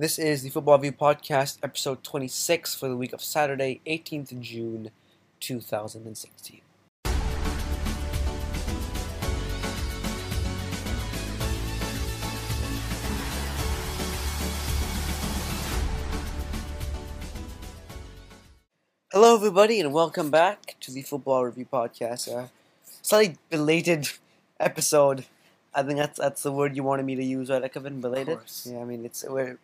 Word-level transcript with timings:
This 0.00 0.16
is 0.16 0.44
the 0.44 0.50
Football 0.50 0.78
Review 0.78 0.92
Podcast, 0.92 1.58
episode 1.60 2.04
26 2.04 2.76
for 2.76 2.88
the 2.88 2.96
week 2.96 3.12
of 3.12 3.20
Saturday, 3.20 3.80
18th 3.84 4.38
June, 4.38 4.92
2016. 5.40 6.60
Hello, 19.10 19.34
everybody, 19.34 19.80
and 19.80 19.92
welcome 19.92 20.30
back 20.30 20.76
to 20.78 20.92
the 20.92 21.02
Football 21.02 21.46
Review 21.46 21.66
Podcast. 21.72 22.32
Uh, 22.32 22.46
slightly 23.02 23.34
belated 23.50 24.10
episode. 24.60 25.24
I 25.74 25.82
think 25.82 25.98
that's 25.98 26.20
that's 26.20 26.44
the 26.44 26.52
word 26.52 26.76
you 26.76 26.84
wanted 26.84 27.04
me 27.04 27.16
to 27.16 27.24
use, 27.24 27.50
right? 27.50 27.72
Kevin, 27.72 28.00
belated. 28.00 28.38
Yeah, 28.64 28.78
I 28.78 28.84
mean 28.84 29.04
it's 29.04 29.24
we're 29.28 29.58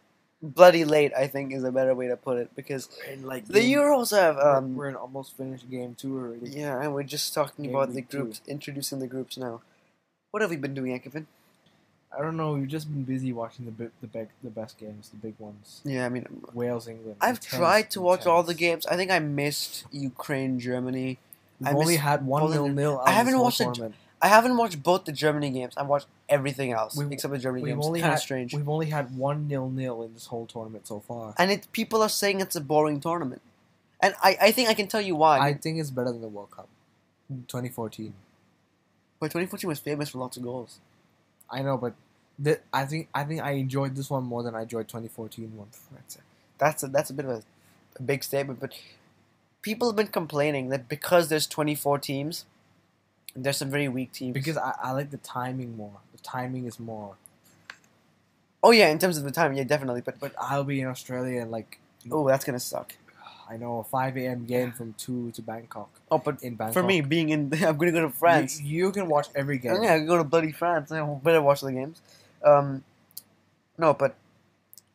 bloody 0.44 0.84
late. 0.84 1.12
I 1.16 1.26
think 1.26 1.52
is 1.52 1.64
a 1.64 1.72
better 1.72 1.94
way 1.94 2.08
to 2.08 2.16
put 2.16 2.36
it 2.38 2.54
because 2.54 2.88
And 3.10 3.24
like 3.24 3.46
the 3.46 3.60
Euros 3.60 4.10
have 4.16 4.36
we're, 4.36 4.56
um 4.56 4.74
we're 4.76 4.88
in 4.88 4.96
almost 4.96 5.36
finished 5.36 5.70
game 5.70 5.94
two 5.94 6.18
already. 6.18 6.50
yeah, 6.50 6.80
and 6.82 6.92
we're 6.94 7.02
just 7.16 7.32
talking 7.34 7.64
Game 7.64 7.74
about 7.74 7.88
the 7.88 7.96
week 7.96 8.08
two. 8.10 8.18
groups, 8.18 8.40
introducing 8.46 8.98
the 8.98 9.06
groups 9.06 9.36
now. 9.36 9.60
What 10.30 10.40
have 10.42 10.50
we 10.50 10.56
been 10.56 10.74
doing, 10.74 10.98
Kevin? 11.00 11.26
I 12.16 12.22
don't 12.22 12.36
know. 12.36 12.52
We've 12.52 12.68
just 12.68 12.88
been 12.92 13.02
busy 13.04 13.32
watching 13.32 13.64
the 13.64 13.72
bi- 13.72 13.90
the 14.00 14.06
big 14.06 14.28
the 14.42 14.50
best 14.50 14.78
games, 14.78 15.08
the 15.10 15.16
big 15.16 15.34
ones. 15.38 15.80
Yeah, 15.84 16.06
I 16.06 16.08
mean 16.08 16.26
Wales, 16.52 16.86
England. 16.86 17.16
I've 17.20 17.36
intense, 17.36 17.46
tried 17.60 17.90
to 17.92 18.00
watch 18.00 18.24
all 18.26 18.42
the 18.44 18.54
games. 18.54 18.86
I 18.86 18.96
think 18.96 19.10
I 19.10 19.18
missed 19.18 19.84
Ukraine, 19.90 20.60
Germany. 20.60 21.18
We've 21.60 21.68
I 21.68 21.72
only 21.72 21.96
had 21.96 22.24
one 22.26 22.50
nil 22.50 22.68
nil. 22.68 23.00
I 23.04 23.12
haven't 23.12 23.38
watched 23.38 23.58
tournament. 23.58 23.94
I 24.24 24.28
haven't 24.28 24.56
watched 24.56 24.82
both 24.82 25.04
the 25.04 25.12
Germany 25.12 25.50
games. 25.50 25.74
I've 25.76 25.86
watched 25.94 26.06
everything 26.36 26.72
else 26.72 26.96
We've- 26.96 27.12
except 27.14 27.32
the 27.32 27.38
Germany 27.46 27.62
We've 27.64 27.74
games. 27.74 27.86
only 27.86 28.00
Kind 28.00 28.10
had 28.12 28.16
of 28.16 28.22
strange. 28.28 28.54
we've 28.54 28.68
only 28.76 28.86
had 28.98 29.06
one 29.16 29.46
nil 29.48 29.68
nil 29.68 30.02
in 30.02 30.14
this 30.14 30.26
whole 30.32 30.46
tournament 30.46 30.86
so 30.86 31.00
far. 31.00 31.34
And 31.38 31.50
it 31.50 31.62
people 31.72 32.00
are 32.06 32.08
saying 32.08 32.40
it's 32.40 32.56
a 32.56 32.60
boring 32.72 33.00
tournament. 33.00 33.42
And 34.00 34.14
I, 34.22 34.30
I 34.46 34.50
think 34.52 34.68
I 34.70 34.74
can 34.80 34.86
tell 34.88 35.00
you 35.08 35.14
why. 35.16 35.38
I 35.38 35.52
think 35.54 35.78
it's 35.78 35.90
better 35.98 36.10
than 36.12 36.22
the 36.22 36.28
World 36.36 36.50
Cup, 36.50 36.68
2014. 37.48 38.12
but 39.20 39.26
2014 39.26 39.68
was 39.68 39.78
famous 39.78 40.08
for 40.10 40.18
lots 40.18 40.36
of 40.36 40.42
goals. 40.42 40.78
I 41.50 41.62
know, 41.62 41.76
but 41.76 41.94
th- 42.42 42.60
I 42.72 42.84
think 42.86 43.08
I 43.14 43.24
think 43.24 43.40
I 43.42 43.52
enjoyed 43.52 43.94
this 43.96 44.10
one 44.10 44.24
more 44.24 44.42
than 44.42 44.54
I 44.54 44.62
enjoyed 44.62 44.88
2014 44.88 45.56
one. 45.56 45.68
That's 45.94 46.16
a, 46.16 46.20
that's 46.58 46.82
a, 46.82 46.88
that's 46.88 47.10
a 47.10 47.14
bit 47.14 47.24
of 47.26 47.30
a, 47.30 47.42
a 47.98 48.02
big 48.02 48.24
statement, 48.24 48.60
but 48.60 48.72
people 49.62 49.88
have 49.88 49.96
been 49.96 50.08
complaining 50.08 50.68
that 50.70 50.88
because 50.88 51.28
there's 51.28 51.46
24 51.46 51.98
teams, 51.98 52.44
there's 53.36 53.56
some 53.56 53.70
very 53.70 53.88
weak 53.88 54.12
teams. 54.12 54.34
Because 54.34 54.56
I, 54.56 54.74
I 54.82 54.92
like 54.92 55.10
the 55.10 55.16
timing 55.18 55.76
more. 55.76 55.98
The 56.12 56.18
timing 56.22 56.66
is 56.66 56.78
more. 56.78 57.16
oh 58.62 58.70
yeah, 58.70 58.88
in 58.88 58.98
terms 58.98 59.18
of 59.18 59.24
the 59.24 59.30
time, 59.30 59.52
yeah, 59.54 59.64
definitely. 59.64 60.00
But 60.00 60.20
But 60.20 60.32
I'll 60.40 60.64
be 60.64 60.80
in 60.80 60.86
Australia 60.86 61.40
and 61.42 61.50
like 61.50 61.78
oh, 62.10 62.26
that's 62.28 62.44
gonna 62.44 62.60
suck. 62.60 62.94
I 63.48 63.58
know 63.58 63.80
a 63.80 63.84
5 63.84 64.16
a.m. 64.16 64.46
game 64.46 64.72
from 64.72 64.94
two 64.94 65.30
to 65.32 65.42
Bangkok 65.42 65.90
Oh, 66.10 66.16
but 66.16 66.42
in 66.42 66.54
Bangkok. 66.54 66.72
for 66.72 66.82
me, 66.82 67.02
being 67.02 67.28
in, 67.28 67.52
I'm 67.62 67.76
gonna 67.76 67.92
go 67.92 68.00
to 68.00 68.08
France. 68.10 68.58
you, 68.60 68.86
you 68.86 68.92
can 68.92 69.06
watch 69.06 69.28
every 69.34 69.58
game. 69.58 69.82
Yeah, 69.82 69.94
I 69.94 69.98
can 69.98 70.06
go 70.06 70.16
to 70.16 70.24
bloody 70.24 70.50
France. 70.50 70.90
I 70.90 71.04
better 71.22 71.42
watch 71.42 71.60
the 71.60 71.70
games. 71.72 72.00
Um, 72.42 72.84
no, 73.76 73.92
but 73.92 74.14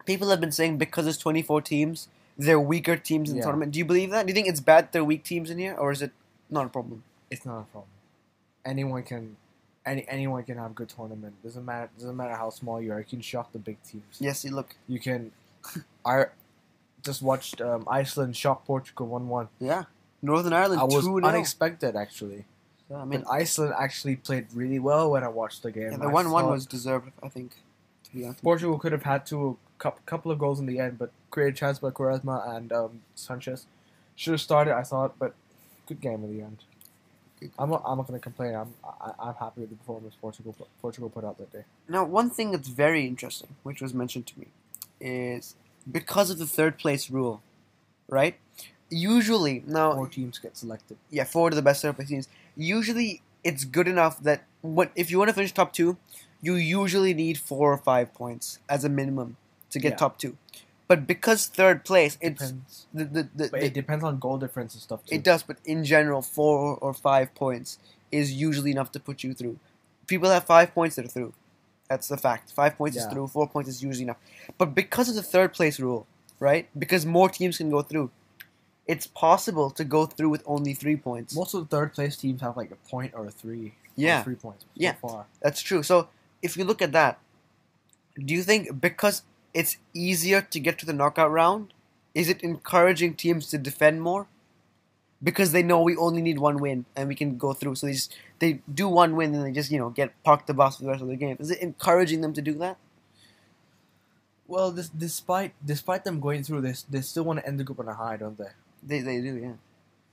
people 0.05 0.29
have 0.29 0.39
been 0.41 0.51
saying 0.51 0.77
because 0.79 1.05
there's 1.05 1.17
24 1.19 1.61
teams, 1.61 2.07
they're 2.39 2.59
weaker 2.59 2.95
teams 2.97 3.29
in 3.29 3.35
the 3.37 3.43
tournament. 3.43 3.71
Do 3.71 3.77
you 3.79 3.85
believe 3.85 4.09
that? 4.11 4.25
Do 4.25 4.31
you 4.31 4.33
think 4.33 4.47
it's 4.47 4.61
bad 4.61 4.91
they're 4.91 5.03
weak 5.03 5.23
teams 5.23 5.51
in 5.51 5.59
here, 5.59 5.75
or 5.75 5.91
is 5.91 6.01
it 6.01 6.11
not 6.49 6.65
a 6.65 6.69
problem? 6.69 7.03
It's 7.29 7.45
not 7.45 7.59
a 7.59 7.63
problem. 7.65 7.91
Anyone 8.69 9.03
can, 9.03 9.35
any 9.85 10.05
anyone 10.07 10.43
can 10.43 10.57
have 10.57 10.71
a 10.71 10.73
good 10.73 10.89
tournament. 10.89 11.33
Doesn't 11.43 11.65
matter. 11.65 11.89
Doesn't 11.97 12.17
matter 12.21 12.35
how 12.43 12.49
small 12.51 12.81
you 12.81 12.91
are. 12.93 12.99
You 12.99 13.05
can 13.05 13.21
shock 13.21 13.51
the 13.51 13.59
big 13.69 13.77
teams. 13.89 14.17
Yes, 14.19 14.45
you 14.45 14.51
look. 14.59 14.75
You 14.87 14.99
can. 14.99 15.31
I 16.05 16.25
just 17.03 17.21
watched 17.21 17.61
um, 17.61 17.81
Iceland 17.89 18.35
shock 18.37 18.65
Portugal 18.65 19.07
one 19.07 19.27
one. 19.27 19.47
Yeah, 19.59 19.83
Northern 20.21 20.53
Ireland 20.53 20.81
I 20.81 20.83
was 20.83 21.05
2 21.05 21.21
unexpected 21.21 21.95
actually. 21.95 22.45
I 22.91 22.95
I 22.95 22.99
mean, 22.99 23.09
mean, 23.09 23.23
Iceland 23.31 23.73
actually 23.77 24.15
played 24.15 24.47
really 24.53 24.79
well 24.79 25.11
when 25.11 25.23
I 25.23 25.27
watched 25.27 25.63
the 25.63 25.71
game. 25.71 25.91
yeah, 25.91 25.97
the 25.97 26.09
1 26.09 26.31
1 26.31 26.47
was 26.49 26.65
deserved, 26.65 27.11
I 27.21 27.29
think. 27.29 27.51
To 28.05 28.11
be 28.15 28.23
honest. 28.25 28.41
Portugal 28.41 28.79
could 28.79 28.91
have 28.91 29.03
had 29.03 29.31
a 29.31 29.91
couple 30.05 30.31
of 30.31 30.39
goals 30.39 30.59
in 30.59 30.65
the 30.65 30.79
end, 30.79 30.97
but 30.97 31.11
great 31.29 31.55
chance 31.55 31.77
by 31.79 31.91
Quaresma 31.91 32.49
and 32.55 32.73
um, 32.73 33.01
Sanches. 33.15 33.65
Should 34.15 34.31
have 34.31 34.41
started, 34.41 34.73
I 34.75 34.83
thought, 34.83 35.19
but 35.19 35.35
good 35.87 36.01
game 36.01 36.23
in 36.23 36.35
the 36.35 36.43
end. 36.43 36.63
I'm 37.57 37.69
not, 37.69 37.81
I'm 37.85 37.97
not 37.97 38.07
going 38.07 38.19
to 38.19 38.23
complain. 38.23 38.53
I'm 38.55 38.73
I, 38.83 39.11
I'm 39.19 39.33
happy 39.35 39.61
with 39.61 39.69
the 39.69 39.75
performance 39.77 40.15
Portugal 40.19 40.53
put- 40.57 40.67
Portugal 40.81 41.09
put 41.09 41.23
out 41.23 41.37
that 41.37 41.51
day. 41.51 41.63
Now, 41.87 42.03
one 42.03 42.29
thing 42.29 42.51
that's 42.51 42.67
very 42.67 43.05
interesting, 43.07 43.49
which 43.63 43.81
was 43.81 43.93
mentioned 43.93 44.27
to 44.27 44.39
me, 44.39 44.47
is 44.99 45.55
because 45.89 46.29
of 46.29 46.37
the 46.37 46.45
third 46.45 46.77
place 46.77 47.09
rule, 47.09 47.41
right? 48.09 48.35
Usually, 48.89 49.63
now 49.67 49.93
Four 49.93 50.07
teams 50.07 50.39
get 50.39 50.57
selected. 50.57 50.97
yeah, 51.09 51.23
four 51.23 51.49
of 51.49 51.55
the 51.55 51.61
best 51.61 51.81
third 51.81 51.95
place 51.95 52.09
teams. 52.09 52.27
Usually, 52.57 53.21
it's 53.43 53.63
good 53.63 53.87
enough 53.87 54.21
that 54.23 54.43
what 54.61 54.91
if 54.95 55.11
you 55.11 55.17
want 55.19 55.29
to 55.29 55.33
finish 55.33 55.53
top 55.53 55.71
two, 55.73 55.97
you 56.41 56.55
usually 56.55 57.13
need 57.13 57.37
four 57.37 57.71
or 57.71 57.77
five 57.77 58.13
points 58.13 58.59
as 58.67 58.83
a 58.83 58.89
minimum 58.89 59.37
to 59.69 59.79
get 59.79 59.91
Yeah. 59.93 59.97
top 59.97 60.17
two. 60.17 60.37
But 60.89 61.05
because 61.07 61.45
third 61.47 61.85
place, 61.85 62.17
it's 62.19 62.41
Depends, 62.41 62.87
the 62.93 63.05
the, 63.05 63.23
the, 63.35 63.47
but 63.49 63.59
the- 63.61 63.65
it 63.67 63.73
depends 63.75 64.03
on 64.03 64.17
goal 64.19 64.37
difference 64.39 64.73
and 64.73 64.81
stuff 64.81 65.05
too. 65.05 65.15
it 65.15 65.23
does. 65.23 65.43
But 65.43 65.57
in 65.63 65.85
general, 65.85 66.21
four 66.21 66.75
or 66.81 66.93
five 66.93 67.33
points 67.35 67.77
is 68.11 68.33
usually 68.33 68.71
enough 68.71 68.91
to 68.93 68.99
put 68.99 69.23
you 69.23 69.33
through. 69.35 69.57
People 70.07 70.29
have 70.31 70.45
five 70.45 70.73
points 70.73 70.95
that 70.97 71.05
are 71.05 71.13
through. 71.17 71.33
That's 71.89 72.07
the 72.07 72.17
fact. 72.17 72.51
Five 72.51 72.75
points 72.75 72.97
is 72.97 73.05
through. 73.05 73.27
Four 73.27 73.47
points 73.47 73.69
is 73.69 73.83
usually 73.83 74.03
enough. 74.03 74.17
But 74.57 74.73
because 74.75 75.07
of 75.09 75.15
the 75.15 75.23
third 75.23 75.53
place 75.53 75.79
rule, 75.79 76.07
right? 76.39 76.67
Because 76.77 77.05
more 77.05 77.29
teams 77.29 77.57
can 77.57 77.69
go 77.69 77.81
through, 77.83 78.09
it's 78.87 79.05
possible 79.05 79.69
to 79.71 79.83
go 79.83 80.07
through 80.07 80.29
with 80.29 80.43
only 80.47 80.73
three 80.73 80.95
points. 80.97 81.35
Most 81.35 81.53
of 81.53 81.61
the 81.69 81.75
third 81.75 81.93
place 81.93 82.17
teams 82.17 82.41
have 82.41 82.57
like 82.57 82.71
a 82.71 82.75
point 82.89 83.13
or 83.15 83.25
a 83.27 83.31
three. 83.31 83.67
or 83.67 83.73
Yeah. 83.95 84.23
three 84.23 84.35
points. 84.35 84.63
So 84.63 84.69
Yeah. 84.75 84.93
far. 84.93 85.25
That's 85.41 85.61
true. 85.61 85.83
So 85.83 86.07
if 86.41 86.57
you 86.57 86.63
look 86.65 86.81
at 86.81 86.91
that, 86.93 87.19
do 88.17 88.33
you 88.33 88.41
think 88.43 88.79
because 88.81 89.21
it's 89.53 89.77
easier 89.93 90.41
to 90.41 90.59
get 90.59 90.77
to 90.79 90.85
the 90.85 90.93
knockout 90.93 91.31
round, 91.31 91.73
is 92.13 92.29
it 92.29 92.41
encouraging 92.43 93.15
teams 93.15 93.47
to 93.49 93.57
defend 93.57 94.01
more? 94.01 94.27
Because 95.21 95.51
they 95.51 95.63
know 95.63 95.81
we 95.81 95.97
only 95.97 96.21
need 96.21 96.39
one 96.39 96.57
win 96.57 96.85
and 96.95 97.09
we 97.09 97.15
can 97.15 97.37
go 97.37 97.53
through. 97.53 97.75
So 97.75 97.87
they 97.87 97.93
just 97.93 98.15
they 98.39 98.61
do 98.73 98.87
one 98.87 99.15
win 99.15 99.35
and 99.35 99.45
they 99.45 99.51
just, 99.51 99.69
you 99.69 99.77
know, 99.77 99.89
get 99.89 100.13
parked 100.23 100.47
the 100.47 100.53
bus 100.53 100.77
for 100.77 100.83
the 100.83 100.89
rest 100.89 101.01
of 101.01 101.09
the 101.09 101.17
game. 101.17 101.35
Is 101.39 101.51
it 101.51 101.59
encouraging 101.61 102.21
them 102.21 102.33
to 102.33 102.41
do 102.41 102.53
that? 102.55 102.77
Well, 104.47 104.71
this, 104.71 104.89
despite 104.89 105.53
despite 105.63 106.03
them 106.05 106.19
going 106.19 106.43
through 106.43 106.61
this, 106.61 106.83
they 106.83 107.01
still 107.01 107.23
want 107.23 107.39
to 107.39 107.47
end 107.47 107.59
the 107.59 107.63
group 107.63 107.79
on 107.79 107.87
a 107.87 107.93
high, 107.93 108.17
don't 108.17 108.37
they? 108.37 108.51
They 108.81 109.01
they 109.01 109.21
do, 109.21 109.35
yeah. 109.35 109.53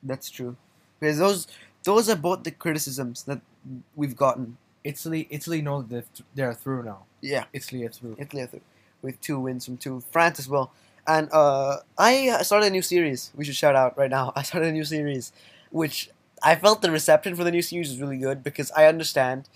That's 0.03 0.29
true. 0.29 0.57
Because 1.01 1.19
those 1.19 1.47
those 1.85 2.09
are 2.11 2.17
both 2.17 2.43
the 2.43 2.51
criticisms 2.51 3.23
that 3.25 3.41
we've 3.95 4.17
gotten. 4.17 4.59
Italy, 4.85 5.27
Italy 5.31 5.63
know 5.63 5.83
that 5.83 5.89
they've- 5.89 6.25
they're 6.35 6.55
through 6.55 6.85
now. 6.85 7.05
Yeah. 7.21 7.45
Italy 7.53 7.85
are 7.85 7.91
through. 7.91 8.17
Italy 8.19 8.43
are 8.43 8.47
through 8.47 8.61
with 9.07 9.21
two 9.21 9.41
wins 9.41 9.65
from 9.65 9.77
two. 9.79 10.03
France 10.11 10.39
as 10.39 10.49
well. 10.49 10.71
And 11.07 11.29
uh, 11.33 11.79
I 11.97 12.43
started 12.43 12.67
a 12.67 12.71
new 12.71 12.83
series. 12.83 13.31
We 13.35 13.45
should 13.45 13.55
shout 13.55 13.77
out 13.77 13.97
right 13.97 14.11
now. 14.11 14.33
I 14.37 14.43
started 14.43 14.69
a 14.69 14.73
new 14.73 14.85
series, 14.85 15.33
which 15.71 16.11
I 16.43 16.57
felt 16.57 16.83
the 16.83 16.91
reception 16.91 17.35
for 17.37 17.45
the 17.45 17.51
new 17.51 17.63
series 17.63 17.91
is 17.93 18.01
really 18.01 18.19
good 18.19 18.43
because 18.43 18.71
I 18.73 18.87
understand 18.87 19.49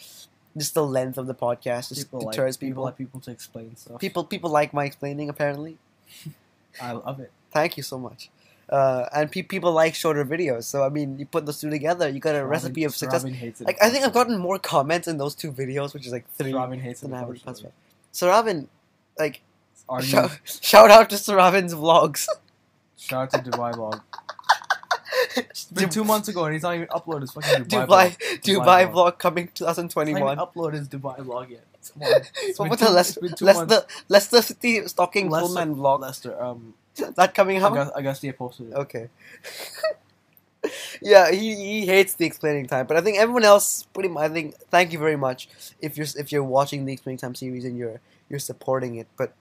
just 0.57 0.75
the 0.75 0.85
length 0.85 1.19
of 1.19 1.27
the 1.27 1.35
podcast 1.35 1.89
just 1.91 2.07
People 2.07 2.21
like 2.21 2.33
deters 2.33 2.57
people 2.57 2.71
people. 2.71 2.85
like 2.85 2.97
people 2.99 3.21
to 3.21 3.31
explain 3.31 3.77
stuff. 3.77 4.01
People 4.01 4.25
people 4.25 4.51
like 4.51 4.73
my 4.73 4.85
explaining 4.85 5.29
apparently. 5.29 5.79
I 6.81 6.93
love 6.93 7.21
it. 7.21 7.31
Thank 7.53 7.77
you 7.77 7.83
so 7.83 7.99
much. 7.99 8.31
Uh, 8.69 9.07
and 9.13 9.31
pe- 9.33 9.43
people 9.43 9.73
like 9.73 9.97
shorter 9.97 10.25
videos. 10.25 10.65
So 10.65 10.85
I 10.85 10.89
mean, 10.89 11.19
you 11.19 11.27
put 11.27 11.45
those 11.45 11.61
two 11.61 11.71
together, 11.71 12.09
you 12.09 12.21
got 12.21 12.37
a 12.37 12.45
recipe 12.47 12.85
of 12.85 12.95
success. 12.95 13.23
Robin 13.25 13.35
hates 13.35 13.61
it. 13.61 13.67
Like 13.67 13.83
I 13.83 13.91
think 13.91 14.05
I've 14.05 14.13
gotten 14.13 14.39
more 14.39 14.59
comments 14.61 15.09
in 15.09 15.19
those 15.19 15.35
two 15.35 15.51
videos, 15.51 15.93
which 15.93 16.07
is 16.07 16.13
like 16.13 16.29
three 16.31 16.53
Robin 16.55 16.79
hates 16.79 17.01
than 17.01 17.13
I 17.13 17.19
have 17.19 17.29
in 17.29 17.35
the 17.35 17.41
past 17.41 17.65
So 18.13 18.29
Robin, 18.29 18.69
like 19.21 19.43
Are 19.89 20.01
you, 20.01 20.07
shout, 20.07 20.31
shout 20.73 20.91
out 20.91 21.11
to 21.11 21.19
Sir 21.19 21.37
Robin's 21.37 21.75
vlogs. 21.75 22.27
shout 22.97 23.35
out 23.35 23.45
to 23.45 23.51
Dubai 23.51 23.73
vlog. 23.75 24.01
It's 25.37 25.65
been 25.79 25.91
two 25.91 26.05
months 26.05 26.29
ago 26.29 26.45
and 26.45 26.55
he's 26.55 26.63
not 26.63 26.75
even 26.77 26.89
uploaded 26.89 27.23
his 27.23 27.33
fucking 27.33 27.65
Dubai, 27.65 27.87
Dubai, 27.87 27.87
vlog. 27.87 28.43
Dubai, 28.43 28.65
Dubai 28.65 28.93
vlog 28.95 29.19
coming 29.25 29.49
He's 29.53 29.61
not 29.61 29.79
even 29.79 29.89
2021. 29.89 30.37
uploaded 30.45 30.75
his 30.81 30.89
Dubai 30.89 31.17
vlog 31.29 31.51
yet. 31.51 31.65
Come 31.93 32.03
on. 32.03 32.23
It's 32.49 32.59
What 32.59 32.79
the 32.79 32.87
two- 32.87 32.93
Leicester, 32.93 33.21
it's 33.25 33.41
been 33.41 33.47
Leicester, 33.49 33.81
Leicester 34.09 34.43
City 34.43 34.73
stalking 34.95 35.29
Leicester- 35.31 35.47
Pullman 35.47 35.75
vlog? 35.77 36.01
Leicester, 36.07 36.33
um, 36.43 36.75
That 37.19 37.35
coming 37.35 37.59
out? 37.59 37.73
August, 37.73 37.93
Augustia 37.97 38.33
posted 38.43 38.67
it. 38.71 38.75
Okay. 38.85 39.05
Yeah, 41.03 41.31
he, 41.31 41.55
he 41.55 41.87
hates 41.87 42.15
the 42.15 42.27
explaining 42.27 42.67
time, 42.67 42.87
but 42.87 42.97
I 42.97 43.01
think 43.01 43.19
everyone 43.19 43.45
else 43.45 43.85
pretty 43.95 44.09
much. 44.09 44.25
I 44.31 44.33
think 44.33 44.55
thank 44.71 44.93
you 44.93 44.99
very 44.99 45.17
much 45.17 45.49
if 45.81 45.97
you're 45.97 46.07
if 46.19 46.33
you're 46.33 46.45
watching 46.45 46.85
the 46.85 46.93
explaining 46.93 47.19
time 47.19 47.35
series 47.35 47.65
and 47.65 47.77
you're 47.79 48.01
you're 48.29 48.39
supporting 48.39 48.97
it. 48.97 49.07
But 49.17 49.33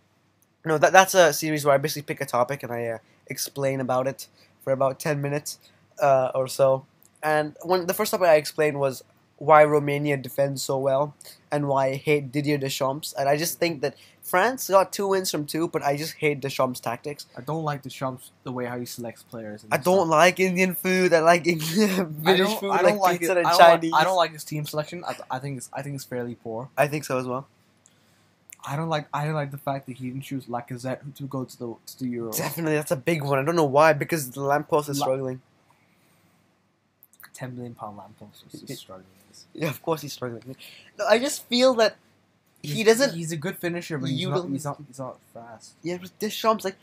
no, 0.66 0.78
that 0.78 0.94
that's 0.94 1.14
a 1.16 1.34
series 1.34 1.66
where 1.66 1.76
I 1.76 1.78
basically 1.78 2.04
pick 2.04 2.22
a 2.22 2.26
topic 2.26 2.64
and 2.64 2.72
I 2.72 2.86
uh, 2.88 2.98
explain 3.28 3.82
about 3.82 4.08
it 4.08 4.28
for 4.64 4.74
about 4.74 5.00
ten 5.00 5.22
minutes 5.22 5.60
uh, 6.02 6.32
or 6.36 6.48
so. 6.48 6.86
And 7.24 7.56
when 7.64 7.88
the 7.88 7.94
first 7.94 8.12
topic 8.12 8.28
I 8.28 8.36
explained 8.36 8.80
was 8.80 9.04
why 9.40 9.64
Romania 9.64 10.18
defends 10.18 10.62
so 10.62 10.78
well 10.78 11.16
and 11.52 11.68
why 11.68 11.88
I 11.88 11.96
hate 11.96 12.32
Didier 12.32 12.58
Deschamps. 12.58 13.14
And 13.18 13.28
I 13.28 13.38
just 13.38 13.58
think 13.58 13.82
that 13.82 13.96
France 14.22 14.70
got 14.70 14.94
two 14.94 15.08
wins 15.08 15.32
from 15.32 15.46
two, 15.46 15.68
but 15.68 15.82
I 15.82 15.98
just 15.98 16.16
hate 16.16 16.40
Deschamps' 16.40 16.80
tactics. 16.80 17.26
I 17.36 17.42
don't 17.42 17.64
like 17.64 17.82
Deschamps 17.82 18.32
the 18.44 18.52
way 18.52 18.66
how 18.66 18.78
he 18.78 18.86
selects 18.86 19.24
players. 19.24 19.66
I 19.72 19.78
don't 19.78 20.00
stuff. 20.00 20.10
like 20.10 20.40
Indian 20.40 20.76
food. 20.76 21.14
I 21.14 21.22
like 21.22 21.48
English, 21.48 21.98
British 22.24 22.54
food 22.56 22.72
I 22.72 22.82
don't 22.84 22.98
like 22.98 23.00
like 23.00 23.20
pizza 23.20 23.32
it. 23.32 23.38
and 23.40 23.48
I 23.48 23.52
don't 23.52 23.60
Chinese. 23.60 23.92
Like, 23.92 24.02
I 24.02 24.04
don't 24.04 24.18
like 24.18 24.34
his 24.34 24.44
team 24.44 24.66
selection. 24.66 25.04
I, 25.08 25.14
th- 25.14 25.24
I 25.32 25.40
think 25.40 25.58
it's 25.58 25.70
I 25.74 25.82
think 25.82 25.96
it's 25.96 26.04
fairly 26.06 26.36
poor. 26.36 26.70
I 26.78 26.88
think 26.88 27.06
so 27.06 27.18
as 27.18 27.26
well. 27.26 27.48
I 28.66 28.76
don't 28.76 28.90
like 28.90 29.08
I 29.14 29.26
don't 29.26 29.36
like 29.36 29.52
the 29.52 29.58
fact 29.58 29.88
that 29.88 29.98
he 29.98 30.10
didn't 30.10 30.24
choose 30.24 30.46
Lacazette 30.46 31.16
to 31.16 31.24
go 31.24 31.46
to 31.46 31.58
the 31.58 31.76
to 31.88 32.00
the 32.00 32.08
Euro. 32.10 32.32
Definitely, 32.34 32.76
that's 32.76 32.92
a 32.92 32.98
big 32.98 33.24
one. 33.24 33.40
I 33.40 33.44
don't 33.44 33.56
know 33.56 33.64
why 33.64 33.94
because 33.94 34.30
the 34.32 34.42
lamppost 34.42 34.90
is 34.90 35.00
La- 35.00 35.06
struggling. 35.06 35.42
Ten 37.40 37.56
million 37.56 37.74
pound 37.74 37.96
lamppost 37.98 38.44
is 38.54 38.62
just 38.62 38.82
struggling. 38.82 39.06
Yeah, 39.54 39.70
of 39.70 39.82
course 39.82 40.02
he's 40.02 40.12
struggling. 40.12 40.58
No, 40.98 41.06
I 41.06 41.20
just 41.20 41.46
feel 41.46 41.74
that 41.76 41.96
he 42.62 42.74
He's- 42.74 42.86
doesn't. 42.86 43.16
He's 43.16 43.32
a 43.32 43.38
good 43.38 43.58
finisher, 43.58 43.98
but 43.98 44.10
he's 44.10 44.28
not, 44.28 44.50
he's 44.50 44.66
not. 44.66 44.78
He's 44.86 45.00
not 45.00 45.18
fast. 45.34 45.76
Yeah, 45.82 45.98
but 46.02 46.12
Deschamps 46.20 46.66
like 46.66 46.76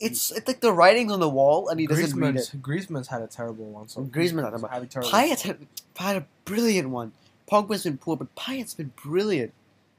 it's 0.00 0.32
it's 0.32 0.48
like 0.48 0.60
the 0.60 0.72
writing's 0.72 1.12
on 1.12 1.20
the 1.20 1.28
wall 1.28 1.68
and 1.68 1.78
he 1.78 1.86
doesn't 1.86 2.18
read 2.18 2.34
it. 2.34 2.50
Griezmann's, 2.60 3.06
had 3.06 3.22
a 3.22 3.28
terrible 3.28 3.66
one. 3.66 3.86
So 3.86 4.00
Griezmann 4.02 4.42
had 4.42 4.54
a- 4.82 4.86
terrible. 4.86 5.12
Payet 5.12 5.42
had, 5.42 5.58
had 5.96 6.16
a 6.16 6.26
brilliant 6.44 6.90
one. 6.90 7.12
Pogba's 7.48 7.84
been 7.84 7.98
poor, 7.98 8.16
but 8.16 8.34
Payet's 8.34 8.74
been 8.74 8.92
brilliant. 9.00 9.52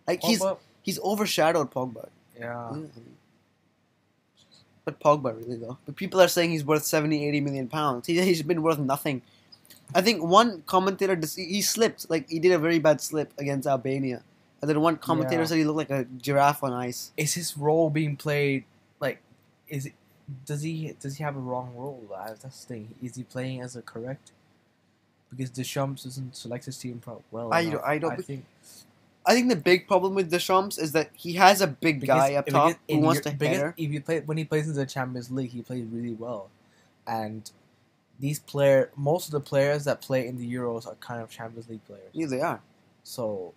Like 0.06 0.21
he's 0.24 0.42
Pogba, 0.42 0.57
he's 0.81 1.00
overshadowed 1.00 1.71
Pogba. 1.71 2.09
yeah. 2.38 2.75
But 4.86 5.00
Pogba 5.00 5.38
really 5.38 5.56
though. 5.56 5.77
But 5.86 5.95
people 5.95 6.19
are 6.21 6.27
saying 6.27 6.51
he's 6.51 6.66
worth 6.66 6.83
70, 6.83 7.25
80 7.25 7.39
million 7.39 7.68
pounds. 7.69 8.07
He, 8.07 8.19
he's 8.21 8.42
been 8.42 8.62
worth 8.62 8.80
nothing. 8.80 9.21
I 9.95 10.01
think 10.01 10.24
one 10.24 10.63
commentator 10.65 11.19
he 11.35 11.62
slipped 11.62 12.09
like 12.09 12.30
he 12.30 12.39
did 12.39 12.51
a 12.51 12.59
very 12.59 12.80
bad 12.80 13.01
slip 13.01 13.31
against 13.38 13.68
Albania, 13.68 14.24
and 14.62 14.69
then 14.69 14.81
one 14.81 14.97
commentator 14.97 15.41
Yeah. 15.41 15.47
said 15.47 15.57
he 15.57 15.65
looked 15.65 15.77
like 15.77 15.91
a 15.91 16.06
giraffe 16.06 16.63
on 16.63 16.74
ice. 16.74 17.12
Is 17.18 17.33
his 17.35 17.57
role 17.57 17.89
being 17.89 18.15
played 18.15 18.63
like? 19.00 19.19
Is 19.68 19.85
it? 19.88 19.94
Does 20.45 20.62
he 20.62 20.95
does 21.00 21.18
he 21.18 21.24
have 21.24 21.35
a 21.35 21.39
wrong 21.39 21.74
role? 21.75 22.01
That's 22.09 22.41
the 22.41 22.50
thing. 22.50 22.95
Is 23.03 23.15
he 23.15 23.24
playing 23.24 23.62
as 23.62 23.75
a 23.75 23.81
correct? 23.81 24.31
Because 25.30 25.50
Deschamps 25.50 26.03
doesn't 26.03 26.35
select 26.35 26.65
his 26.65 26.77
team 26.77 27.00
pro- 27.03 27.24
well. 27.31 27.51
I 27.51 27.62
enough. 27.62 27.74
don't- 27.74 27.83
I 27.85 27.97
don't- 27.97 28.12
I 28.13 28.15
think 28.18 28.45
I 29.25 29.33
think 29.33 29.47
the 29.50 29.56
big 29.56 29.88
problem 29.88 30.15
with 30.15 30.30
Deschamps 30.30 30.77
is 30.77 30.91
that 30.91 31.09
he 31.13 31.33
has 31.35 31.62
a 31.62 31.68
big 31.68 32.01
because- 32.01 32.30
guy 32.30 32.35
up 32.35 32.45
top 32.47 32.77
who 32.89 33.00
wants 33.00 33.25
your- 33.25 33.33
to 33.33 33.45
header. 33.45 33.74
If 33.77 33.91
you 33.91 34.01
play 34.01 34.19
when 34.19 34.38
he 34.38 34.44
plays 34.45 34.68
in 34.68 34.74
the 34.75 34.85
Champions 34.85 35.31
League, 35.31 35.51
he 35.51 35.62
plays 35.62 35.85
really 35.85 36.13
well, 36.13 36.50
and 37.07 37.50
these 38.25 38.40
player 38.40 38.90
most 38.96 39.24
of 39.28 39.31
the 39.38 39.40
players 39.52 39.81
that 39.84 39.98
play 40.08 40.22
in 40.30 40.36
the 40.42 40.48
Euros 40.58 40.88
are 40.88 40.96
kind 41.10 41.22
of 41.22 41.30
Champions 41.38 41.68
League 41.70 41.86
players. 41.86 42.10
Yeah, 42.14 42.28
they 42.34 42.42
are. 42.52 42.62
So 43.04 43.54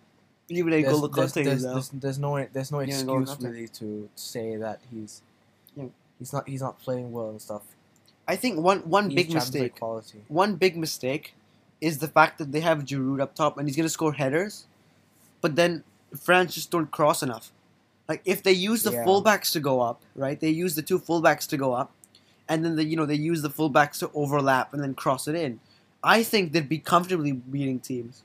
Even 0.49 0.71
there's, 0.71 0.85
N'Golo 0.85 1.13
there's, 1.15 1.33
there's, 1.33 1.63
there's, 1.63 1.89
there's 2.03 2.19
no 2.19 2.31
there's 2.55 2.71
no 2.71 2.79
excuse 2.79 3.29
Kante. 3.31 3.43
really 3.43 3.67
to 3.79 4.09
say 4.15 4.47
that 4.57 4.79
he's 4.91 5.21
Yeah. 5.75 5.85
he's 6.19 6.31
not 6.33 6.43
he's 6.51 6.61
not 6.67 6.75
playing 6.85 7.11
well 7.15 7.29
and 7.29 7.41
stuff. 7.41 7.63
I 8.27 8.35
think 8.35 8.59
one 8.59 8.79
one 8.97 9.05
He's 9.09 9.15
big 9.19 9.33
mistake. 9.33 9.75
quality. 9.79 10.19
One 10.27 10.55
big 10.55 10.75
mistake 10.85 11.33
is 11.79 11.99
the 11.99 12.07
fact 12.17 12.37
that 12.39 12.51
they 12.53 12.59
have 12.69 12.79
Giroud 12.89 13.21
up 13.21 13.35
top 13.35 13.57
and 13.57 13.67
he's 13.67 13.77
gonna 13.77 13.87
score 13.99 14.13
headers, 14.13 14.65
but 15.41 15.55
then 15.55 15.83
France 16.27 16.55
just 16.55 16.71
don't 16.71 16.91
cross 16.91 17.23
enough. 17.23 17.51
Like 18.09 18.21
if 18.25 18.41
they 18.43 18.51
use 18.69 18.83
the 18.83 18.91
Yeah. 18.91 19.05
fullbacks 19.05 19.51
to 19.53 19.59
go 19.61 19.75
up, 19.89 20.01
right? 20.15 20.37
They 20.39 20.49
use 20.49 20.75
the 20.75 20.81
two 20.89 20.99
fullbacks 20.99 21.45
to 21.51 21.57
go 21.57 21.69
up, 21.73 21.89
and 22.49 22.63
then 22.63 22.75
the, 22.75 22.85
you 22.85 22.95
know 22.95 23.05
they 23.05 23.15
use 23.15 23.41
the 23.41 23.49
fullbacks 23.49 23.99
to 23.99 24.11
overlap 24.13 24.73
and 24.73 24.81
then 24.81 24.93
cross 24.93 25.27
it 25.27 25.35
in. 25.35 25.59
I 26.03 26.23
think 26.23 26.51
they'd 26.51 26.69
be 26.69 26.79
comfortably 26.79 27.31
beating 27.31 27.79
teams 27.79 28.23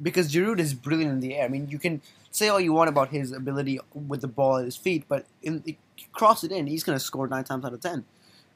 because 0.00 0.32
Giroud 0.32 0.58
is 0.58 0.74
brilliant 0.74 1.12
in 1.12 1.20
the 1.20 1.36
air. 1.36 1.44
I 1.44 1.48
mean, 1.48 1.68
you 1.68 1.78
can 1.78 2.02
say 2.30 2.48
all 2.48 2.60
you 2.60 2.72
want 2.72 2.88
about 2.88 3.08
his 3.08 3.32
ability 3.32 3.80
with 3.94 4.20
the 4.20 4.28
ball 4.28 4.58
at 4.58 4.64
his 4.64 4.76
feet, 4.76 5.04
but 5.08 5.26
in 5.42 5.76
cross 6.12 6.44
it 6.44 6.52
in, 6.52 6.66
he's 6.66 6.84
gonna 6.84 7.00
score 7.00 7.26
nine 7.26 7.44
times 7.44 7.64
out 7.64 7.74
of 7.74 7.80
ten. 7.80 8.04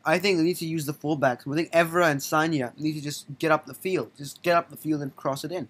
I 0.04 0.18
think 0.18 0.36
they 0.36 0.44
need 0.44 0.56
to 0.58 0.66
use 0.66 0.84
the 0.84 0.92
fullbacks. 0.92 1.50
I 1.50 1.54
think 1.54 1.72
Evra 1.72 2.10
and 2.10 2.20
Sagna 2.20 2.78
need 2.78 2.92
to 2.92 3.00
just 3.00 3.26
get 3.38 3.50
up 3.50 3.66
the 3.66 3.74
field, 3.74 4.10
just 4.18 4.42
get 4.42 4.56
up 4.56 4.68
the 4.68 4.76
field 4.76 5.00
and 5.00 5.16
cross 5.16 5.44
it 5.44 5.52
in. 5.52 5.68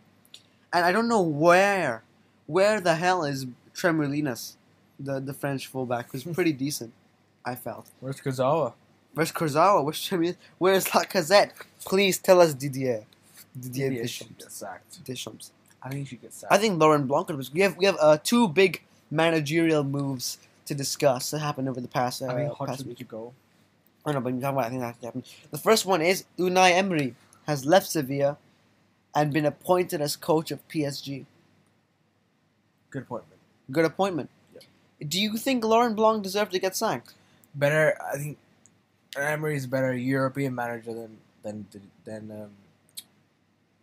And 0.72 0.84
I 0.84 0.90
don't 0.90 1.06
know 1.08 1.22
where, 1.22 2.02
where 2.46 2.80
the 2.80 2.96
hell 2.96 3.24
is 3.24 3.46
Trémoulinas, 3.74 4.56
the 4.98 5.20
the 5.20 5.34
French 5.34 5.66
fullback, 5.66 6.10
who's 6.10 6.24
pretty 6.24 6.52
decent. 6.66 6.92
I 7.44 7.54
felt. 7.54 7.86
Where's 8.00 8.20
Kurzawa? 8.20 8.72
Where's 9.14 9.32
Kurzawa? 9.32 9.84
Where's 9.84 9.98
Trémoulinas? 9.98 10.36
Where's 10.58 10.86
Lacazette? 10.86 11.50
Please 11.84 12.18
tell 12.18 12.40
us 12.40 12.54
Didier. 12.54 13.04
Didier 13.58 13.90
Didier 13.90 14.02
Deschamps. 14.02 14.38
get 14.38 14.52
sacked. 14.52 15.04
Deschamps. 15.04 15.50
I 15.82 15.90
think 15.90 16.00
he 16.00 16.06
should 16.06 16.22
get 16.22 16.32
sacked. 16.32 16.52
I 16.52 16.58
think 16.58 16.80
Laurent 16.80 17.06
Blanc 17.06 17.28
was. 17.30 17.52
We 17.52 17.60
have 17.60 17.76
we 17.76 17.84
have 17.84 17.96
uh, 18.00 18.18
two 18.22 18.48
big 18.48 18.82
managerial 19.10 19.84
moves 19.84 20.38
to 20.66 20.74
discuss 20.74 21.30
that 21.30 21.40
happened 21.40 21.68
over 21.68 21.80
the 21.80 21.88
past. 21.88 22.22
Uh, 22.22 22.26
I 22.26 22.34
think 22.34 22.48
past 22.48 22.58
Hodgson 22.58 22.88
week. 22.88 22.98
should 22.98 23.08
go. 23.08 23.32
I 24.06 24.12
know, 24.12 24.20
but 24.20 24.32
you're 24.32 24.40
talking 24.42 24.56
about 24.58 24.66
I 24.66 24.70
think 24.70 24.80
that 24.80 24.96
happened. 25.04 25.24
The 25.50 25.58
first 25.58 25.86
one 25.86 26.02
is 26.02 26.24
Unai 26.38 26.72
Emery 26.72 27.14
has 27.46 27.64
left 27.64 27.86
Sevilla 27.86 28.38
and 29.14 29.32
been 29.32 29.46
appointed 29.46 30.00
as 30.00 30.16
coach 30.16 30.50
of 30.50 30.66
PSG. 30.68 31.24
Good 32.90 33.02
appointment. 33.02 33.40
Good 33.70 33.84
appointment. 33.84 34.30
Do 35.06 35.20
you 35.20 35.36
think 35.36 35.64
Laurent 35.64 35.94
Blanc 35.96 36.22
deserved 36.22 36.52
to 36.52 36.58
get 36.58 36.74
sacked? 36.74 37.14
Better, 37.54 37.96
I 38.12 38.16
think. 38.18 38.38
Emery 39.16 39.54
is 39.56 39.64
a 39.66 39.68
better 39.68 39.94
European 39.94 40.54
manager 40.56 40.92
than 40.92 41.18
than 41.44 41.66
than 42.04 42.30
um, 42.32 42.50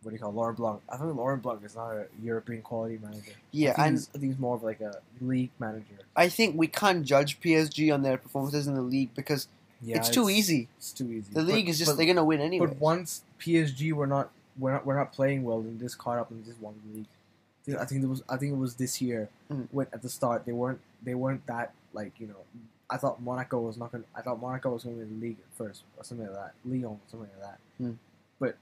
what 0.03 0.09
do 0.11 0.15
you 0.15 0.19
call 0.19 0.31
it, 0.31 0.35
Laurent 0.35 0.57
Blanc? 0.57 0.81
I 0.89 0.97
think 0.97 1.15
Laurent 1.15 1.41
Blanc 1.41 1.63
is 1.63 1.75
not 1.75 1.91
a 1.91 2.07
European 2.21 2.61
quality 2.61 2.99
manager. 3.01 3.31
Yeah, 3.51 3.69
I 3.71 3.73
think, 3.75 3.87
and 3.87 3.95
he's, 3.97 4.09
I 4.09 4.17
think 4.17 4.23
he's 4.33 4.39
more 4.39 4.55
of 4.55 4.63
like 4.63 4.81
a 4.81 4.95
league 5.21 5.51
manager. 5.57 5.85
I 6.17 6.27
think 6.27 6.57
we 6.57 6.67
can't 6.67 7.05
judge 7.05 7.39
PSG 7.39 7.93
on 7.93 8.01
their 8.01 8.17
performances 8.17 8.67
in 8.67 8.75
the 8.75 8.81
league 8.81 9.13
because 9.15 9.47
Yeah, 9.81 9.97
it's 9.97 10.09
too 10.09 10.29
easy. 10.29 10.67
It's 10.77 10.91
too 10.91 11.09
easy. 11.09 11.31
The 11.31 11.43
league 11.43 11.65
But- 11.65 11.71
is 11.71 11.77
just 11.77 11.91
but, 11.91 11.97
they're 11.97 12.07
gonna 12.07 12.25
win 12.25 12.41
anyway. 12.41 12.65
But 12.67 12.77
once 12.77 13.21
PSG 13.39 13.93
were 13.93 14.07
not 14.07 14.31
we're 14.59 14.73
not 14.73 14.85
we're 14.85 14.97
not 14.97 15.13
playing 15.13 15.43
well, 15.45 15.61
then 15.61 15.77
this 15.77 15.95
caught 15.95 16.17
up 16.17 16.29
and 16.29 16.43
just 16.43 16.59
won 16.59 16.73
the 16.85 16.97
league. 16.97 17.05
I 17.07 17.63
think- 17.65 17.77
I 17.79 17.85
think 17.85 18.03
it 18.03 18.07
was 18.07 18.21
I 18.27 18.35
think 18.35 18.51
it 18.51 18.57
was 18.57 18.75
this 18.75 19.01
year 19.01 19.29
Mm. 19.49 19.67
when 19.71 19.87
at 19.93 20.01
the 20.01 20.09
start 20.09 20.45
they 20.45 20.51
weren't 20.51 20.81
they 21.01 21.15
weren't 21.15 21.45
that 21.47 21.71
like 21.93 22.19
you 22.19 22.27
know 22.27 22.43
I 22.91 22.97
thought 22.97 23.21
Monaco 23.21 23.59
was 23.61 23.77
not 23.77 23.91
gonna 23.91 24.03
I 24.13 24.21
thought 24.21 24.39
Monaco 24.41 24.71
was 24.73 24.83
gonna 24.83 24.97
win 24.97 25.19
the 25.19 25.25
league 25.25 25.37
at 25.39 25.57
first 25.57 25.83
or 25.97 26.03
something 26.03 26.27
like 26.27 26.35
that 26.35 26.53
Lyon 26.65 26.99
something 27.07 27.29
like 27.39 27.41
that 27.49 27.59
Mm. 27.81 27.95
but 28.39 28.57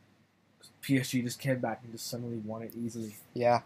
PSG 0.84 1.24
just 1.24 1.40
came 1.40 1.60
back 1.60 1.82
and 1.84 1.92
just 1.92 2.08
suddenly 2.08 2.38
won 2.38 2.62
it 2.62 2.74
easily 2.76 3.16
Yeah, 3.34 3.62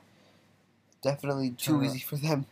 definitely 1.01 1.51
too 1.51 1.77
Turn 1.77 1.85
easy 1.85 1.99
for 1.99 2.15
them. 2.15 2.45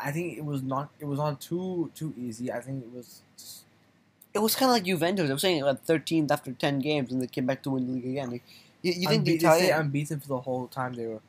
I 0.00 0.12
think 0.12 0.38
it 0.38 0.44
was 0.44 0.62
not 0.62 0.90
it 1.00 1.04
was 1.06 1.18
not 1.18 1.40
too 1.40 1.90
too 1.94 2.14
easy 2.16 2.52
I 2.52 2.60
think 2.60 2.84
it 2.84 2.92
was 2.94 3.22
just, 3.36 3.64
It 4.34 4.38
was 4.38 4.54
kind 4.54 4.70
of 4.70 4.74
like 4.74 4.84
Juventus. 4.84 5.26
They 5.26 5.32
were 5.34 5.38
saying 5.38 5.62
like 5.64 5.84
13th 5.84 6.30
after 6.30 6.52
10 6.52 6.78
games, 6.80 7.10
and 7.10 7.20
they 7.20 7.26
came 7.26 7.46
back 7.46 7.62
to 7.64 7.70
win 7.70 7.86
the 7.86 7.92
league 7.94 8.06
again. 8.06 8.30
Like, 8.30 8.44
You, 8.82 8.92
you 8.92 9.08
think 9.08 9.24
the 9.24 9.32
unbe- 9.36 9.40
they 9.40 9.48
stayed 9.48 9.64
Italian? 9.66 9.80
unbeaten 9.86 10.20
for 10.20 10.28
the 10.28 10.40
whole 10.40 10.68
time 10.68 10.94
they 10.94 11.06
were 11.06 11.20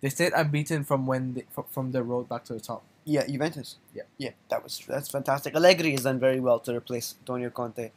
they 0.00 0.08
stayed 0.08 0.32
unbeaten 0.34 0.82
from 0.84 1.06
when 1.06 1.34
they, 1.34 1.44
from, 1.50 1.64
from 1.70 1.92
their 1.92 2.02
road 2.02 2.28
back 2.28 2.44
to 2.44 2.54
the 2.54 2.60
top 2.60 2.82
Yeah, 3.04 3.26
Juventus. 3.26 3.76
Yeah. 3.94 4.02
yeah, 4.18 4.30
that 4.48 4.62
was 4.62 4.80
that's 4.86 5.08
fantastic. 5.08 5.54
Allegri 5.56 5.90
has 5.92 6.04
done 6.04 6.18
very 6.20 6.38
well 6.40 6.60
to 6.60 6.74
replace 6.76 7.14
Antonio 7.20 7.50
Conte 7.50 7.90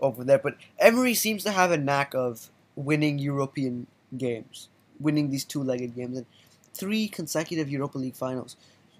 over 0.00 0.22
there, 0.24 0.38
but 0.38 0.56
Emery 0.78 1.14
seems 1.14 1.42
to 1.44 1.50
have 1.50 1.70
a 1.72 1.76
knack 1.76 2.14
of 2.14 2.50
winning 2.76 3.18
European 3.18 3.86
games, 4.16 4.68
winning 5.00 5.30
these 5.30 5.44
two-legged 5.44 5.94
games, 5.96 6.16
and 6.18 6.26
three 6.72 7.08
consecutive 7.08 7.68
Europa 7.68 7.98
League 7.98 8.14
finals. 8.16 8.56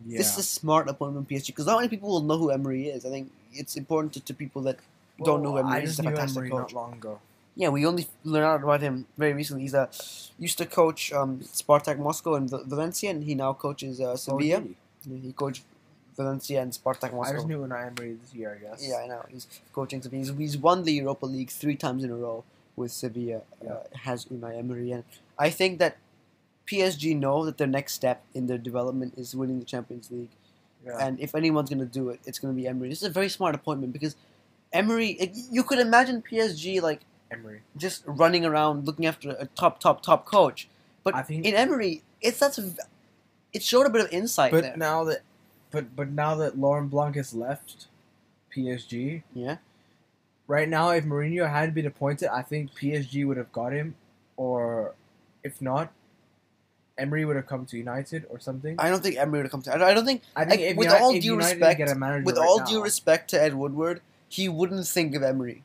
yeah 0.07 0.19
This 0.19 0.33
is 0.33 0.39
a 0.39 0.43
smart 0.43 0.89
appointment, 0.89 1.29
PSG, 1.29 1.47
because 1.49 1.67
not 1.67 1.77
many 1.77 1.89
people 1.89 2.09
will 2.09 2.23
know 2.23 2.39
who 2.39 2.51
Emery 2.51 2.89
is. 2.89 3.05
I 3.07 3.11
think 3.11 3.31
it's 3.53 3.77
important 3.77 4.13
to, 4.15 4.21
to 4.21 4.35
people 4.35 4.63
that 4.63 4.79
don't 5.23 5.43
know 5.43 5.53
who 5.53 5.59
Emery 5.59 5.73
I 5.73 5.79
is. 5.81 5.91
He's 5.91 5.99
a 6.01 6.03
fantastic 6.03 6.37
Emery 6.37 6.51
coach. 6.51 6.61
not 6.61 6.73
long 6.73 6.93
ago. 6.95 7.21
Yeah, 7.57 7.69
we 7.69 7.87
only 7.87 8.09
learned 8.25 8.47
out 8.47 8.63
about 8.65 8.81
him 8.81 9.07
very 9.17 9.33
recently. 9.33 9.63
He's 9.63 9.75
a 9.75 9.89
used 10.39 10.59
to 10.59 10.67
coach 10.67 11.13
um, 11.13 11.39
Spartak 11.41 11.99
Moscow 11.99 12.35
and 12.35 12.51
Val- 12.51 12.65
Valencia, 12.67 13.11
and 13.11 13.23
he 13.23 13.37
now 13.37 13.53
coaches 13.53 14.01
uh, 14.01 14.11
Oh, 14.13 14.17
Sevilla. 14.17 14.61
did 14.61 14.69
he? 14.71 14.77
He 15.05 15.33
coached 15.33 15.65
Valencia 16.17 16.63
and 16.63 16.73
Spartak 16.73 17.13
Moscow. 17.13 17.23
I 17.23 17.33
just 17.33 17.47
knew 17.47 17.59
Unai 17.59 17.87
Emery 17.89 18.15
this 18.15 18.35
year, 18.35 18.59
I 18.59 18.69
guess. 18.69 18.87
Yeah, 18.87 18.97
I 18.97 19.07
know. 19.07 19.25
He's 19.29 19.47
coaching 19.73 20.01
Sevilla. 20.03 20.21
He's, 20.25 20.37
he's 20.37 20.57
won 20.59 20.85
the 20.85 20.93
Europa 20.93 21.27
League 21.27 21.51
three 21.51 21.75
times 21.77 22.05
in 22.05 22.11
a 22.11 22.17
row 22.17 22.45
with 22.77 22.93
Sevilla. 22.93 23.43
Uh, 23.69 23.77
has 24.03 24.27
Unai 24.27 24.59
Emery, 24.59 24.93
and 24.93 25.05
I 25.39 25.51
think 25.51 25.79
that 25.79 25.97
PSG 26.67 27.17
know 27.17 27.45
that 27.45 27.59
their 27.59 27.67
next 27.67 27.93
step 27.95 28.23
in 28.35 28.47
their 28.47 28.59
development 28.59 29.15
is 29.17 29.35
winning 29.35 29.59
the 29.59 29.65
Champions 29.65 30.11
League. 30.11 30.31
Yeah. 30.87 30.99
And 30.99 31.19
if 31.21 31.35
anyone's 31.35 31.71
going 31.71 31.81
to 31.81 31.87
do 31.87 32.11
it, 32.11 32.21
it's 32.25 32.39
going 32.39 32.55
to 32.55 32.61
be 32.61 32.67
Emery. 32.67 32.89
This 32.91 32.99
is 33.03 33.09
a 33.09 33.11
very 33.11 33.29
smart 33.29 33.55
appointment 33.55 33.93
because 33.93 34.17
Emery, 34.73 35.31
you 35.51 35.63
could 35.63 35.79
imagine 35.79 36.23
PSG 36.23 36.81
like 36.83 37.01
Emery. 37.31 37.61
just 37.77 38.03
running 38.07 38.45
around 38.45 38.87
looking 38.87 39.07
after 39.07 39.31
a 39.31 39.47
top, 39.47 39.81
top, 39.81 40.03
top 40.03 40.25
coach. 40.27 40.69
But 41.03 41.15
I 41.15 41.23
think- 41.23 41.45
in 41.45 41.55
Emery, 41.55 42.03
it's 42.21 42.39
that's 42.39 42.59
a, 42.59 42.71
it 43.55 43.63
showed 43.63 43.87
a 43.87 43.91
bit 43.91 44.05
of 44.05 44.13
insight 44.13 44.51
But 44.53 44.63
there. 44.63 44.77
now 44.77 45.05
that, 45.05 45.21
but 45.71 45.95
but 45.97 46.11
now 46.11 46.35
that 46.37 46.59
Laurent 46.59 46.91
Blanc 46.91 47.17
has 47.17 47.33
left, 47.33 47.87
PSG. 48.55 49.23
yeah, 49.35 49.57
Right 50.47 50.69
now, 50.69 50.91
if 50.91 51.05
Mourinho 51.05 51.49
hadn't 51.49 51.75
been 51.75 51.87
appointed, 51.87 52.29
I 52.29 52.43
think 52.43 52.73
PSG 52.75 53.27
would 53.27 53.37
have 53.39 53.51
got 53.53 53.73
him, 53.73 53.95
or 54.37 54.95
if 55.43 55.63
not, 55.63 55.91
Emery 56.99 57.25
would 57.25 57.37
have 57.37 57.47
come 57.47 57.65
to 57.67 57.77
United 57.79 58.27
or 58.29 58.39
something. 58.39 58.77
I 58.79 58.89
don't 58.91 59.03
think 59.03 59.17
Emery 59.17 59.39
would 59.39 59.47
have 59.47 59.51
come 59.53 59.63
to. 59.63 59.75
I 59.75 59.79
don't, 59.79 59.89
I 59.89 59.95
don't 59.95 60.05
think 60.05 60.23
I 60.37 60.45
think 60.45 60.61
like, 60.61 60.77
with 60.77 60.87
United, 60.87 61.03
all 61.03 61.13
due 61.13 61.19
United 61.33 61.55
respect- 61.61 61.79
get 61.79 61.91
a 61.91 61.95
manager 61.95 62.25
with 62.25 62.37
right 62.37 62.47
all 62.47 62.59
now, 62.59 62.65
due 62.67 62.83
respect 62.83 63.31
to 63.31 63.43
Ed 63.43 63.55
Woodward, 63.55 64.01
he 64.29 64.49
wouldn't 64.49 64.87
think 64.87 65.15
of 65.15 65.23
Emery. 65.23 65.63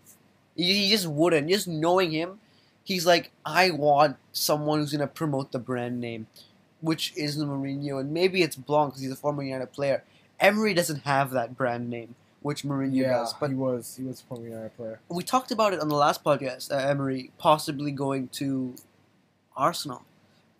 He, 0.56 0.86
he 0.86 0.90
just 0.90 1.08
wouldn't. 1.08 1.50
Just 1.50 1.68
knowing 1.68 2.12
him, 2.12 2.40
he's 2.84 3.06
like, 3.06 3.32
I 3.46 3.70
want 3.72 4.16
someone 4.32 4.80
who's 4.80 4.92
gonna 4.92 5.08
promote 5.08 5.52
the 5.52 5.60
brand 5.60 6.00
name, 6.02 6.28
which 6.82 7.14
is 7.16 7.38
the 7.38 7.46
Mourinho, 7.46 8.00
and 8.00 8.12
maybe 8.12 8.42
it's 8.42 8.56
Blanc 8.56 8.92
because 8.92 9.02
he's 9.02 9.12
a 9.12 9.16
former 9.16 9.44
United 9.44 9.72
player. 9.72 10.04
Emery 10.40 10.74
doesn't 10.74 11.04
have 11.04 11.32
that 11.32 11.58
brand 11.58 11.90
name, 11.90 12.16
which 12.42 12.64
Mourinho 12.64 12.96
yeah, 12.96 13.10
does. 13.10 13.34
But 13.34 13.50
he 13.50 13.56
was 13.56 13.96
he 13.96 14.04
was 14.04 14.22
a 14.22 14.24
former 14.24 14.48
United 14.48 14.76
player. 14.76 15.00
we 15.10 15.24
talked 15.24 15.52
about 15.52 15.74
it 15.74 15.80
on 15.80 15.90
the 15.90 15.96
last 15.96 16.24
podcast. 16.24 16.72
Uh, 16.72 16.78
Emery 16.78 17.32
possibly 17.38 17.92
going 17.92 18.30
to 18.30 18.76
Arsenal 19.56 20.04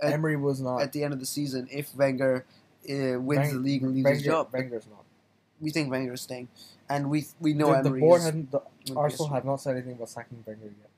At- 0.02 0.14
Emery 0.14 0.36
was 0.36 0.60
not. 0.60 0.82
at 0.82 0.92
the 0.94 1.04
end 1.04 1.14
of 1.14 1.20
the 1.20 1.26
season 1.26 1.68
if 1.72 1.96
Wenger 1.96 2.46
uh, 2.90 3.20
wins 3.20 3.24
Weng- 3.24 3.52
the 3.54 3.60
league 3.60 3.84
and 3.84 3.94
leaves 3.96 4.06
Wenger, 4.06 4.18
his 4.18 4.26
job. 4.26 4.50
Wenger's 4.52 4.88
not. 4.88 5.06
We 5.62 5.72
think 5.72 5.90
Wenger 5.90 6.14
is 6.14 6.22
staying, 6.22 6.50
and 6.90 7.10
we 7.10 7.26
we 7.40 7.54
know 7.54 7.82
the, 7.82 7.90
the 7.90 8.00
board 8.00 8.22
hasn't. 8.22 8.52
The, 8.52 8.62
Arsenal 8.96 9.30
have 9.30 9.46
not 9.46 9.58
said 9.58 9.76
anything 9.76 9.94
about 9.94 10.10
sacking 10.10 10.44
Wenger 10.46 10.66
yet. 10.66 10.90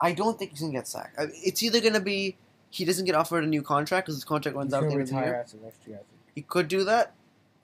I 0.00 0.12
don't 0.12 0.38
think 0.38 0.52
he's 0.52 0.60
gonna 0.60 0.72
get 0.72 0.88
sacked. 0.88 1.16
It's 1.18 1.62
either 1.62 1.80
gonna 1.80 2.00
be 2.00 2.36
he 2.70 2.84
doesn't 2.84 3.04
get 3.04 3.14
offered 3.14 3.44
a 3.44 3.46
new 3.46 3.62
contract 3.62 4.06
because 4.06 4.16
his 4.16 4.24
contract 4.24 4.56
runs 4.56 4.68
He's 4.72 4.74
out 4.74 4.84
at 4.84 4.88
going 4.90 5.04
the 5.04 5.10
to 5.10 5.16
end 5.16 5.18
of 5.18 5.24
the 5.24 5.30
year. 5.30 5.40
after 5.40 5.56
next 5.58 5.86
year. 5.86 6.00
He 6.34 6.42
could 6.42 6.68
do 6.68 6.84
that, 6.84 7.14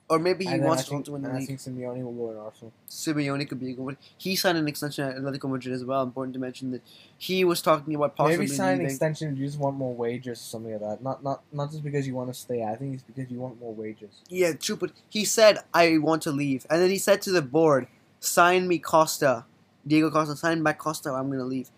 or 0.09 0.17
maybe 0.17 0.45
he 0.45 0.53
And 0.53 0.63
wants 0.63 0.85
to 0.85 0.89
think, 0.89 1.05
to 1.05 1.11
win 1.11 1.21
the 1.21 1.29
and 1.29 1.37
I 1.37 1.45
think 1.45 1.59
Simeone 1.59 2.03
will 2.03 2.11
go 2.13 2.31
in 2.31 2.37
Arsenal. 2.37 2.71
Simeone 2.89 3.47
could 3.47 3.59
be 3.59 3.69
a 3.71 3.73
good 3.73 3.85
one. 3.85 3.97
He 4.17 4.35
signed 4.35 4.57
an 4.57 4.67
extension 4.67 5.07
at 5.07 5.15
Atletico 5.17 5.49
Madrid 5.49 5.75
as 5.75 5.85
well. 5.85 6.01
Important 6.01 6.33
to 6.33 6.39
mention 6.39 6.71
that 6.71 6.81
he 7.17 7.43
was 7.45 7.61
talking 7.61 7.93
about 7.93 8.15
possibly 8.15 8.45
Maybe 8.45 8.55
sign 8.55 8.79
an 8.79 8.85
extension 8.87 9.35
you 9.37 9.45
just 9.45 9.59
want 9.59 9.77
more 9.77 9.93
wages 9.93 10.39
or 10.39 10.43
something 10.43 10.71
like 10.71 10.81
that. 10.81 11.03
Not 11.03 11.23
not 11.23 11.43
not 11.51 11.69
just 11.71 11.83
because 11.83 12.07
you 12.07 12.15
want 12.15 12.29
to 12.29 12.33
stay. 12.33 12.63
I 12.63 12.75
think 12.75 12.95
it's 12.95 13.03
because 13.03 13.29
you 13.29 13.39
want 13.39 13.59
more 13.59 13.73
wages. 13.73 14.21
Yeah, 14.29 14.53
true. 14.53 14.75
But 14.77 14.91
he 15.09 15.23
said 15.25 15.59
I 15.73 15.97
want 15.99 16.23
to 16.23 16.31
leave, 16.31 16.65
and 16.69 16.81
then 16.81 16.89
he 16.89 16.97
said 16.97 17.21
to 17.23 17.31
the 17.31 17.41
board, 17.43 17.87
"Sign 18.19 18.67
me 18.67 18.79
Costa, 18.79 19.45
Diego 19.85 20.09
Costa. 20.09 20.35
Sign 20.35 20.63
back 20.63 20.79
Costa. 20.79 21.11
Or 21.11 21.19
I'm 21.19 21.29
gonna 21.29 21.43
leave." 21.45 21.69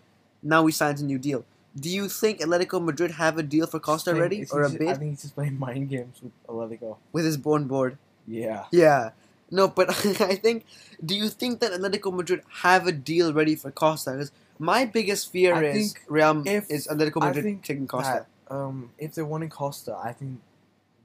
Now 0.42 0.64
he 0.64 0.72
signs 0.72 1.02
a 1.02 1.04
new 1.04 1.18
deal. 1.18 1.44
Do 1.78 1.90
you 1.90 2.08
think 2.08 2.40
Atletico 2.40 2.82
Madrid 2.82 3.10
have 3.12 3.36
a 3.38 3.42
deal 3.42 3.66
for 3.66 3.78
Costa 3.78 4.10
Just 4.12 4.20
ready 4.20 4.46
or 4.52 4.62
a 4.62 4.70
he's 4.70 4.78
just- 4.78 4.90
I 4.90 4.94
think 4.94 5.10
he's 5.10 5.22
just 5.22 5.34
playing 5.34 5.58
mind 5.66 5.88
games 5.90 6.20
with 6.22 6.32
Atletico. 6.48 6.96
with 7.12 7.24
his 7.24 7.36
born 7.36 7.66
board? 7.66 7.98
Yeah. 8.26 8.64
Yeah. 8.72 9.10
No, 9.50 9.68
but 9.68 9.90
I 10.20 10.34
think. 10.36 10.64
Do 11.04 11.14
you 11.14 11.28
think 11.28 11.60
that 11.60 11.72
Atletico 11.72 12.12
Madrid 12.12 12.42
have 12.62 12.86
a 12.86 12.92
deal 12.92 13.32
ready 13.32 13.54
for 13.54 13.70
Costa? 13.70 14.12
Because 14.12 14.32
my 14.58 14.84
biggest 14.86 15.30
fear 15.30 15.54
I 15.54 15.64
is 15.66 15.92
think 15.92 16.04
Real 16.08 16.42
if- 16.46 16.70
is 16.70 16.86
Atletico 16.88 17.20
Madrid 17.20 17.62
taking 17.62 17.86
Costa. 17.86 18.26
That, 18.48 18.54
um, 18.54 18.90
if 18.98 19.14
they're 19.14 19.24
wanting 19.26 19.50
Costa, 19.50 19.96
I 20.02 20.12
think 20.12 20.40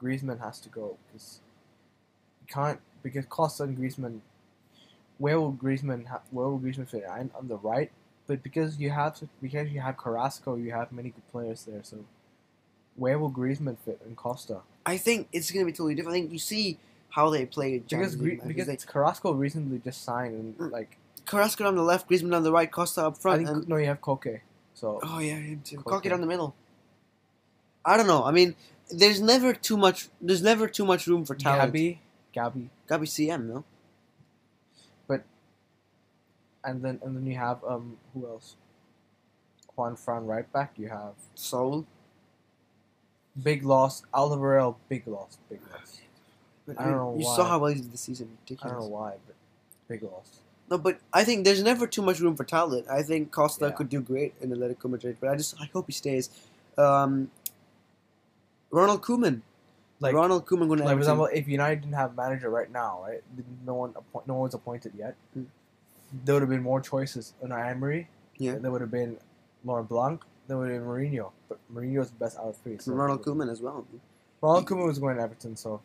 Griezmann 0.02 0.40
has 0.40 0.60
to 0.62 0.70
go 0.70 0.98
because 1.08 1.40
you 2.42 2.48
can't 2.54 2.80
because 3.04 3.26
Costa 3.26 3.64
and 3.64 3.78
Griezmann. 3.78 4.22
Where 5.20 5.40
will 5.40 5.54
Griezmann 5.54 6.08
ha- 6.08 6.22
where 6.32 6.48
will 6.48 6.60
Griezmann 6.60 6.88
fit? 6.88 7.04
I 7.08 7.20
on 7.38 7.48
the 7.48 7.58
right, 7.58 7.92
but 8.32 8.42
because 8.44 8.78
you 8.84 8.90
have 8.92 9.14
because 9.42 9.68
you 9.76 9.82
have 9.82 9.96
Carrasco, 9.98 10.56
you 10.56 10.72
have 10.80 10.88
many 11.00 11.10
good 11.16 11.28
players 11.34 11.66
there. 11.66 11.82
So 11.84 11.98
where 12.96 13.18
will 13.20 13.32
Griezmann 13.40 13.78
fit 13.86 14.00
in 14.08 14.16
Costa? 14.16 14.58
I 14.86 14.96
think 15.06 15.28
it's 15.34 15.52
gonna 15.52 15.66
be 15.66 15.74
totally 15.74 15.96
different. 15.96 16.16
I 16.16 16.20
think 16.22 16.32
you 16.32 16.40
see 16.40 16.78
how 17.10 17.30
they 17.30 17.46
play 17.46 17.80
Because 17.80 18.16
Gre- 18.16 18.40
because 18.52 18.68
They- 18.68 18.78
Carrasco 18.94 19.34
recently 19.34 19.80
just 19.80 20.00
signed 20.10 20.34
and 20.42 20.58
Mm. 20.58 20.72
like 20.72 20.92
Carrasco 21.26 21.68
on 21.68 21.76
the 21.76 21.84
left, 21.84 22.10
Griezmann 22.10 22.34
on 22.36 22.44
the 22.44 22.54
right, 22.54 22.72
Costa 22.72 23.02
up 23.08 23.16
I 23.18 23.20
front, 23.24 23.38
think 23.46 23.50
and 23.58 23.68
no, 23.68 23.76
you 23.76 23.88
have 23.88 24.00
Koke. 24.02 24.40
So 24.74 25.00
oh 25.04 25.20
yeah, 25.20 25.36
him 25.36 25.62
too. 25.70 25.78
Koke 25.92 26.08
down 26.10 26.22
the 26.22 26.32
middle. 26.36 26.56
I 27.84 27.98
don't 27.98 28.08
know. 28.08 28.24
I 28.24 28.32
mean, 28.32 28.56
there's 28.90 29.20
never 29.22 29.54
too 29.54 29.76
much. 29.86 30.08
There's 30.22 30.42
never 30.52 30.66
too 30.78 30.86
much 30.86 31.06
room 31.08 31.26
for 31.26 31.36
talent. 31.36 31.74
Gabi, 31.74 31.98
Gabi, 32.36 32.64
Gabi 32.90 33.08
CM, 33.16 33.42
no. 33.54 33.64
And 36.64 36.82
then 36.84 37.00
and 37.04 37.16
then 37.16 37.26
you 37.26 37.38
have 37.38 37.64
um 37.64 37.98
who 38.14 38.28
else? 38.28 38.56
Juanfran 39.78 40.28
right 40.28 40.52
back. 40.52 40.74
You 40.78 40.90
have 40.90 41.14
Saúl. 41.36 41.86
big 43.42 43.64
loss. 43.64 44.04
Alderweireld, 44.14 44.76
big 44.90 45.08
loss, 45.08 45.38
big 45.50 45.60
loss. 45.72 46.02
But 46.68 46.80
I 46.80 46.84
don't 46.84 46.98
know 46.98 47.16
You 47.18 47.26
why. 47.26 47.36
saw 47.36 47.46
how 47.46 47.60
well 47.60 47.72
he 47.74 47.82
did 47.82 47.92
this 47.92 48.02
season. 48.02 48.38
I 48.62 48.68
don't 48.68 48.80
know 48.80 48.86
why, 48.86 49.14
but 49.26 49.36
big 49.88 50.04
loss. 50.04 50.40
No, 50.70 50.78
but 50.78 51.00
I 51.12 51.24
think 51.24 51.44
there's 51.46 51.64
never 51.64 51.88
too 51.88 52.02
much 52.02 52.20
room 52.20 52.36
for 52.36 52.44
talent. 52.44 52.88
I 52.90 53.02
think 53.02 53.32
Costa 53.32 53.66
Yeah. 53.66 53.72
could 53.72 53.90
do 53.90 54.02
great 54.02 54.36
in 54.40 54.52
Atletico 54.52 54.90
Madrid, 54.90 55.18
but 55.20 55.30
I 55.30 55.36
just 55.36 55.60
I 55.60 55.66
hope 55.74 55.88
he 55.88 55.94
stays. 55.94 56.30
Um, 56.78 57.32
Ronald 58.70 59.02
Koeman. 59.02 59.42
Like, 60.00 60.16
Ronald 60.16 60.46
Koeman 60.48 60.68
going 60.68 60.80
to 60.80 60.86
like 60.86 60.96
for 60.96 61.00
example, 61.00 61.26
if 61.32 61.48
United 61.48 61.82
didn't 61.82 61.94
have 61.96 62.12
a 62.12 62.16
manager 62.16 62.50
right 62.50 62.72
now, 62.72 63.04
right, 63.06 63.22
no 63.66 63.76
one 63.76 63.94
appoint, 63.96 64.28
no 64.28 64.36
one's 64.36 64.54
appointed 64.56 64.94
yet. 64.98 65.16
Mm. 65.38 65.46
There 66.26 66.36
would 66.36 66.42
have 66.42 66.50
been 66.50 66.64
more 66.64 66.82
choices. 66.82 67.34
Unai 67.44 67.72
Emery. 67.72 68.08
Yeah. 68.38 68.56
There 68.56 68.72
would 68.72 68.82
have 68.82 68.92
been 68.92 69.18
Laurent 69.64 69.88
Blanc. 69.90 70.24
There 70.48 70.58
would 70.58 70.70
have 70.70 70.82
been 70.82 70.88
Mourinho, 70.88 71.32
but 71.48 71.60
Mourinho's 71.74 72.10
the 72.10 72.18
best 72.18 72.38
out 72.38 72.46
of 72.46 72.58
three. 72.58 72.78
So 72.80 72.92
Ronald 72.94 73.24
Koeman 73.24 73.50
as 73.50 73.62
well. 73.62 73.86
Ronald 74.42 74.66
Koeman 74.66 74.86
was 74.88 75.00
going 75.00 75.18
to 75.18 75.22
Everton, 75.24 75.56
so 75.56 75.82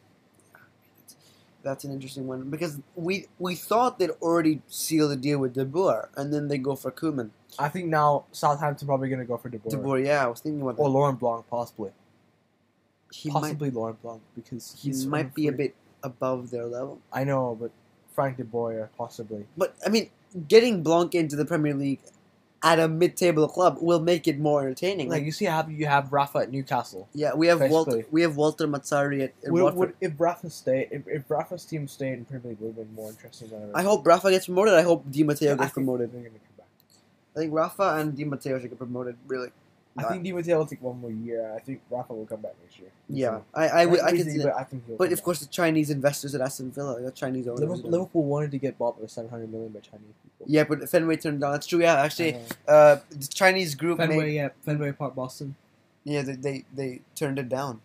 That's 1.62 1.85
an 1.85 1.92
interesting 1.92 2.26
one 2.26 2.49
because 2.50 2.78
we 2.95 3.26
we 3.38 3.54
thought 3.54 3.99
they'd 3.99 4.11
already 4.23 4.62
sealed 4.68 5.11
the 5.11 5.16
deal 5.16 5.38
with 5.38 5.54
De 5.54 5.64
Boer, 5.64 6.09
and 6.16 6.33
then 6.33 6.49
they 6.49 6.59
go 6.59 6.75
for 6.76 6.90
Koeman. 6.90 7.30
I 7.59 7.68
think 7.68 7.87
now 7.87 8.25
Southampton 8.33 8.87
probably 8.87 9.09
going 9.09 9.21
to 9.21 9.25
go 9.26 9.37
for 9.37 9.49
De 9.49 9.59
Boer. 9.59 9.71
De 9.71 9.76
Boer, 9.76 9.99
yeah, 9.99 10.25
I 10.25 10.26
was 10.28 10.40
thinking 10.40 10.62
about 10.62 10.76
that. 10.76 10.83
or 10.83 10.88
Laurent 10.88 11.18
Blanc, 11.18 11.45
possibly. 11.49 11.90
he 13.12 13.30
might 13.30 13.40
possibly 13.40 13.71
Laurent 13.71 14.00
Blanc 14.02 14.23
because 14.35 14.76
he 14.80 14.92
might 15.06 15.35
be 15.35 15.49
a 15.49 15.52
bit 15.52 15.75
above 16.02 16.50
their 16.50 16.66
level. 16.66 17.00
I 17.12 17.25
know, 17.25 17.56
but 17.61 17.71
Frank 18.14 18.37
De 18.37 18.45
Boer 18.45 18.90
possibly. 18.97 19.47
But 19.56 19.75
I 19.85 19.88
mean, 19.90 20.11
getting 20.49 20.83
Blanc 20.83 21.14
into 21.14 21.37
the 21.37 21.45
Premier 21.45 21.75
League 21.75 22.00
at 22.62 22.80
a 22.80 22.88
mid-table 22.88 23.47
club 23.49 23.78
will 23.80 24.00
make 24.00 24.26
it 24.26 24.38
more 24.38 24.62
entertaining. 24.62 25.09
Like 25.09 25.25
you 25.25 25.33
see, 25.33 25.45
how 25.45 25.66
you 25.68 25.87
have 25.87 26.12
Rafa 26.12 26.38
at 26.38 26.50
Newcastle. 26.50 27.09
yeah, 27.12 27.35
we 27.35 27.47
have 27.49 27.61
Walter. 27.61 28.04
We 28.11 28.23
have 28.23 28.37
Walter 28.37 28.66
Mazzarri 28.66 29.23
at, 29.25 29.35
at 29.45 29.52
Would, 29.52 29.62
Watford. 29.62 29.78
would, 29.78 29.95
if 30.00 30.12
Rafa 30.18 30.50
stayed, 30.50 30.88
if, 30.90 31.06
if 31.06 31.30
Rafa's 31.30 31.64
team 31.64 31.87
stayed 31.87 32.14
in 32.14 32.25
Premier 32.25 32.50
League, 32.50 32.61
would 32.61 32.76
have 32.76 32.87
been 32.87 32.95
more 32.95 33.11
interesting 33.11 33.49
than 33.50 33.71
I 33.75 33.83
hope 33.83 34.06
Rafa 34.06 34.30
gets 34.30 34.47
promoted. 34.47 34.75
I 34.75 34.83
hope 34.83 35.09
Di 35.11 35.23
Matteo 35.23 35.52
I 35.52 35.56
gets 35.56 35.64
think 35.66 35.75
promoted. 35.75 36.12
They're 36.12 36.23
gonna 36.23 36.30
come 36.30 36.56
back. 36.59 36.66
I 37.37 37.38
think 37.40 37.52
Rafa 37.52 37.97
and 37.99 38.16
Di 38.16 38.25
Matteo 38.25 38.59
should 38.59 38.71
get 38.71 38.78
promoted. 38.78 39.16
Really. 39.26 39.50
I 39.99 40.03
think 40.05 40.23
Di 40.25 40.33
Matteo 40.33 40.59
will 40.59 40.67
take 40.67 40.83
one 40.83 41.00
more 41.00 41.11
year. 41.11 41.53
I 41.57 41.61
think 41.61 41.81
Rafa 41.91 42.12
will 42.12 42.26
come 42.26 42.41
back 42.41 42.55
next 42.62 42.79
year. 42.79 42.91
Yeah, 43.09 43.41
I 43.55 43.69
I, 43.69 43.87
would- 43.87 44.00
I 44.00 44.11
can 44.12 44.25
see 44.31 44.38
but 44.38 44.45
that. 44.47 44.57
I 44.57 44.65
think 44.65 44.87
he'll 44.87 44.97
But 44.97 45.12
of 45.12 45.19
back. 45.19 45.25
course, 45.25 45.41
the 45.41 45.47
Chinese 45.47 45.91
investors 45.91 46.35
at 46.35 46.41
Aston 46.41 46.71
Villa, 46.71 47.00
the 47.00 47.11
Chinese 47.11 47.47
owners. 47.49 47.61
Liverpool, 47.61 47.91
Liverpool 47.91 48.25
wanted 48.25 48.50
to 48.53 48.59
get 48.59 48.76
bought 48.79 48.99
for 49.00 49.09
seven 49.09 49.31
hundred 49.31 49.50
million 49.53 49.71
by 49.73 49.81
Chinese 49.81 50.15
people. 50.23 50.47
Yeah, 50.47 50.65
but 50.65 50.88
Fenway 50.88 51.17
turned 51.17 51.41
down. 51.41 51.53
That's 51.53 51.67
true. 51.67 51.81
Yeah, 51.81 51.95
actually, 52.00 52.37
uh, 52.69 52.97
the 53.11 53.26
Chinese 53.29 53.75
group 53.75 53.99
Fenway, 53.99 54.19
made. 54.19 54.35
yeah, 54.35 54.49
Fenway 54.65 54.93
Park, 54.93 55.15
Boston, 55.15 55.55
Yeah, 56.05 56.23
they, 56.23 56.35
they 56.37 56.65
they 56.75 57.00
turned 57.15 57.38
it 57.38 57.49
down. 57.49 57.81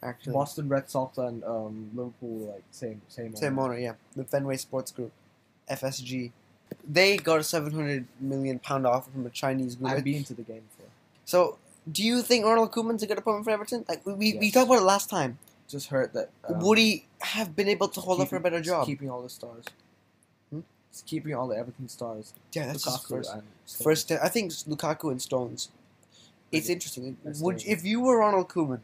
Actually, 0.00 0.32
Boston 0.34 0.68
Red 0.68 0.88
Sox 0.88 1.18
and 1.18 1.42
um, 1.44 1.90
Liverpool 1.94 2.52
like 2.52 2.62
same 2.70 3.00
same 3.08 3.34
same 3.34 3.58
owner. 3.58 3.76
Yeah, 3.78 3.94
the 4.14 4.22
Fenway 4.24 4.56
Sports 4.58 4.92
Group, 4.92 5.10
FSG. 5.70 6.30
They 6.86 7.16
got 7.16 7.40
a 7.40 7.42
seven 7.42 7.72
hundred 7.72 8.06
million 8.20 8.58
pound 8.58 8.86
offer 8.86 9.10
from 9.10 9.26
a 9.26 9.30
Chinese 9.30 9.74
group. 9.74 9.90
I've 9.90 10.04
been 10.04 10.22
to 10.24 10.34
the 10.34 10.42
game. 10.42 10.62
So, 11.28 11.58
do 11.92 12.02
you 12.02 12.22
think 12.22 12.46
Ronald 12.46 12.72
Koeman's 12.72 13.02
a 13.02 13.06
good 13.06 13.18
appointment 13.18 13.44
for 13.44 13.50
Everton? 13.50 13.84
Like 13.86 14.00
we 14.06 14.14
we, 14.14 14.38
we 14.38 14.50
talked 14.50 14.68
about 14.70 14.78
it 14.78 14.86
last 14.94 15.10
time. 15.10 15.36
Just 15.68 15.88
heard 15.88 16.14
that. 16.14 16.30
Um, 16.48 16.60
Would 16.60 16.78
he 16.78 17.04
have 17.20 17.54
been 17.54 17.68
able 17.68 17.88
to 17.88 18.00
hold 18.00 18.22
up 18.22 18.28
for 18.28 18.36
a 18.36 18.40
better 18.40 18.62
job? 18.62 18.86
Keeping 18.86 19.10
all 19.10 19.20
the 19.20 19.28
stars. 19.28 19.66
Hmm? 20.50 20.60
It's 20.90 21.02
keeping 21.02 21.34
all 21.34 21.46
the 21.46 21.56
Everton 21.56 21.86
stars. 21.90 22.32
yeah, 22.54 22.68
that's 22.68 23.06
first. 23.06 23.30
First, 23.66 24.10
I 24.10 24.28
think 24.28 24.52
Lukaku 24.52 25.10
and 25.10 25.20
Stones. 25.20 25.68
It's 26.50 26.64
Okay. 26.64 26.72
interesting. 26.72 27.18
That's 27.22 27.42
Would 27.42 27.62
if 27.66 27.84
you 27.84 28.00
were 28.00 28.16
Ronald 28.20 28.48
Koeman, 28.48 28.80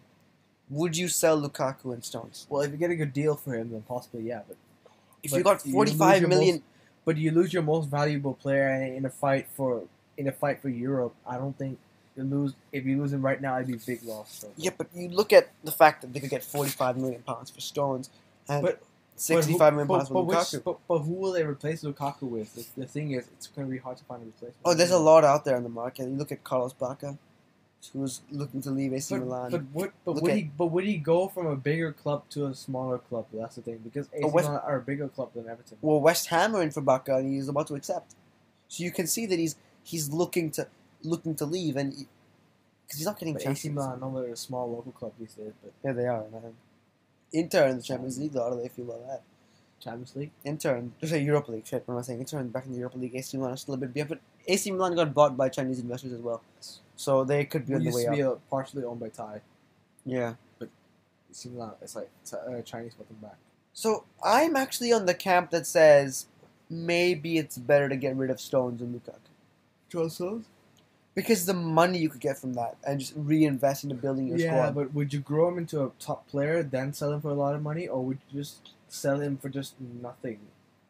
would 0.68 0.98
you 0.98 1.08
sell 1.08 1.40
Lukaku 1.40 1.94
and 1.94 2.04
Stones? 2.04 2.46
Well, 2.50 2.60
if 2.60 2.72
you 2.72 2.76
get 2.76 2.90
a 2.90 2.96
good 3.02 3.14
deal 3.14 3.36
for 3.36 3.54
him, 3.54 3.70
then 3.70 3.84
possibly 3.88 4.24
yeah. 4.24 4.42
But 4.46 4.58
If 5.22 5.30
But 5.30 5.36
you 5.38 5.44
got 5.44 5.64
you 5.64 5.72
forty 5.72 5.92
lose 5.92 6.20
your 6.20 6.60
but 7.06 7.16
you 7.16 7.30
lose 7.30 7.54
your 7.54 7.62
most 7.62 7.88
valuable 7.88 8.34
player 8.34 8.68
in 8.98 9.06
a 9.06 9.10
fight 9.10 9.46
for 9.56 9.84
in 10.18 10.28
a 10.28 10.32
fight 10.32 10.60
for 10.60 10.68
Europe. 10.68 11.14
I 11.26 11.38
don't 11.38 11.56
think 11.56 11.78
you 12.16 12.23
lose 12.25 12.54
if 12.73 12.85
you 12.85 12.99
lose 13.00 13.12
him 13.12 13.23
right 13.23 13.40
now. 13.40 13.56
It'd 13.56 13.66
be 13.68 13.75
a 13.75 13.76
big 13.97 14.02
loss. 14.04 14.40
So. 14.40 14.49
yeah, 14.56 14.71
but 14.76 14.88
you 14.94 15.09
look 15.09 15.33
at 15.33 15.50
the 15.64 15.73
fact 15.73 16.02
that 16.02 16.12
they 16.12 16.21
could 16.21 16.30
get 16.30 16.44
forty 16.44 16.71
five 16.71 16.97
million 16.97 17.23
pounds 17.23 17.50
for 17.50 17.61
Stones 17.61 18.11
and 18.49 18.62
But- 18.62 18.83
sixty 19.16 19.56
five 19.59 19.73
million 19.75 19.88
but, 19.88 19.97
pounds 19.99 20.09
for 20.09 20.14
but, 20.14 20.25
which- 20.26 20.38
Lukaku. 20.38 20.64
but, 20.64 20.78
but 20.88 20.99
who 21.00 21.12
will 21.14 21.33
they 21.33 21.44
replace 21.44 21.83
Lukaku 21.83 22.23
with? 22.23 22.54
The, 22.54 22.83
the 22.83 22.87
thing 22.87 23.12
is, 23.12 23.26
it's 23.37 23.47
going 23.49 23.66
to 23.68 23.71
be 23.73 23.78
hard 23.78 23.97
to 23.99 24.04
find 24.04 24.23
a 24.23 24.26
replacement. 24.26 24.56
Oh, 24.64 24.75
there's 24.75 24.90
a 24.90 24.99
lot 24.99 25.25
out 25.25 25.44
there 25.44 25.56
on 25.56 25.62
the 25.62 25.68
market. 25.68 26.04
You 26.09 26.16
look 26.16 26.33
at 26.33 26.42
Carlos 26.44 26.73
Bacca, 26.75 27.16
who's 27.92 28.23
looking 28.30 28.61
to 28.62 28.71
leave 28.71 28.92
AC 28.94 29.14
But, 29.14 29.25
Milan. 29.25 29.50
but 29.50 29.62
would 29.73 29.92
but 30.04 30.14
Look 30.14 30.23
would 30.25 30.30
at- 30.33 30.37
he 30.38 30.42
but 30.56 30.66
would 30.66 30.85
he 30.85 30.97
go 30.97 31.28
from 31.28 31.47
a 31.47 31.56
bigger 31.56 31.92
club 31.92 32.25
to 32.30 32.47
a 32.47 32.54
smaller 32.54 32.99
club? 32.99 33.26
That's 33.33 33.56
the 33.56 33.62
thing 33.62 33.78
because 33.85 34.09
AC 34.12 34.25
West- 34.30 34.49
Milan 34.49 34.62
are 34.64 34.76
a 34.76 34.80
bigger 34.80 35.09
club 35.09 35.30
than 35.35 35.49
Everton. 35.49 35.78
well, 35.83 36.00
West 36.00 36.28
Ham 36.28 36.54
are 36.56 36.62
in 36.62 36.71
for 36.71 36.80
Bacca, 36.83 37.18
and 37.18 37.33
he's 37.33 37.49
about 37.49 37.66
to 37.68 37.75
accept. 37.75 38.14
So 38.68 38.83
you 38.83 38.90
can 38.90 39.06
see 39.06 39.26
that 39.26 39.38
he's 39.38 39.56
he's 39.83 40.09
looking 40.11 40.50
to 40.52 40.66
looking 41.04 41.34
to 41.37 41.44
leave, 41.46 41.76
and 41.76 41.90
because 41.92 42.99
he's 42.99 43.06
not 43.06 43.18
getting 43.18 43.34
But 43.34 43.42
chances. 43.42 43.64
AC 43.66 43.75
Milan, 43.75 43.94
I 43.96 44.00
know 44.00 44.20
they're 44.23 44.32
a 44.32 44.37
small 44.37 44.70
local 44.70 44.92
club 44.92 45.12
these 45.18 45.34
days, 45.34 45.52
but 45.62 45.73
Yeah, 45.84 45.92
they 45.92 46.06
are. 46.06 46.25
Man. 46.30 46.54
Inter 47.32 47.66
in 47.68 47.76
the 47.78 47.82
Champions 47.82 48.18
League, 48.18 48.32
though, 48.32 48.44
how 48.44 48.50
do 48.50 48.61
they 48.62 48.68
feel 48.68 48.84
about 48.87 49.06
that? 49.08 49.23
Champions 49.80 50.14
League. 50.16 50.30
Inter, 50.44 50.76
in- 50.76 50.92
sorry, 51.08 51.23
Europa 51.23 51.50
League. 51.52 51.66
Shit, 51.66 51.82
what 51.87 51.94
am 51.94 51.99
I 51.99 52.02
saying? 52.02 52.20
Inter 52.20 52.40
in- 52.40 52.49
back 52.50 52.66
in 52.66 52.73
the 52.73 52.78
Europa 52.78 52.99
League. 52.99 53.14
AC 53.16 53.37
Milan 53.37 53.52
are 53.52 53.56
still 53.56 53.75
a 53.75 53.78
bit 53.78 53.92
behind, 53.92 54.08
but 54.11 54.20
AC 54.46 54.70
Milan 54.70 54.94
got 54.94 55.12
bought 55.12 55.37
by 55.37 55.49
Chinese 55.49 55.80
investors 55.80 56.12
as 56.12 56.20
well, 56.20 56.42
so 56.96 57.25
they 57.25 57.44
could 57.44 57.66
be 57.66 57.73
We 57.73 57.76
on 57.76 57.80
the 57.80 57.84
used 57.87 57.96
way 58.11 58.16
to 58.16 58.30
up. 58.32 58.38
be 58.38 58.42
partially 58.50 58.84
owned 58.84 59.00
by 59.00 59.08
Thai. 59.08 59.40
Yeah. 60.04 60.34
But 60.58 60.68
AC 61.30 61.49
Milan, 61.49 61.73
it's 61.82 61.96
like 61.96 62.11
uh, 62.32 62.61
Chinese 62.62 62.94
bought 62.94 63.08
them 63.08 63.18
back. 63.20 63.37
So 63.73 64.04
I'm 64.23 64.54
actually 64.54 64.92
on 64.92 65.06
the 65.06 65.14
camp 65.14 65.50
that 65.50 65.66
says 65.66 66.26
maybe 66.70 67.38
it's 67.38 67.58
better 67.58 67.88
to 67.88 67.96
get 67.96 68.14
rid 68.16 68.30
of 68.30 68.40
Stones 68.40 68.80
and 68.80 68.94
Lukaku 68.94 69.18
because 71.14 71.47
the 71.47 71.54
money 71.54 71.99
you 71.99 72.09
could 72.09 72.21
get 72.21 72.38
from 72.38 72.54
that 72.54 72.76
and 72.87 73.00
just 73.00 73.12
reinvest 73.16 73.85
into 73.85 73.94
building 73.97 74.28
your 74.28 74.38
Yeah, 74.38 74.50
squad. 74.50 74.75
but 74.75 74.94
would 74.94 75.12
you 75.12 75.21
grow 75.21 75.49
him 75.49 75.59
into 75.59 75.85
a 75.85 75.90
top 75.99 76.26
player, 76.28 76.62
then 76.62 76.92
sell 76.92 77.12
him 77.12 77.21
for 77.21 77.28
a 77.30 77.35
lot 77.35 77.54
of 77.54 77.62
money, 77.62 77.87
or 77.88 78.04
would 78.04 78.18
you 78.30 78.40
just 78.40 78.71
sell 78.88 79.21
him 79.21 79.37
for 79.37 79.49
just 79.49 79.75
nothing 79.80 80.40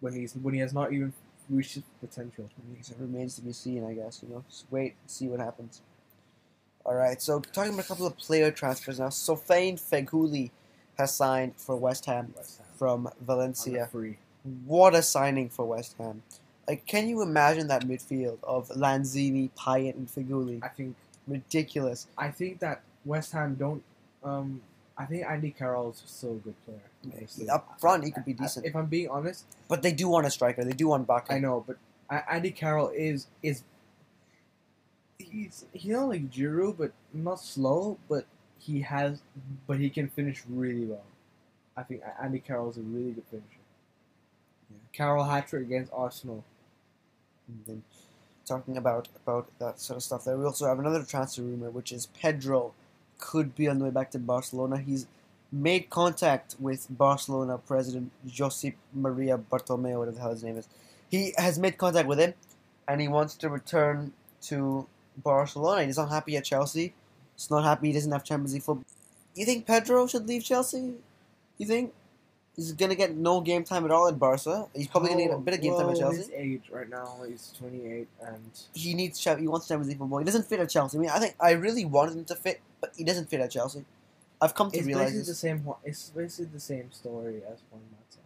when 0.01 0.15
he's 0.15 0.35
when 0.35 0.55
he 0.55 0.61
has 0.61 0.73
not 0.73 0.93
even 0.93 1.13
reached 1.51 1.75
his 1.75 1.85
potential? 2.01 2.49
It 2.81 2.95
remains 2.99 3.37
to 3.37 3.43
be 3.43 3.53
seen, 3.53 3.85
I 3.85 3.95
guess. 3.95 4.23
You 4.23 4.35
know, 4.35 4.45
just 4.49 4.67
wait 4.71 4.95
and 5.03 5.11
see 5.11 5.29
what 5.29 5.41
happens. 5.41 5.83
All 6.87 6.95
right, 6.95 7.21
so 7.21 7.41
talking 7.41 7.73
about 7.73 7.87
a 7.87 7.89
couple 7.89 8.07
of 8.07 8.17
player 8.19 8.51
transfers 8.51 9.01
now. 9.01 9.09
Sofiane 9.09 9.81
Feghouli 9.81 10.51
has 10.99 11.15
signed 11.15 11.55
for 11.57 11.77
West 11.77 12.05
Ham 12.07 12.33
West 12.37 12.59
Ham. 12.59 12.67
from 12.77 13.09
Valencia. 13.21 13.89
free. 13.91 14.19
What 14.67 14.95
a 14.95 15.01
signing 15.03 15.49
for 15.49 15.65
West 15.65 15.97
Ham! 15.99 16.23
Like, 16.67 16.87
can 16.87 17.09
you 17.09 17.23
imagine 17.23 17.69
that 17.69 17.85
midfield 17.85 18.39
of 18.43 18.69
Lanzini, 18.71 19.51
Payet, 19.59 19.95
and 19.95 20.09
Feghouli? 20.09 20.63
I 20.63 20.69
think 20.69 20.97
Ridiculous. 21.27 22.07
I 22.19 22.31
think 22.31 22.61
that 22.61 22.83
West 23.05 23.33
Ham 23.33 23.55
don't. 23.55 23.83
Um, 24.23 24.61
I 24.97 25.07
think 25.07 25.25
Andy 25.27 25.51
Carroll 25.51 25.91
is 25.91 26.03
still 26.05 26.33
a 26.33 26.35
good 26.35 26.55
player. 26.65 27.17
honestly. 27.17 27.49
Up 27.49 27.81
front, 27.81 28.05
he 28.05 28.11
could 28.11 28.25
be 28.25 28.35
decent, 28.35 28.67
If 28.67 28.77
I'm 28.77 28.87
being 28.87 29.09
honest, 29.09 29.45
but 29.69 29.83
they 29.83 29.93
do 29.93 30.09
want 30.09 30.27
a 30.27 30.31
striker. 30.31 30.65
They 30.65 30.73
do 30.73 30.89
want 30.89 31.07
Bacca. 31.07 31.33
I 31.33 31.39
know, 31.39 31.65
but 31.67 31.77
Andy 32.31 32.51
Carroll 32.51 32.91
is 32.91 33.27
is 33.43 33.63
he's 35.19 35.65
he's 35.73 35.93
not 35.93 36.09
like 36.09 36.31
Giroud, 36.31 36.77
but 36.79 36.93
not 37.13 37.41
slow, 37.41 37.99
but 38.09 38.27
he 38.59 38.83
has, 38.83 39.21
but 39.67 39.79
he 39.79 39.89
can 39.89 40.09
finish 40.09 40.43
really 40.49 40.85
well. 40.85 41.05
I 41.77 41.83
think 41.83 42.03
Andy 42.23 42.39
Carroll 42.39 42.71
is 42.71 42.77
a 42.77 42.83
really 42.83 43.13
good 43.13 43.25
finisher. 43.31 43.47
Yeah. 44.71 44.77
Carroll 44.93 45.25
hat 45.25 45.49
trick 45.49 45.63
against 45.63 45.91
Arsenal. 45.93 46.45
And 47.49 47.61
then 47.67 47.83
talking 48.47 48.77
about 48.77 49.09
about 49.17 49.49
that 49.59 49.81
sort 49.81 49.97
of 49.97 50.03
stuff 50.03 50.25
there, 50.25 50.37
we 50.37 50.45
also 50.45 50.67
have 50.67 50.79
another 50.79 51.03
transfer 51.03 51.43
rumor, 51.43 51.71
which 51.71 51.93
is 51.93 52.07
Pedro 52.07 52.73
could 53.19 53.55
be 53.55 53.69
on 53.69 53.79
the 53.79 53.85
way 53.85 53.91
back 53.91 54.11
to 54.13 54.19
Barcelona. 54.19 54.79
He's 54.79 55.07
made 55.53 55.89
contact 55.89 56.57
with 56.59 56.87
Barcelona 56.91 57.59
president 57.59 58.11
Josep 58.27 58.75
Maria 58.93 59.39
Bartomeu, 59.39 59.99
whatever 59.99 60.17
the 60.17 60.21
hell 60.21 60.31
his 60.31 60.43
name 60.43 60.59
is. 60.59 60.69
He 61.11 61.33
has 61.37 61.59
made 61.59 61.79
contact 61.79 62.09
with 62.09 62.19
him, 62.19 62.35
and 62.89 63.01
he 63.01 63.09
wants 63.09 63.35
to 63.37 63.49
return 63.49 64.13
to 64.43 64.87
Barcelona. 65.17 65.85
He's 65.85 65.97
not 65.97 66.11
happy 66.11 66.37
at 66.37 66.45
Chelsea. 66.45 66.93
He's 67.37 67.51
not 67.51 67.65
happy 67.65 67.89
he 67.89 67.93
doesn't 67.93 68.11
have 68.11 68.25
Champions 68.25 68.53
League 68.55 68.63
football. 68.63 68.85
You 69.35 69.47
think 69.47 69.67
Pedro 69.67 70.07
should 70.07 70.27
leave 70.27 70.45
Chelsea? 70.45 70.95
You 71.59 71.67
think 71.67 71.93
he's 72.57 72.73
gonna 72.73 72.95
get 72.95 73.17
no 73.17 73.41
game 73.41 73.65
time 73.65 73.85
at 73.85 73.91
all 73.91 74.09
at 74.09 74.19
Barca? 74.19 74.67
He's 74.75 74.89
probably 74.89 75.11
gonna 75.11 75.23
get 75.23 75.31
a 75.33 75.37
oh, 75.37 75.41
bit 75.41 75.55
of 75.55 75.61
game 75.61 75.75
time 75.77 75.91
at 75.91 75.97
Chelsea. 75.97 76.19
His 76.19 76.31
age 76.31 76.63
right 76.71 76.89
now, 76.89 77.23
he's 77.29 77.53
28, 77.59 78.09
and 78.23 78.51
he 78.73 78.95
needs 78.95 79.19
Chelsea. 79.19 79.43
He 79.43 79.49
wants 79.49 79.69
Champions 79.69 79.89
League 79.89 79.99
football. 79.99 80.19
He 80.19 80.25
doesn't 80.25 80.47
fit 80.47 80.61
at 80.61 80.71
Chelsea. 80.71 80.99
I 80.99 81.01
mean, 81.01 81.11
I 81.11 81.19
think 81.19 81.35
I 81.41 81.53
really 81.53 81.85
wanted 81.85 82.17
him 82.17 82.25
to 82.27 82.35
fit, 82.35 82.61
but 82.81 82.93
he 82.97 83.05
doesn't 83.05 83.29
fit 83.29 83.41
at 83.41 83.51
Chelsea. 83.51 83.85
I've 84.41 84.55
come 84.55 84.71
to 84.71 84.77
it's 84.79 84.87
realize 84.87 85.13
basically 85.13 85.21
this. 85.21 85.29
the 85.29 85.35
same. 85.35 85.69
It's 85.85 86.11
basically 86.11 86.51
the 86.53 86.61
same 86.61 86.93
story 86.93 87.37
as 87.51 87.61
Juan 87.71 87.83
Mata, 87.93 88.23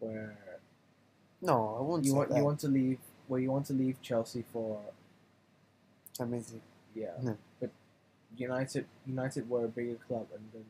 where 0.00 0.36
No, 1.42 1.76
I 1.78 1.82
won't 1.82 2.04
you 2.04 2.10
say 2.10 2.16
want 2.16 2.28
that. 2.30 2.38
you 2.38 2.44
want 2.44 2.60
to 2.60 2.68
leave 2.68 2.98
where 3.28 3.40
you 3.40 3.50
want 3.50 3.66
to 3.66 3.72
leave 3.72 4.00
Chelsea 4.02 4.44
for 4.52 4.80
Champions 6.16 6.52
League. 6.52 6.62
yeah, 6.94 7.12
Yeah. 7.22 7.32
but 7.60 7.70
United 8.36 8.86
United 9.06 9.48
were 9.48 9.64
a 9.64 9.68
bigger 9.68 9.96
club, 9.96 10.26
and 10.34 10.44
then 10.52 10.64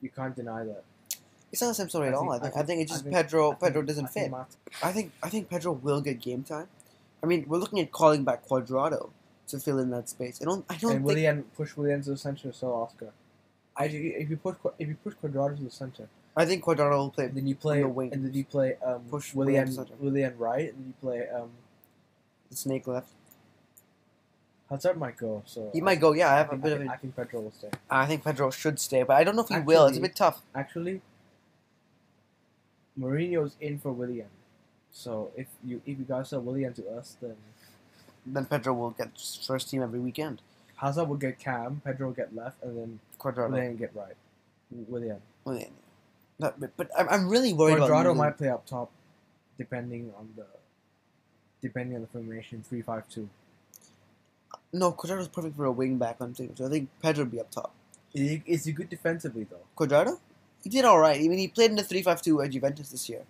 you 0.00 0.10
can't 0.10 0.34
deny 0.36 0.64
that. 0.64 0.84
It's 1.52 1.60
not 1.60 1.68
the 1.68 1.74
same 1.74 1.88
story 1.88 2.06
I 2.06 2.10
at 2.10 2.14
all. 2.14 2.30
think- 2.30 2.32
I 2.32 2.38
think. 2.46 2.56
I 2.56 2.60
I 2.60 2.62
think 2.64 2.82
it's 2.82 2.90
just 2.92 3.02
think- 3.04 3.14
Pedro. 3.16 3.52
Pedro 3.54 3.82
doesn't 3.82 4.06
I 4.06 4.08
fit. 4.08 4.30
Mata- 4.30 4.56
I 4.82 4.92
think. 4.92 5.12
I 5.22 5.28
think 5.28 5.48
Pedro 5.50 5.72
will 5.72 6.00
get 6.00 6.20
game 6.20 6.42
time. 6.44 6.68
I 7.22 7.26
mean, 7.26 7.44
we're 7.48 7.58
looking 7.58 7.80
at 7.80 7.90
calling 7.92 8.24
back 8.24 8.46
Cuadrado 8.46 9.10
to 9.48 9.58
fill 9.58 9.78
in 9.78 9.90
that 9.90 10.08
space. 10.08 10.40
I 10.40 10.44
don't. 10.44 10.64
I 10.68 10.76
don't 10.76 10.96
and. 10.96 11.04
Willian 11.04 11.42
push 11.56 11.76
Willian 11.76 12.02
to 12.02 12.10
the 12.10 12.16
center, 12.16 12.52
so 12.52 12.72
Oscar. 12.72 13.10
I 13.76 13.84
if 13.86 14.28
you 14.30 14.36
push 14.36 14.56
if 14.78 14.88
you 14.88 14.96
push 15.02 15.14
Cuadrado 15.22 15.56
to 15.56 15.62
the 15.64 15.70
center, 15.70 16.08
I 16.36 16.44
think 16.46 16.62
Cuadrado 16.64 16.96
will 16.98 17.10
play. 17.10 17.26
then 17.28 17.46
you 17.46 17.54
play 17.56 17.80
the 17.82 17.88
wing. 17.88 18.12
and 18.12 18.24
then 18.24 18.32
you 18.34 18.44
play 18.44 18.76
um 18.84 19.02
Push 19.10 19.34
Willian 19.34 19.66
Willian 19.98 20.38
right, 20.38 20.68
and 20.72 20.78
then 20.78 20.86
you 20.88 20.94
play 21.00 21.28
um 21.28 21.50
The 22.50 22.56
snake 22.56 22.86
left. 22.86 23.12
Hazard 24.70 24.96
might 24.98 25.16
go. 25.16 25.42
So 25.46 25.70
He 25.72 25.80
might 25.80 26.00
go. 26.00 26.12
Yeah, 26.12 26.28
I 26.28 26.34
I 26.34 26.36
have 26.38 26.46
a 26.46 26.50
think, 26.50 26.62
bit 26.62 26.70
I 26.70 26.74
of. 26.74 26.78
think, 26.80 26.90
A, 26.90 26.94
I 26.94 26.96
think 26.96 27.16
Pedro 27.16 27.40
will 27.40 27.50
stay. 27.52 27.70
I 27.90 28.06
think 28.06 28.24
Pedro 28.24 28.50
should 28.50 28.78
stay, 28.78 29.02
but 29.02 29.16
I 29.16 29.24
don't 29.24 29.34
know 29.34 29.42
if 29.42 29.48
he 29.48 29.58
will. 29.58 29.86
It's 29.86 29.98
a 29.98 30.00
bit 30.00 30.14
tough. 30.14 30.42
Actually, 30.54 31.00
Mourinho's 32.98 33.56
in 33.60 33.78
for 33.78 33.92
Willian. 33.92 34.28
So 34.92 35.30
if 35.36 35.46
you 35.64 35.80
if 35.86 35.98
you 35.98 36.04
guys 36.04 36.30
sell 36.30 36.40
Willian 36.40 36.72
to 36.74 36.88
us, 36.90 37.16
then 37.20 37.36
Then 38.26 38.44
Pedro 38.44 38.74
will 38.74 38.90
get 38.90 39.10
first 39.46 39.70
team 39.70 39.82
every 39.82 39.98
weekend. 40.00 40.42
Hazard 40.76 41.08
will 41.08 41.16
get 41.16 41.38
Cam, 41.38 41.80
Pedro 41.84 42.08
will 42.08 42.14
get 42.14 42.34
left, 42.34 42.62
and 42.62 42.76
then 42.76 43.00
Cuadrado. 43.18 43.78
Get 43.78 43.94
right. 43.94 44.16
Willian. 44.88 45.72
No, 46.38 46.52
but, 46.58 46.70
but 46.76 46.90
I'm, 46.98 47.08
I'm 47.08 47.28
really 47.28 47.52
worried 47.52 47.78
about 47.78 47.90
Cuadrado 47.90 48.16
might 48.16 48.36
play 48.36 48.48
up 48.48 48.66
top, 48.66 48.90
depending 49.58 50.12
on 50.18 50.28
the 50.36 50.46
depending 51.60 51.96
on 51.96 52.02
the 52.02 52.08
formation 52.08 52.62
three 52.62 52.82
five 52.82 53.08
two. 53.08 53.28
No, 54.72 54.92
Cuadrado's 54.92 55.28
perfect 55.28 55.56
for 55.56 55.64
a 55.64 55.72
wing 55.72 55.98
back 55.98 56.16
on 56.20 56.32
team, 56.32 56.54
so 56.56 56.66
I 56.66 56.68
think 56.68 56.88
Pedro 57.02 57.24
would 57.24 57.32
be 57.32 57.40
up 57.40 57.50
top. 57.50 57.72
Is 58.14 58.30
he, 58.30 58.42
is 58.46 58.64
he 58.64 58.72
good 58.72 58.88
defensively 58.88 59.44
though? 59.44 59.66
Cuadrado? 59.76 60.18
He 60.62 60.70
did 60.70 60.84
all 60.84 60.98
right. 60.98 61.16
I 61.16 61.26
mean, 61.28 61.38
he 61.38 61.48
played 61.48 61.70
in 61.70 61.76
the 61.76 61.82
3-5-2 61.82 62.44
at 62.44 62.50
Juventus 62.50 62.90
this 62.90 63.08
year. 63.08 63.22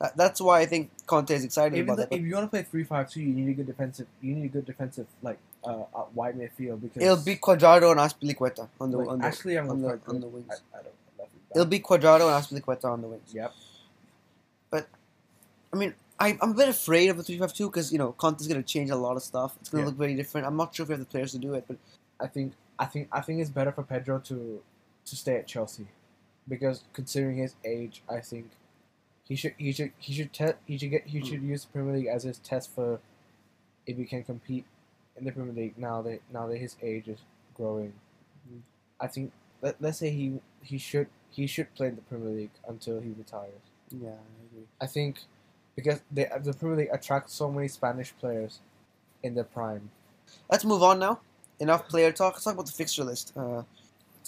That, 0.00 0.16
that's 0.16 0.40
why 0.40 0.60
I 0.60 0.66
think 0.66 0.90
Conte 1.06 1.30
is 1.30 1.44
excited 1.44 1.76
Even 1.76 1.90
about 1.90 1.96
though, 1.96 2.02
that. 2.06 2.16
if 2.16 2.22
you 2.26 2.34
want 2.34 2.46
to 2.46 2.50
play 2.50 2.62
three 2.64 2.82
five 2.82 3.08
two, 3.08 3.20
you 3.20 3.32
need 3.32 3.48
a 3.50 3.54
good 3.54 3.66
defensive. 3.68 4.08
You 4.20 4.34
need 4.34 4.46
a 4.46 4.48
good 4.48 4.66
defensive 4.66 5.06
like 5.22 5.38
uh, 5.62 5.84
wide 6.12 6.36
midfield 6.36 6.80
because 6.82 7.00
It'll 7.00 7.16
be 7.24 7.36
Cuadrado 7.36 7.92
and 7.92 8.00
Azpilicueta 8.00 8.68
on 8.80 8.90
the 8.90 8.98
like, 8.98 9.08
on 9.08 9.18
the. 9.20 9.24
actually 9.26 9.56
I'm 9.56 9.70
on 9.70 9.80
the- 9.80 10.00
on 10.08 10.20
the 10.20 10.26
wings. 10.26 10.48
I, 10.50 10.78
I 10.78 10.82
don't 10.82 10.92
left 11.20 11.30
it 11.36 11.48
back. 11.48 11.54
It'll 11.54 11.66
be 11.66 11.78
Cuadrado 11.78 12.22
and 12.34 12.44
Azpilicueta 12.64 12.86
on 12.86 13.00
the 13.00 13.06
wings. 13.06 13.30
Yep. 13.32 13.52
But, 14.70 14.88
I 15.72 15.76
mean, 15.76 15.94
I, 16.18 16.36
I'm 16.42 16.50
a 16.50 16.54
bit 16.54 16.68
afraid 16.68 17.08
of 17.08 17.16
the 17.16 17.22
3-5-2 17.22 17.58
because 17.70 17.92
you 17.92 17.98
know 17.98 18.10
Conte's 18.10 18.48
going 18.48 18.60
to 18.60 18.66
change 18.66 18.90
a 18.90 18.96
lot 18.96 19.16
of 19.16 19.22
stuff. 19.22 19.56
It's 19.60 19.68
going 19.68 19.82
to 19.82 19.86
Yeah. 19.86 19.90
look 19.90 19.98
very 19.98 20.14
different. 20.16 20.48
I'm 20.48 20.56
not 20.56 20.74
sure 20.74 20.82
if 20.82 20.88
we 20.88 20.94
have 20.94 21.00
the 21.00 21.06
players 21.06 21.30
to 21.30 21.38
do 21.38 21.54
it, 21.54 21.64
but 21.68 21.76
I 22.18 22.26
think 22.26 22.54
I 22.76 22.86
think 22.86 23.06
I 23.12 23.20
think 23.20 23.40
it's 23.40 23.50
better 23.50 23.70
for 23.70 23.84
Pedro 23.84 24.18
to 24.18 24.60
to 25.04 25.16
stay 25.16 25.36
at 25.36 25.46
Chelsea 25.46 25.86
because 26.48 26.84
considering 26.92 27.36
his 27.36 27.54
age, 27.64 28.02
I 28.08 28.20
think 28.20 28.50
he 29.24 29.36
should 29.36 29.54
he 29.58 29.72
should 29.72 29.92
he 29.98 30.12
should 30.14 30.32
te- 30.32 30.58
he 30.66 30.78
should 30.78 30.90
get 30.90 31.06
he 31.06 31.20
Hmm. 31.20 31.24
should 31.26 31.42
use 31.42 31.64
the 31.64 31.72
Premier 31.72 31.94
League 31.96 32.06
as 32.06 32.24
his 32.24 32.38
test 32.38 32.70
for 32.70 33.00
if 33.86 33.96
he 33.96 34.04
can 34.04 34.24
compete 34.24 34.64
in 35.16 35.24
the 35.24 35.32
Premier 35.32 35.54
League 35.54 35.78
now 35.78 36.02
that 36.02 36.20
now 36.32 36.46
that 36.48 36.58
his 36.58 36.76
age 36.82 37.08
is 37.08 37.20
growing. 37.54 37.92
Hmm. 38.48 38.58
I 39.00 39.06
think 39.08 39.32
let, 39.62 39.80
let's 39.80 39.98
say 39.98 40.10
he 40.10 40.40
he 40.62 40.78
should 40.78 41.08
he 41.30 41.46
should 41.46 41.74
play 41.74 41.88
in 41.88 41.96
the 41.96 42.02
Premier 42.02 42.30
League 42.30 42.50
until 42.68 43.00
he 43.00 43.10
retires. 43.10 43.62
yeah, 43.90 44.10
I 44.10 44.44
agree. 44.46 44.66
I 44.80 44.86
think 44.86 45.20
because 45.76 46.00
they, 46.10 46.28
the 46.42 46.52
Premier 46.52 46.76
League 46.76 46.90
attracts 46.92 47.32
so 47.34 47.50
many 47.50 47.68
Spanish 47.68 48.14
players 48.18 48.60
in 49.22 49.34
their 49.34 49.44
prime. 49.44 49.90
Let's 50.50 50.64
move 50.64 50.82
on 50.82 50.98
now. 50.98 51.20
Enough 51.60 51.88
player 51.88 52.12
talk. 52.12 52.34
Let's 52.34 52.44
talk 52.44 52.54
about 52.54 52.66
the 52.66 52.72
fixture 52.72 53.04
list. 53.04 53.32
Uh, 53.36 53.62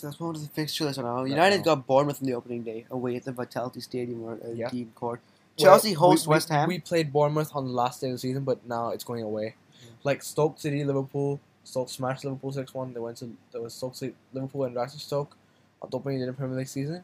so 0.04 0.08
let's 0.08 0.20
move 0.20 0.28
on 0.28 0.34
to 0.34 0.40
the 0.40 0.48
fixture 0.48 0.84
list 0.84 0.98
now. 0.98 1.24
United 1.24 1.64
got 1.64 1.86
Bournemouth 1.86 2.20
on 2.20 2.26
the 2.28 2.34
opening 2.34 2.62
day 2.62 2.84
away 2.90 3.16
at 3.16 3.24
the 3.24 3.32
Vitality 3.32 3.80
Stadium 3.80 4.22
or 4.22 4.32
uh, 4.34 4.50
Yeah. 4.52 4.68
Dean 4.68 4.92
Court. 4.94 5.20
Chelsea 5.56 5.92
Well, 5.92 6.10
hosts 6.10 6.26
we- 6.26 6.30
we- 6.32 6.34
West 6.34 6.48
Ham. 6.50 6.68
We 6.68 6.78
played 6.80 7.12
Bournemouth 7.12 7.50
on 7.54 7.66
the 7.66 7.72
last 7.72 8.00
day 8.00 8.08
of 8.08 8.14
the 8.14 8.18
season, 8.18 8.44
but 8.44 8.66
now 8.66 8.90
it's 8.90 9.04
going 9.04 9.22
away. 9.22 9.54
Yeah. 9.82 9.90
Like 10.02 10.22
Stoke 10.22 10.58
City, 10.58 10.84
Liverpool. 10.84 11.40
Stoke 11.62 11.88
smashed 11.88 12.24
Liverpool 12.24 12.52
six 12.52 12.74
one. 12.74 12.92
They 12.92 13.00
went 13.00 13.16
to 13.18 13.34
there 13.52 13.62
was 13.62 13.72
Stoke 13.72 13.94
City, 13.96 14.14
Liverpool 14.34 14.64
and 14.64 14.74
back 14.74 14.90
Stoke 14.90 15.36
on 15.80 15.88
the 15.90 15.96
opening 15.96 16.18
day 16.18 16.24
of 16.24 16.34
the 16.34 16.38
Premier 16.38 16.58
League 16.58 16.68
season. 16.68 17.02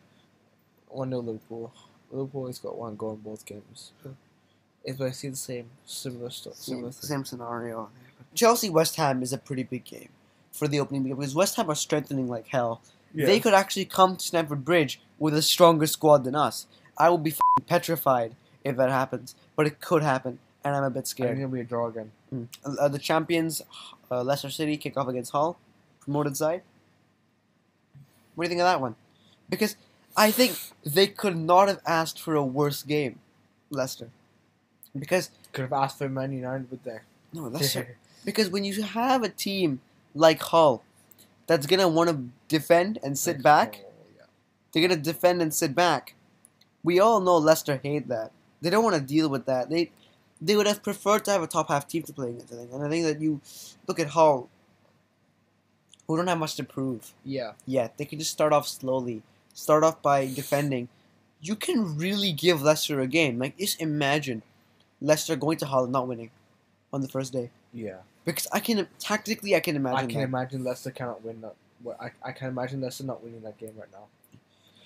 One 0.88 1.08
0 1.10 1.22
Liverpool. 1.22 1.72
Liverpool 2.10 2.46
has 2.48 2.58
got 2.58 2.76
one 2.76 2.96
goal 2.96 3.12
in 3.12 3.18
both 3.20 3.46
games. 3.46 3.92
It's 4.84 4.98
basically 4.98 5.30
the 5.30 5.36
same, 5.36 5.70
similar 5.86 6.30
stuff. 6.30 6.54
Similar 6.56 6.92
same, 6.92 7.08
same 7.08 7.24
scenario. 7.24 7.88
Chelsea 8.34 8.68
West 8.68 8.96
Ham 8.96 9.22
is 9.22 9.32
a 9.32 9.38
pretty 9.38 9.62
big 9.62 9.84
game 9.84 10.08
for 10.52 10.68
the 10.68 10.80
opening 10.80 11.02
because 11.04 11.34
West 11.34 11.56
Ham 11.56 11.70
are 11.70 11.74
strengthening 11.74 12.28
like 12.28 12.48
hell. 12.48 12.80
They 13.14 13.40
could 13.40 13.54
actually 13.54 13.86
come 13.86 14.16
to 14.16 14.24
Stamford 14.24 14.64
Bridge 14.64 15.00
with 15.18 15.34
a 15.34 15.42
stronger 15.42 15.86
squad 15.86 16.22
than 16.24 16.34
us. 16.36 16.66
I 16.96 17.08
will 17.10 17.18
be 17.18 17.30
f***ing 17.32 17.64
petrified 17.66 18.36
if 18.62 18.76
that 18.76 18.90
happens, 18.90 19.34
but 19.56 19.66
it 19.66 19.80
could 19.80 20.02
happen, 20.02 20.38
and 20.62 20.76
I'm 20.76 20.84
a 20.84 20.90
bit 20.90 20.98
I 20.98 21.00
think 21.00 21.06
scared. 21.08 21.38
it'll 21.38 21.50
be 21.50 21.60
a 21.60 21.64
draw 21.64 21.88
again. 21.88 22.12
Mm. 22.32 22.46
Uh, 22.64 22.88
the 22.88 22.98
champions, 23.00 23.62
uh, 24.10 24.22
Leicester 24.22 24.50
City, 24.50 24.76
kick 24.76 24.96
off 24.96 25.08
against 25.08 25.32
Hull. 25.32 25.58
promoted 26.00 26.36
side. 26.36 26.62
What 28.34 28.44
do 28.44 28.46
you 28.46 28.48
think 28.50 28.60
of 28.60 28.66
that 28.66 28.80
one? 28.80 28.94
Because 29.48 29.76
I 30.16 30.30
think 30.30 30.56
they 30.84 31.06
could 31.08 31.36
not 31.36 31.68
have 31.68 31.80
asked 31.86 32.20
for 32.20 32.34
a 32.36 32.44
worse 32.44 32.82
game, 32.82 33.18
Leicester. 33.70 34.08
Because 34.96 35.30
Could 35.52 35.62
have 35.62 35.72
asked 35.72 35.98
for 35.98 36.08
Man 36.08 36.32
United 36.32 36.70
with 36.70 36.84
there. 36.84 37.02
no, 37.32 37.42
Leicester. 37.48 37.96
because 38.24 38.48
when 38.50 38.64
you 38.64 38.82
have 38.82 39.22
a 39.24 39.28
team 39.28 39.80
like 40.14 40.40
Hull, 40.42 40.82
that's 41.46 41.66
gonna 41.66 41.88
want 41.88 42.10
to 42.10 42.24
defend 42.48 42.98
and 43.02 43.18
sit 43.18 43.42
back. 43.42 43.84
They're 44.72 44.86
gonna 44.86 45.00
defend 45.00 45.42
and 45.42 45.52
sit 45.52 45.74
back. 45.74 46.14
We 46.82 46.98
all 47.00 47.20
know 47.20 47.36
Leicester 47.36 47.80
hate 47.82 48.08
that. 48.08 48.32
They 48.62 48.70
don't 48.70 48.84
want 48.84 48.96
to 48.96 49.02
deal 49.02 49.28
with 49.28 49.46
that. 49.46 49.70
They 49.70 49.90
they 50.40 50.56
would 50.56 50.66
have 50.66 50.82
preferred 50.82 51.24
to 51.26 51.30
have 51.32 51.42
a 51.42 51.46
top 51.46 51.68
half 51.68 51.86
team 51.86 52.02
to 52.04 52.12
play 52.12 52.30
against. 52.30 52.52
I 52.52 52.56
think, 52.56 52.72
and 52.72 52.82
I 52.84 52.88
think 52.88 53.04
that 53.04 53.20
you 53.20 53.40
look 53.86 54.00
at 54.00 54.08
Hull, 54.08 54.48
who 56.06 56.16
don't 56.16 56.26
have 56.26 56.38
much 56.38 56.54
to 56.56 56.64
prove 56.64 57.12
Yeah. 57.24 57.52
yet. 57.66 57.96
They 57.98 58.04
can 58.04 58.18
just 58.18 58.30
start 58.32 58.52
off 58.52 58.66
slowly. 58.66 59.22
Start 59.54 59.84
off 59.84 60.00
by 60.02 60.26
defending. 60.26 60.88
You 61.42 61.56
can 61.56 61.96
really 61.96 62.32
give 62.32 62.62
Leicester 62.62 63.00
a 63.00 63.06
game. 63.06 63.38
Like 63.38 63.58
just 63.58 63.80
imagine 63.80 64.42
Leicester 65.00 65.36
going 65.36 65.58
to 65.58 65.66
Hull 65.66 65.84
and 65.84 65.92
not 65.92 66.08
winning 66.08 66.30
on 66.92 67.00
the 67.00 67.08
first 67.08 67.32
day. 67.32 67.50
Yeah. 67.72 67.98
Because 68.24 68.46
I 68.52 68.60
can 68.60 68.86
tactically 68.98 69.56
I 69.56 69.60
can 69.60 69.76
imagine 69.76 69.98
I 69.98 70.06
can 70.06 70.18
that. 70.20 70.24
imagine 70.24 70.64
Leicester 70.64 70.90
cannot 70.90 71.24
win 71.24 71.40
that. 71.40 71.54
well, 71.82 71.96
I, 72.00 72.10
I 72.22 72.32
can 72.32 72.48
imagine 72.48 72.80
Leicester 72.80 73.04
not 73.04 73.22
winning 73.22 73.40
that 73.42 73.58
game 73.58 73.72
right 73.78 73.88
now. 73.92 74.06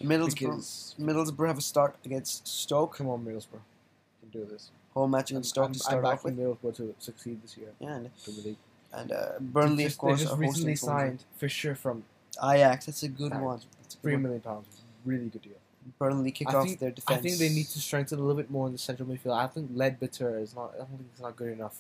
Middlesbrough, 0.02 0.96
Middlesbrough 1.00 1.46
have 1.46 1.58
a 1.58 1.62
start 1.62 1.96
against 2.04 2.46
Stoke. 2.46 2.96
come 2.96 3.08
on, 3.08 3.24
Middlesbrough, 3.24 3.62
you 4.22 4.30
can 4.30 4.40
do 4.40 4.44
this. 4.50 4.70
Home 4.94 5.10
match 5.10 5.30
I'm, 5.30 5.36
against 5.36 5.50
Stoke 5.50 5.66
I'm, 5.66 5.72
to 5.72 5.78
I'm 5.78 6.00
start 6.00 6.04
off 6.04 6.24
with. 6.24 6.36
Middlesbrough 6.38 6.76
to 6.76 6.94
succeed 6.98 7.42
this 7.42 7.56
year. 7.56 7.68
Yeah, 7.80 7.96
and, 7.96 8.10
and 8.92 9.12
uh, 9.12 9.26
Burnley, 9.40 9.84
They 9.84 9.84
of 9.86 9.98
course, 9.98 10.20
they 10.20 10.26
just 10.26 10.38
recently 10.38 10.76
signed 10.76 11.24
Fischer 11.36 11.74
from 11.74 12.04
Ajax. 12.42 12.86
That's 12.86 13.02
a 13.02 13.08
good 13.08 13.32
Ajax. 13.32 13.42
one. 13.42 13.60
That's 13.82 13.94
a 13.94 13.98
good 13.98 14.20
three 14.22 14.38
pounds. 14.38 14.66
Really 15.04 15.28
good 15.28 15.42
deal. 15.42 15.52
Burnley 15.98 16.30
kick 16.30 16.48
I 16.48 16.54
off 16.56 16.66
think- 16.66 16.78
their 16.80 16.90
defense. 16.90 17.18
I 17.18 17.22
think 17.22 17.38
they 17.38 17.48
need 17.48 17.68
to 17.68 17.78
strengthen 17.78 18.18
a 18.18 18.22
little 18.22 18.36
bit 18.36 18.50
more 18.50 18.66
in 18.66 18.72
the 18.72 18.78
central 18.78 19.08
midfield. 19.08 19.36
I 19.36 19.46
think 19.48 19.72
Leadbitter 19.72 20.40
is 20.40 20.54
not. 20.54 20.72
I 20.74 20.78
don't 20.78 20.88
think 20.88 21.00
it's 21.12 21.20
not 21.20 21.36
good 21.36 21.52
enough. 21.52 21.76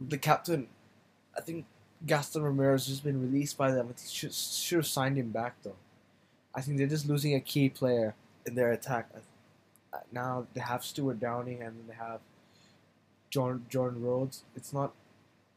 The 0.00 0.18
captain, 0.18 0.68
I 1.36 1.40
think 1.42 1.66
Gaston 2.06 2.42
Ramirez 2.42 2.86
has 2.86 2.94
just 2.94 3.04
been 3.04 3.20
released 3.20 3.58
by 3.58 3.70
them. 3.70 3.88
They 3.88 3.94
should 4.08 4.32
should 4.34 4.76
have 4.76 4.86
signed 4.86 5.18
him 5.18 5.30
back 5.30 5.56
though. 5.62 5.76
I 6.54 6.60
think 6.62 6.78
they're 6.78 6.86
just 6.86 7.06
losing 7.08 7.34
a 7.34 7.40
key 7.40 7.68
player 7.68 8.14
in 8.46 8.54
their 8.54 8.72
attack. 8.72 9.10
Uh, 9.92 9.98
Now 10.12 10.46
they 10.54 10.60
have 10.60 10.84
Stewart 10.84 11.20
Downing 11.20 11.62
and 11.62 11.76
then 11.76 11.84
they 11.88 11.94
have 11.94 12.20
Jordan 13.30 13.66
Jordan 13.68 14.02
Rhodes. 14.02 14.42
It's 14.56 14.72
not. 14.72 14.92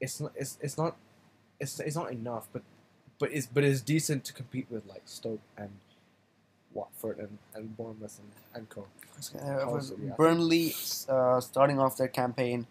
It's 0.01 0.19
not. 0.19 0.31
It's, 0.35 0.57
it's 0.61 0.77
not. 0.77 0.95
It's, 1.59 1.79
it's 1.79 1.95
not 1.95 2.11
enough, 2.11 2.47
but 2.51 2.61
but 3.19 3.31
it's 3.31 3.47
but 3.47 3.63
it's 3.63 3.81
decent 3.81 4.25
to 4.25 4.33
compete 4.33 4.67
with 4.69 4.85
like 4.85 5.03
Stoke 5.05 5.39
and 5.57 5.69
Watford 6.73 7.19
and, 7.19 7.37
and 7.55 7.75
Bournemouth 7.77 8.19
and, 8.19 8.31
and 8.53 8.69
co. 8.69 8.87
Uh, 9.35 9.69
was 9.71 9.87
City, 9.89 10.09
I 10.11 10.17
think. 10.17 10.17
Burnley 10.17 10.73
uh, 11.07 11.39
starting 11.39 11.79
off 11.79 11.97
their 11.97 12.07
campaign 12.09 12.67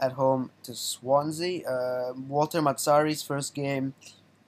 at 0.00 0.12
home 0.12 0.50
to 0.64 0.74
Swansea. 0.74 1.66
Uh, 1.68 2.12
Walter 2.28 2.60
Mazzarri's 2.60 3.22
first 3.22 3.54
game 3.54 3.94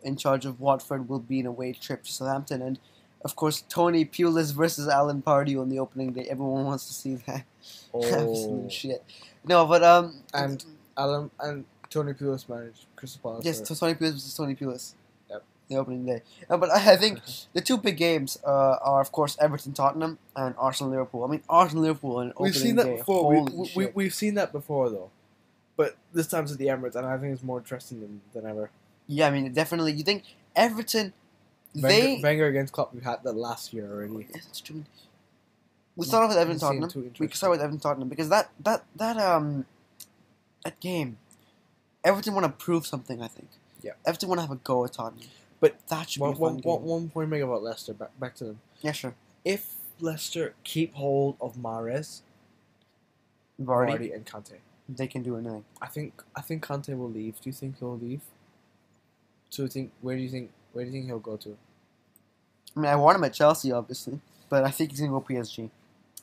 in 0.02 0.16
charge 0.16 0.44
of 0.46 0.60
Watford 0.60 1.08
will 1.08 1.20
be 1.20 1.40
an 1.40 1.46
away 1.46 1.72
trip 1.72 2.02
to 2.04 2.12
Southampton, 2.12 2.60
and 2.62 2.78
of 3.24 3.36
course 3.36 3.62
Tony 3.68 4.04
Pulis 4.04 4.52
versus 4.52 4.88
Alan 4.88 5.22
Pardew 5.22 5.60
on 5.60 5.68
the 5.68 5.78
opening 5.78 6.12
day. 6.12 6.26
Everyone 6.28 6.64
wants 6.64 6.86
to 6.86 6.92
see 6.92 7.14
that. 7.26 7.44
Oh, 7.94 8.02
Absolute 8.02 8.72
shit. 8.72 9.04
No, 9.44 9.66
but 9.66 9.82
um, 9.84 10.22
And- 10.34 10.64
Alan 10.96 11.30
and 11.38 11.64
Tony 11.90 12.12
Pulis 12.14 12.48
managed 12.48 12.86
Crystal 12.96 13.20
Palace. 13.22 13.44
yes, 13.44 13.60
to 13.60 13.76
Tony 13.78 13.94
Pulis 13.94 14.12
versus 14.14 14.34
Tony 14.36 14.54
Pulis. 14.56 14.94
Yep. 15.30 15.44
The 15.68 15.76
opening 15.76 16.06
day. 16.06 16.22
But 16.48 16.70
I, 16.70 16.92
I 16.94 16.96
think 16.96 17.20
the 17.52 17.60
two 17.60 17.76
big 17.76 17.96
games 17.98 18.38
uh, 18.44 18.76
are, 18.82 19.00
of 19.00 19.12
course, 19.12 19.36
Everton 19.40 19.74
Tottenham 19.74 20.18
and 20.34 20.54
Arsenal 20.58 20.90
Liverpool. 20.90 21.22
I 21.24 21.28
mean, 21.28 21.42
Arsenal 21.48 21.84
Liverpool 21.84 22.16
on 22.16 22.26
an 22.28 22.32
We've 22.40 22.56
seen 22.56 22.76
that 22.76 22.86
day. 22.86 22.96
before. 22.96 23.28
We, 23.30 23.36
Holy 23.52 23.70
we, 23.76 23.86
we've 23.94 24.14
seen 24.14 24.34
that 24.34 24.50
before 24.52 24.88
though, 24.90 25.10
but 25.82 25.96
this 26.12 26.28
time's 26.28 26.52
at 26.52 26.58
the 26.58 26.66
Emirates, 26.66 26.94
and 26.94 27.04
I 27.04 27.18
think 27.18 27.32
it's 27.34 27.42
more 27.42 27.58
interesting 27.58 28.00
than, 28.00 28.20
than 28.32 28.46
ever. 28.48 28.70
Yeah, 29.08 29.26
I 29.26 29.30
mean, 29.32 29.52
definitely. 29.52 29.92
You 29.92 30.04
think 30.04 30.22
Everton? 30.54 31.12
Wenger, 31.74 31.88
They. 31.88 32.20
Wenger 32.22 32.46
against 32.46 32.72
Klopp. 32.72 32.94
We've 32.94 33.02
had 33.02 33.24
that 33.24 33.32
last 33.34 33.72
year 33.72 33.90
already. 33.90 34.28
Yes, 34.32 34.44
that's 34.46 34.60
true. 34.60 34.84
We 35.96 36.06
start 36.06 36.22
off 36.24 36.28
with 36.30 36.38
Everton 36.38 36.60
Tottenham. 36.60 37.12
We 37.18 37.26
can 37.26 37.36
start 37.36 37.50
with 37.50 37.60
Everton 37.60 37.80
Tottenham 37.80 38.08
because 38.08 38.28
that 38.28 38.50
that 38.60 38.84
that 38.96 39.16
um 39.18 39.66
that 40.64 40.78
game, 40.78 41.18
Everton 42.04 42.34
want 42.34 42.46
to 42.46 42.52
prove 42.52 42.86
something. 42.86 43.20
I 43.20 43.26
think. 43.28 43.48
Yeah. 43.82 43.92
Everton 44.06 44.28
want 44.28 44.38
to 44.38 44.42
have 44.42 44.52
a 44.52 44.56
go 44.56 44.84
at 44.84 44.92
Tottenham. 44.92 45.28
But 45.60 45.76
that 45.88 46.10
should 46.10 46.20
One, 46.22 46.32
be 46.34 46.38
one, 46.38 46.56
game. 46.58 46.62
one, 46.72 46.82
one 46.82 47.08
point 47.10 47.28
make 47.30 47.42
about 47.42 47.62
Leicester. 47.62 47.92
Back, 47.92 48.18
back 48.20 48.34
to 48.36 48.44
them. 48.44 48.60
Yeah, 48.80 48.92
sure. 48.92 49.14
If 49.44 49.74
Leicester 50.00 50.54
keep 50.64 50.94
hold 50.94 51.36
of 51.40 51.56
Mahrez, 51.56 52.20
Vardy, 53.60 53.90
Vardy, 53.98 54.14
and 54.14 54.24
Kante, 54.24 54.54
they 54.88 55.06
can 55.06 55.22
do 55.22 55.36
anything. 55.36 55.64
I 55.80 55.86
think 55.86 56.22
I 56.36 56.40
think 56.40 56.64
Kante 56.66 56.96
will 56.96 57.10
leave. 57.10 57.34
Do 57.40 57.48
you 57.48 57.52
think 57.52 57.78
he'll 57.78 57.98
leave? 57.98 58.20
So 59.50 59.66
think 59.66 59.92
where 60.00 60.16
do 60.16 60.22
you 60.22 60.28
think 60.28 60.50
where 60.72 60.84
do 60.84 60.90
you 60.90 60.96
think 60.96 61.06
he'll 61.06 61.18
go 61.18 61.36
to? 61.36 61.56
I 62.76 62.80
mean, 62.80 62.90
I 62.90 62.96
want 62.96 63.16
him 63.18 63.24
at 63.24 63.34
Chelsea, 63.34 63.70
obviously, 63.72 64.18
but 64.48 64.64
I 64.64 64.70
think 64.70 64.90
he's 64.90 65.00
gonna 65.00 65.12
go 65.12 65.20
PSG. 65.20 65.70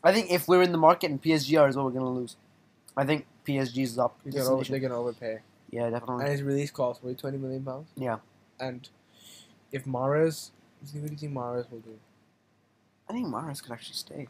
I 0.03 0.13
think 0.13 0.31
if 0.31 0.47
we're 0.47 0.61
in 0.63 0.71
the 0.71 0.77
market 0.77 1.11
and 1.11 1.21
PSG 1.21 1.59
are 1.59 1.67
as 1.67 1.75
well, 1.75 1.85
we're 1.85 1.91
gonna 1.91 2.09
lose. 2.09 2.35
I 2.97 3.05
think 3.05 3.25
PSG 3.45 3.83
is 3.83 3.99
up. 3.99 4.17
He's 4.23 4.33
gonna, 4.33 4.49
over- 4.49 4.63
they're 4.63 4.79
gonna 4.79 4.99
overpay, 4.99 5.39
yeah, 5.69 5.89
definitely. 5.89 6.23
and 6.23 6.31
his 6.31 6.41
release 6.43 6.71
cost 6.71 7.03
will 7.03 7.11
be 7.11 7.15
twenty 7.15 7.37
million 7.37 7.63
pounds. 7.63 7.89
Yeah. 7.95 8.17
And 8.59 8.87
if 9.71 9.85
Mahrez, 9.85 10.49
what 10.81 10.91
do 10.91 10.99
you 11.11 11.17
think 11.17 11.33
Mahrez 11.33 11.69
will 11.71 11.79
do? 11.79 11.97
I 13.07 13.13
think 13.13 13.27
Mahrez 13.27 13.61
could 13.61 13.71
actually 13.71 13.95
stay. 13.95 14.27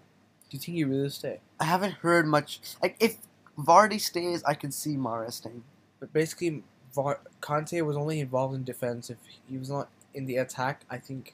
Do 0.50 0.58
you 0.58 0.60
think 0.60 0.76
he 0.78 0.84
really 0.84 1.10
stay? 1.10 1.39
I 1.60 1.65
haven't 1.65 1.94
heard 1.94 2.26
much. 2.28 2.60
Like, 2.82 2.96
if 3.00 3.18
Vardy 3.65 4.00
stays, 4.00 4.43
I 4.43 4.54
can 4.54 4.72
see 4.72 4.95
Mahrez 4.95 5.34
staying. 5.34 5.63
But 6.00 6.13
basically, 6.13 6.63
Var- 6.93 7.22
Kante 7.41 7.86
was 7.86 7.98
only 7.98 8.19
involved 8.19 8.56
in 8.56 8.63
defense. 8.63 9.10
If 9.10 9.17
he 9.50 9.58
was 9.58 9.69
not 9.69 9.89
in 10.13 10.26
the 10.26 10.38
attack, 10.38 10.82
I 10.89 10.98
think 10.98 11.34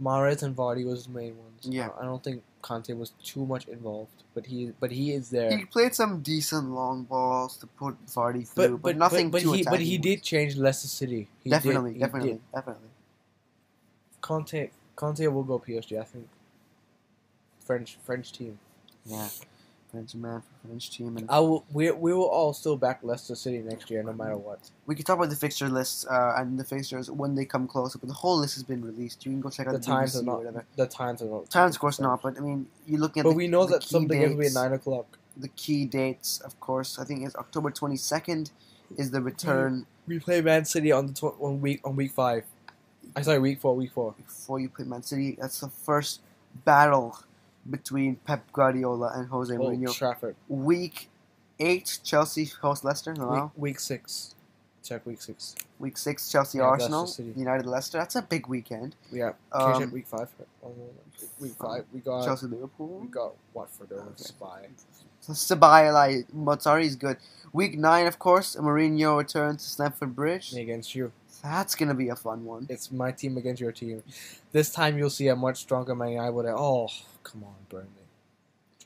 Mahrez 0.00 0.42
and 0.42 0.54
Vardy 0.54 0.84
was 0.84 1.06
the 1.06 1.12
main 1.12 1.36
ones. 1.38 1.60
Yeah. 1.62 1.88
I 2.00 2.04
don't 2.04 2.22
think 2.22 2.42
Kante 2.62 2.96
was 2.96 3.12
too 3.22 3.46
much 3.46 3.66
involved, 3.66 4.22
but 4.34 4.46
he 4.46 4.72
but 4.80 4.90
he 4.90 5.12
is 5.12 5.30
there. 5.30 5.56
He 5.56 5.64
played 5.64 5.94
some 5.94 6.20
decent 6.20 6.70
long 6.70 7.04
balls 7.04 7.56
to 7.58 7.66
put 7.66 7.94
Vardy 8.06 8.46
through, 8.48 8.78
but, 8.78 8.96
nothing 8.96 9.30
but, 9.30 9.42
too 9.42 9.52
he 9.52 9.62
but 9.62 9.80
he 9.80 9.98
did 9.98 10.22
change 10.22 10.56
Leicester 10.56 10.88
City. 10.88 11.28
He 11.42 11.50
definitely, 11.50 11.92
did, 11.92 12.00
definitely, 12.00 12.32
did. 12.32 12.40
definitely. 12.54 12.88
Kante 14.22 14.70
Kante 14.96 15.32
will 15.32 15.44
go 15.44 15.58
PSG. 15.58 16.00
I 16.00 16.04
think 16.04 16.28
French 17.60 17.98
French 18.04 18.32
team. 18.32 18.58
Yeah, 19.04 19.28
French 19.94 20.14
man 20.14 20.40
for 20.42 20.68
French 20.68 20.90
team, 20.90 21.16
and 21.16 21.26
I 21.30 21.38
will. 21.40 21.64
We 21.72 21.90
we 21.92 22.12
will 22.12 22.24
all 22.38 22.52
still 22.52 22.76
back 22.76 22.98
Leicester 23.02 23.34
City 23.34 23.58
next 23.58 23.90
year, 23.90 24.02
no 24.02 24.12
matter 24.12 24.36
what. 24.36 24.58
we 24.86 24.94
can 24.94 25.04
talk 25.04 25.16
about 25.18 25.30
the 25.30 25.36
fixture 25.36 25.68
lists 25.68 26.06
uh, 26.06 26.34
and 26.36 26.58
the 26.58 26.64
fixtures 26.64 27.10
when 27.10 27.34
they 27.36 27.44
come 27.44 27.66
closer. 27.68 27.98
But 27.98 28.08
the 28.08 28.14
whole 28.14 28.38
list 28.38 28.54
has 28.54 28.64
been 28.64 28.82
released. 28.84 29.24
You 29.24 29.32
can 29.32 29.40
go 29.40 29.50
check 29.50 29.66
out 29.68 29.72
The 29.72 29.78
the, 29.78 29.86
times 29.86 30.14
BBC 30.14 30.16
are 30.16 30.20
or 30.20 30.24
not. 30.24 30.38
whatever. 30.38 30.64
The 30.76 30.86
times 30.86 31.22
are 31.22 31.26
not. 31.26 31.50
Times, 31.50 31.76
of 31.76 31.80
course, 31.80 32.00
not. 32.00 32.20
But 32.22 32.36
I 32.36 32.40
mean, 32.40 32.66
you're 32.86 33.00
looking 33.00 33.20
at. 33.20 33.24
But 33.24 33.30
the, 33.30 33.36
we 33.36 33.48
know 33.48 33.64
the 33.66 33.74
that 33.78 33.82
something 33.84 34.20
is 34.20 34.26
going 34.26 34.36
to 34.36 34.40
be 34.40 34.46
at 34.48 34.54
nine 34.54 34.72
o'clock. 34.72 35.06
The 35.36 35.48
key 35.48 35.84
dates, 35.86 36.40
of 36.40 36.58
course, 36.60 36.98
I 36.98 37.04
think 37.04 37.26
is 37.26 37.34
October 37.36 37.70
22nd 37.70 38.50
is 38.96 39.10
the 39.10 39.20
return 39.20 39.86
We 40.06 40.18
play 40.18 40.40
Man 40.40 40.64
City 40.64 40.92
on 40.92 41.06
the 41.06 41.12
tw- 41.12 41.40
on 41.40 41.60
week 41.60 41.80
on 41.86 41.96
week 41.96 42.12
five. 42.12 42.44
I 43.16 43.22
sorry, 43.22 43.38
week 43.38 43.60
four, 43.60 43.74
week 43.76 43.92
four. 43.92 44.12
before 44.16 44.58
you 44.60 44.68
play 44.68 44.84
Man 44.84 45.02
City. 45.02 45.36
That's 45.40 45.60
the 45.60 45.68
first 45.68 46.20
battle 46.64 47.18
between 47.68 48.16
Pep 48.16 48.50
Guardiola 48.52 49.12
and 49.14 49.28
Jose 49.28 49.56
Old 49.56 49.74
Mourinho. 49.78 49.94
Trafford. 49.94 50.36
Week 50.48 51.08
eight, 51.58 52.00
Chelsea 52.04 52.46
host 52.60 52.84
Leicester. 52.84 53.14
Week, 53.14 53.50
week 53.56 53.80
six. 53.80 54.34
Check 54.82 55.06
week 55.06 55.22
six. 55.22 55.54
Week 55.78 55.96
six, 55.96 56.30
Chelsea 56.30 56.58
Yeah, 56.58 56.64
Arsenal. 56.64 57.10
United 57.36 57.64
Leicester. 57.66 57.96
That's 57.98 58.16
a 58.16 58.22
big 58.22 58.48
weekend. 58.48 58.96
Yeah. 59.10 59.32
Um, 59.50 59.80
check 59.80 59.92
week 59.92 60.06
five. 60.06 60.28
No, 60.62 60.68
no, 60.68 61.28
Week 61.40 61.54
five. 61.58 61.84
We 61.92 62.00
got 62.00 62.24
Chelsea 62.24 62.46
Liverpool. 62.46 62.98
we 63.00 63.08
got 63.08 63.32
Watford 63.54 63.92
over 63.92 64.02
Okay. 64.02 64.24
Spy. 64.24 64.68
Sabai 65.22 65.90
like 65.92 66.26
Mazzarri 66.36 66.84
is 66.84 66.96
good. 66.96 67.16
Week 67.54 67.78
nine, 67.78 68.06
of 68.06 68.18
course, 68.18 68.56
Mourinho 68.56 69.16
returns 69.16 69.62
to 69.64 69.70
Stamford 69.70 70.14
Bridge. 70.14 70.52
Against 70.54 70.94
you. 70.94 71.12
That's 71.44 71.74
gonna 71.74 71.94
be 71.94 72.08
a 72.08 72.16
fun 72.16 72.44
one. 72.44 72.66
It's 72.70 72.90
my 72.90 73.12
team 73.12 73.36
against 73.36 73.60
your 73.60 73.70
team. 73.70 74.02
This 74.52 74.72
time 74.72 74.96
you'll 74.96 75.10
see 75.10 75.28
a 75.28 75.36
much 75.36 75.58
stronger 75.58 75.94
Man 75.94 76.12
United. 76.12 76.32
Would 76.32 76.46
oh 76.46 76.88
come 77.22 77.44
on 77.44 77.54
Burnley. 77.68 77.88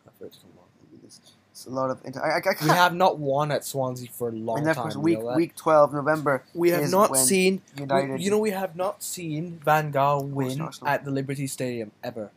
Trafford, 0.02 0.32
come 0.42 0.50
on. 0.58 0.64
It's, 1.04 1.66
a 1.66 1.70
lot 1.70 1.90
of. 1.90 2.04
Inter- 2.04 2.20
I, 2.20 2.38
I, 2.38 2.52
I 2.52 2.64
We 2.64 2.70
have 2.70 2.94
not 2.94 3.18
won 3.18 3.50
at 3.52 3.64
Swansea 3.64 4.08
for 4.12 4.28
a 4.28 4.32
long 4.32 4.58
and 4.58 4.66
time. 4.66 4.74
course, 4.74 4.94
you 4.94 5.00
week 5.00 5.20
know 5.20 5.34
week 5.36 5.56
twelve, 5.56 5.92
November. 5.92 6.44
we 6.52 6.70
have 6.70 6.90
not 6.90 7.16
seen 7.16 7.62
United. 7.76 8.18
We, 8.18 8.24
you 8.24 8.30
know, 8.30 8.38
we 8.38 8.50
have 8.50 8.74
not 8.74 9.02
seen 9.02 9.60
Van 9.64 9.92
Gaal 9.92 10.24
win 10.28 10.60
Arsenal. 10.60 10.92
at 10.92 11.04
the 11.04 11.10
Liberty 11.12 11.46
Stadium 11.46 11.92
ever. 12.02 12.30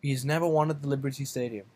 He's 0.00 0.24
never 0.24 0.46
won 0.46 0.70
at 0.70 0.80
the 0.82 0.88
Liberty 0.88 1.24
Stadium. 1.24 1.66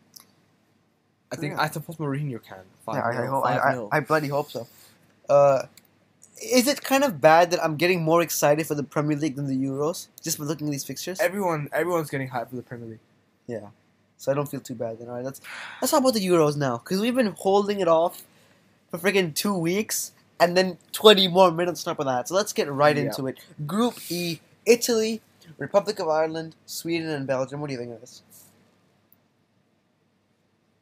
I 1.31 1.35
think 1.35 1.55
Yeah. 1.55 1.61
I 1.61 1.69
suppose 1.69 1.97
Mourinho 1.97 2.43
can. 2.43 2.59
Five 2.85 2.95
yeah, 2.95 3.21
I, 3.21 3.23
I 3.23 3.25
hope. 3.25 3.45
I, 3.45 3.57
I. 3.57 3.87
I 3.97 3.99
bloody 3.99 4.27
hope 4.27 4.51
so. 4.51 4.67
Uh, 5.27 5.63
Is 6.41 6.67
it 6.67 6.81
kind 6.83 7.03
of 7.03 7.21
bad 7.21 7.51
that 7.51 7.63
I'm 7.63 7.77
getting 7.77 8.03
more 8.03 8.21
excited 8.21 8.65
for 8.67 8.75
the 8.75 8.83
Premier 8.83 9.15
League 9.17 9.35
than 9.35 9.47
the 9.47 9.55
Euros 9.55 10.07
just 10.21 10.37
by 10.39 10.45
looking 10.45 10.67
at 10.67 10.71
these 10.71 10.83
fixtures? 10.83 11.19
Everyone, 11.19 11.69
everyone's 11.71 12.09
getting 12.09 12.29
hyped 12.29 12.49
for 12.49 12.55
the 12.55 12.61
Premier 12.63 12.87
League. 12.89 12.99
Yeah, 13.47 13.67
so 14.17 14.31
I 14.31 14.35
don't 14.35 14.47
feel 14.49 14.59
too 14.59 14.75
bad 14.75 14.99
then. 14.99 15.09
All 15.09 15.15
right, 15.15 15.23
let's 15.25 15.41
let's 15.81 15.91
talk 15.91 16.01
about 16.01 16.13
the 16.15 16.25
Euros 16.25 16.57
now 16.57 16.77
because 16.77 16.99
we've 16.99 17.15
been 17.15 17.33
holding 17.37 17.79
it 17.79 17.87
off 17.87 18.23
for 18.89 18.97
freaking 18.97 19.33
two 19.33 19.57
weeks 19.57 20.11
and 20.39 20.57
then 20.57 20.77
20 20.91 21.27
more 21.27 21.51
minutes 21.51 21.85
on 21.85 21.93
top 21.95 21.99
of 21.99 22.05
that. 22.07 22.27
So 22.27 22.35
let's 22.35 22.53
get 22.53 22.71
right 22.71 22.95
Yeah. 22.95 23.03
into 23.03 23.27
it. 23.27 23.39
Group 23.67 23.99
E: 24.09 24.39
Italy, 24.65 25.21
Republic 25.57 25.99
of 25.99 26.09
Ireland, 26.09 26.55
Sweden, 26.65 27.09
and 27.09 27.27
Belgium. 27.27 27.61
What 27.61 27.67
do 27.67 27.73
you 27.73 27.79
think 27.79 27.93
of 27.93 28.01
this? 28.01 28.21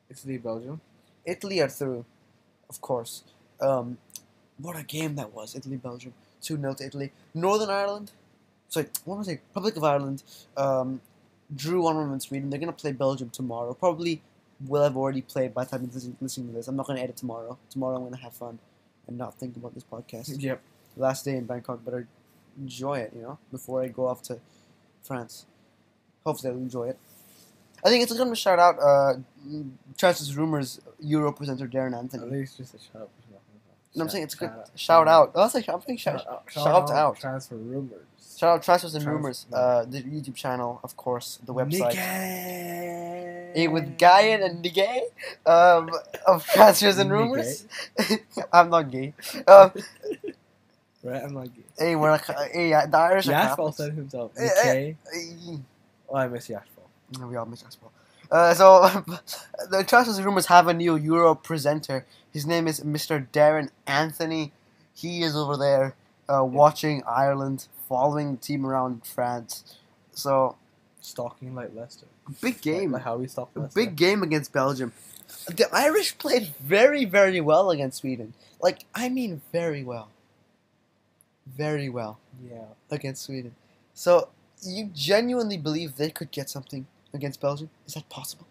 Italy, 0.09 0.37
Belgium. 0.37 0.81
Italy 1.25 1.61
are 1.61 1.69
through, 1.69 2.05
of 2.69 2.81
course. 2.81 3.23
Um, 3.59 3.97
what 4.61 4.77
a 4.77 4.83
game 4.83 5.15
that 5.15 5.33
was! 5.33 5.55
Italy, 5.55 5.77
Belgium, 5.77 6.13
two 6.41 6.57
0 6.57 6.73
to 6.75 6.85
Italy. 6.85 7.11
Northern 7.33 7.69
Ireland, 7.69 8.11
sorry, 8.69 8.87
what 9.05 9.17
was 9.17 9.27
it? 9.27 9.41
Republic 9.49 9.75
of 9.77 9.83
Ireland, 9.83 10.23
um, 10.57 11.01
drew 11.55 11.83
one 11.83 11.95
one 11.95 12.13
in 12.13 12.19
Sweden. 12.19 12.49
They're 12.49 12.59
gonna 12.59 12.71
play 12.71 12.91
Belgium 12.91 13.29
tomorrow. 13.29 13.73
Probably 13.73 14.21
will 14.67 14.83
have 14.83 14.95
already 14.95 15.21
played 15.21 15.53
by 15.53 15.63
the 15.63 15.71
time 15.71 15.89
you're 15.91 16.13
listening, 16.21 16.47
to 16.49 16.53
this. 16.53 16.67
I'm 16.67 16.75
not 16.75 16.87
gonna 16.87 17.01
edit 17.01 17.17
tomorrow. 17.17 17.57
Tomorrow 17.69 17.97
I'm 17.97 18.03
gonna 18.03 18.17
have 18.17 18.33
fun 18.33 18.59
and 19.07 19.17
not 19.17 19.35
think 19.35 19.55
about 19.57 19.73
this 19.73 19.83
podcast. 19.83 20.41
Yep. 20.41 20.61
Last 20.97 21.25
day 21.25 21.35
in 21.35 21.45
Bangkok, 21.45 21.83
better 21.83 22.07
enjoy 22.59 22.99
it. 22.99 23.13
You 23.15 23.21
know, 23.21 23.37
before 23.51 23.81
I 23.83 23.87
go 23.87 24.07
off 24.07 24.21
to 24.23 24.39
France. 25.01 25.45
Hopefully 26.25 26.53
I'll 26.53 26.59
enjoy 26.59 26.89
it. 26.89 26.99
I 27.83 27.89
think 27.89 28.03
it's 28.03 28.13
going 28.13 28.29
to 28.29 28.35
shout 28.35 28.59
out 28.59 28.77
uh, 28.79 29.13
Chances 29.97 30.35
Rumors 30.37 30.79
Euro 30.99 31.31
presenter 31.31 31.67
Darren 31.67 31.97
Anthony. 31.97 32.23
At 32.23 32.31
least 32.31 32.57
just 32.57 32.75
a 32.75 32.77
shout. 32.77 33.09
No, 33.95 34.03
I'm 34.03 34.09
saying 34.09 34.23
it's 34.23 34.33
a 34.35 34.37
good 34.37 34.51
shout 34.75 35.07
out. 35.07 35.31
Oh, 35.35 35.41
that's 35.41 35.53
like, 35.55 35.67
I'm 35.67 35.81
saying 35.81 35.97
shout, 35.97 36.21
Shout, 36.21 36.43
shout 36.51 36.89
out. 36.91 37.19
Transfer 37.19 37.55
rumors. 37.55 37.99
shout 38.37 38.55
out 38.57 38.63
Transfers 38.63 38.95
and 38.95 39.05
Rumors, 39.05 39.45
uh, 39.51 39.83
the 39.85 40.01
YouTube 40.01 40.35
channel, 40.35 40.79
of 40.83 40.95
course, 40.95 41.39
the 41.45 41.53
website. 41.53 41.93
Hey, 41.93 43.67
with 43.67 43.97
Guyan 43.97 44.45
and 44.45 44.63
Nigay 44.63 45.01
um, 45.45 45.89
of 46.25 46.45
Transfers 46.53 46.97
and 46.99 47.11
Rumors. 47.11 47.65
I'm 48.53 48.69
not 48.69 48.89
gay. 48.91 49.13
Um, 49.47 49.71
Right, 51.03 51.23
I'm 51.23 51.33
like. 51.33 51.49
hey, 51.79 51.95
we're 51.95 52.11
like, 52.11 52.25
hey, 52.53 52.71
uh, 52.73 52.85
the 52.85 52.95
Irish 52.97 53.25
Yashfall 53.25 53.73
said 53.73 53.93
himself. 53.93 54.33
Hey, 54.37 54.95
Oh, 56.07 56.15
I 56.15 56.27
miss 56.27 56.47
Yashfall. 56.47 57.19
No, 57.19 57.25
we 57.25 57.35
all 57.37 57.47
miss 57.47 57.63
basketball. 57.63 57.91
Uh, 58.31 58.53
so 58.53 59.03
the 59.69 59.83
Transfers 59.83 60.21
Rumors 60.21 60.45
have 60.47 60.67
a 60.67 60.73
new 60.73 60.95
Euro 60.95 61.35
presenter. 61.35 62.05
His 62.31 62.45
name 62.45 62.67
is 62.67 62.79
Mr. 62.81 63.27
Darren 63.31 63.69
Anthony. 63.85 64.53
He 64.93 65.21
is 65.21 65.35
over 65.35 65.57
there 65.57 65.95
uh, 66.29 66.43
watching 66.45 67.03
Ireland, 67.05 67.67
following 67.89 68.31
the 68.35 68.37
team 68.41 68.65
around 68.65 69.05
France. 69.05 69.75
So 70.13 70.55
Stalking 71.01 71.55
like 71.55 71.71
Leicester. 71.75 72.05
big 72.41 72.61
game, 72.61 72.91
Like 72.91 73.01
how 73.03 73.17
we 73.17 73.27
stalk 73.27 73.49
Leicester. 73.55 73.79
big 73.79 73.95
game 73.95 74.21
against 74.23 74.53
Belgium. 74.53 74.93
The 75.47 75.67
Irish 75.73 76.17
played 76.17 76.53
very, 76.59 77.05
very 77.05 77.41
well 77.41 77.71
against 77.71 77.99
Sweden. 77.99 78.33
Like 78.61 78.85
I 78.93 79.09
mean, 79.09 79.41
very 79.51 79.83
well, 79.83 80.09
very 81.47 81.89
well 81.89 82.19
Yeah. 82.49 82.65
against 82.89 83.23
Sweden. 83.23 83.55
So 83.93 84.29
you 84.61 84.91
genuinely 84.93 85.57
believe 85.57 85.95
they 85.95 86.11
could 86.11 86.31
get 86.31 86.49
something 86.49 86.85
against 87.13 87.41
Belgium? 87.41 87.69
Is 87.87 87.93
that 87.93 88.07
possible? 88.09 88.47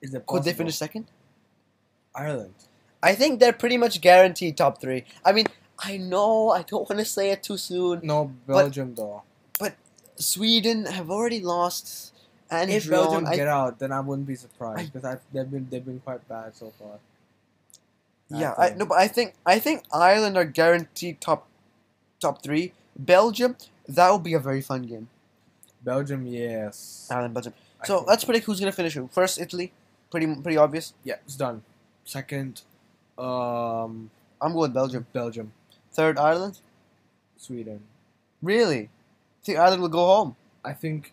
Is 0.00 0.14
it 0.14 0.26
Could 0.26 0.44
they 0.44 0.52
finish 0.52 0.76
second? 0.76 1.06
Ireland? 2.14 2.54
I 3.02 3.14
think 3.14 3.40
they're 3.40 3.52
pretty 3.52 3.76
much 3.76 4.00
guaranteed 4.00 4.56
top 4.56 4.80
three. 4.80 5.04
I 5.24 5.32
mean, 5.32 5.46
I 5.78 5.96
know 5.96 6.50
I 6.50 6.62
don't 6.62 6.88
want 6.88 6.98
to 6.98 7.04
say 7.04 7.30
it 7.30 7.42
too 7.42 7.56
soon. 7.56 8.00
No, 8.02 8.32
Belgium 8.46 8.94
though. 8.94 9.22
But 9.58 9.76
Sweden 10.16 10.86
have 10.86 11.10
already 11.10 11.40
lost 11.40 12.12
and 12.50 12.70
If 12.70 12.84
drawn. 12.84 13.04
Belgium 13.04 13.26
I- 13.26 13.36
get 13.36 13.48
out, 13.48 13.78
then 13.78 13.92
I 13.92 14.00
wouldn't 14.00 14.26
be 14.26 14.34
surprised 14.34 14.92
because 14.92 15.18
they've 15.32 15.50
been 15.50 15.66
they've 15.70 15.84
been 15.84 16.00
quite 16.00 16.26
bad 16.28 16.56
so 16.56 16.72
far. 16.78 16.98
yeah, 18.28 18.54
I 18.56 18.68
I, 18.68 18.74
no, 18.74 18.86
but 18.86 18.98
I 18.98 19.08
think 19.08 19.34
I 19.44 19.58
think 19.58 19.84
Ireland 19.92 20.36
are 20.36 20.44
guaranteed 20.44 21.20
top 21.20 21.46
top 22.20 22.42
three. 22.42 22.72
Belgium, 22.98 23.56
that 23.88 24.08
will 24.10 24.18
be 24.18 24.34
a 24.34 24.38
very 24.40 24.62
fun 24.62 24.82
game. 24.82 25.08
Belgium, 25.90 26.26
yes. 26.26 27.06
Ireland, 27.10 27.32
Belgium. 27.34 27.54
I 27.80 27.86
So 27.86 27.96
think- 27.98 28.08
let's 28.08 28.24
predict 28.24 28.44
who's 28.46 28.58
gonna 28.60 28.72
finish 28.72 28.94
who. 28.94 29.06
First, 29.08 29.38
Italy, 29.40 29.72
pretty 30.10 30.26
pretty 30.44 30.58
obvious. 30.58 30.92
yeah, 31.04 31.16
it's 31.24 31.36
done. 31.36 31.62
Second, 32.04 32.62
um, 33.16 34.10
I'm 34.42 34.52
going 34.52 34.72
Belgium. 34.72 35.06
Belgium, 35.12 35.52
Third, 35.92 36.18
Ireland. 36.18 36.58
Sweden. 37.38 37.80
Really? 38.42 38.90
Think 39.44 39.58
Ireland 39.58 39.80
will 39.82 39.88
go 40.00 40.04
home? 40.14 40.36
I 40.64 40.72
think. 40.72 41.12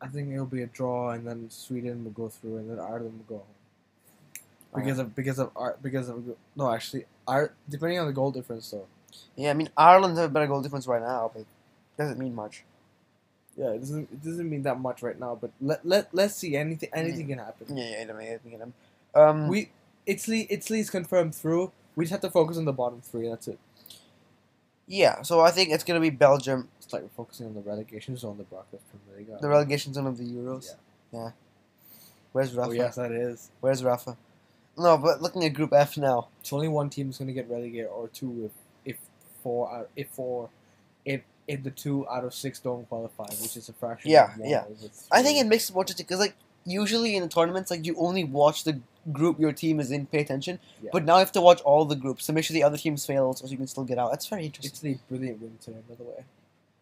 I 0.00 0.06
think 0.06 0.30
it'll 0.32 0.46
be 0.46 0.62
a 0.62 0.66
draw, 0.66 1.10
and 1.10 1.26
then 1.26 1.50
Sweden 1.50 2.04
will 2.04 2.12
go 2.12 2.28
through, 2.28 2.58
and 2.58 2.70
then 2.70 2.78
Ireland 2.78 3.14
will 3.18 3.36
go 3.38 3.44
home. 3.44 3.54
Because 4.74 4.98
of 4.98 5.14
because 5.16 5.38
of 5.38 5.48
because 5.82 6.08
of 6.10 6.36
no 6.54 6.70
actually 6.70 7.06
Ar- 7.26 7.52
depending 7.68 7.98
on 7.98 8.06
the 8.06 8.12
goal 8.12 8.30
difference 8.30 8.70
though 8.70 8.86
Yeah, 9.34 9.50
I 9.50 9.54
mean 9.54 9.70
Ireland 9.76 10.16
have 10.18 10.28
a 10.30 10.32
better 10.32 10.46
goal 10.46 10.60
difference 10.60 10.86
right 10.86 11.00
now, 11.00 11.30
but 11.34 11.46
doesn't 11.96 12.18
mean 12.18 12.34
much. 12.34 12.64
Yeah 13.58 13.70
it 13.70 13.80
doesn't 13.80 14.08
it 14.12 14.22
doesn't 14.22 14.48
mean 14.48 14.62
that 14.62 14.78
much 14.80 15.02
right 15.02 15.18
now 15.18 15.36
but 15.40 15.50
let 15.60 15.84
let 15.84 16.08
let's 16.12 16.34
see 16.34 16.56
anything 16.56 16.88
anything 16.92 17.26
mm. 17.26 17.30
can 17.30 17.38
happen 17.38 17.76
Yeah, 17.76 18.04
yeah, 18.06 18.12
mean, 18.12 18.38
I 18.44 18.48
mean, 18.48 18.72
um, 19.14 19.48
we 19.48 19.70
Italy 20.06 20.46
Italy's 20.48 20.88
confirmed 20.88 21.34
through 21.34 21.72
we 21.96 22.04
just 22.04 22.12
have 22.12 22.20
to 22.22 22.30
focus 22.30 22.56
on 22.56 22.64
the 22.64 22.72
bottom 22.72 23.00
three 23.00 23.28
that's 23.28 23.48
it 23.48 23.58
yeah. 24.88 25.20
So 25.22 25.40
I 25.40 25.50
think 25.50 25.70
it's 25.70 25.84
gonna 25.84 26.00
be 26.00 26.10
Belgium, 26.10 26.68
it's 26.80 26.92
like 26.92 27.02
we're 27.02 27.08
focusing 27.08 27.46
on 27.46 27.54
the 27.54 27.60
relegation 27.60 28.16
zone 28.16 28.38
the 28.38 28.44
Broncos 28.44 28.80
Premier 28.90 29.18
League 29.18 29.40
the 29.40 29.46
uh, 29.46 29.50
relegation 29.50 29.92
zone 29.92 30.06
of 30.06 30.16
the 30.16 30.24
Euros. 30.24 30.74
Yeah. 31.12 31.20
yeah. 31.20 31.30
Where's 32.32 32.56
oh, 32.56 32.60
Rafa? 32.60 32.70
oh 32.70 32.72
yes 32.72 32.96
that 32.96 33.12
is 33.12 33.50
Where's 33.60 33.84
Rafa? 33.84 34.16
No, 34.78 34.96
but 34.96 35.20
looking 35.20 35.44
at 35.44 35.52
Group 35.52 35.72
F 35.74 35.98
now. 35.98 36.28
it's 36.40 36.52
only 36.52 36.68
one 36.68 36.88
team 36.88 37.10
is 37.10 37.18
going 37.18 37.28
to 37.28 37.34
get 37.34 37.50
relegated 37.50 37.88
or 37.88 38.08
two 38.08 38.44
if 38.46 38.94
if 38.94 38.96
four 39.42 39.70
out 39.70 39.90
if 39.94 40.08
four 40.08 40.48
if 41.04 41.20
if 41.48 41.62
the 41.64 41.70
two 41.70 42.06
out 42.08 42.24
of 42.24 42.32
six 42.34 42.60
don't 42.60 42.86
qualify 42.88 43.24
which 43.42 43.56
is 43.56 43.68
a 43.68 43.72
fraction 43.72 44.10
Yeah, 44.10 44.34
of 44.34 44.40
yeah. 44.44 44.64
I 45.10 45.22
think 45.22 45.38
it 45.40 45.46
makes 45.46 45.68
it 45.68 45.72
more 45.74 45.82
interesting 45.82 46.04
because, 46.06 46.20
like, 46.20 46.34
usually 46.64 47.16
in 47.16 47.22
the 47.22 47.28
tournaments, 47.28 47.70
like 47.70 47.84
you 47.86 47.96
only 47.98 48.22
watch 48.24 48.64
the 48.64 48.78
group 49.12 49.40
your 49.40 49.52
team 49.52 49.80
is 49.80 49.90
in, 49.90 50.04
pay 50.06 50.20
attention. 50.20 50.60
Yeah. 50.82 50.90
But 50.92 51.04
now 51.04 51.14
you 51.14 51.20
have 51.20 51.32
to 51.32 51.40
watch 51.40 51.60
all 51.62 51.84
the 51.86 51.96
groups 51.96 52.26
to 52.26 52.32
make 52.34 52.44
sure 52.44 52.52
the 52.54 52.62
other 52.62 52.76
teams 52.76 53.06
fail, 53.06 53.32
so 53.32 53.46
you 53.46 53.56
can 53.56 53.66
still 53.66 53.84
get 53.84 53.98
out. 53.98 54.10
That's 54.10 54.26
very 54.26 54.44
interesting. 54.46 54.70
It's 54.70 54.80
the 54.80 54.98
brilliant 55.08 55.40
win 55.40 55.56
today, 55.64 55.78
by 55.88 55.94
the 55.94 56.04
way. 56.04 56.24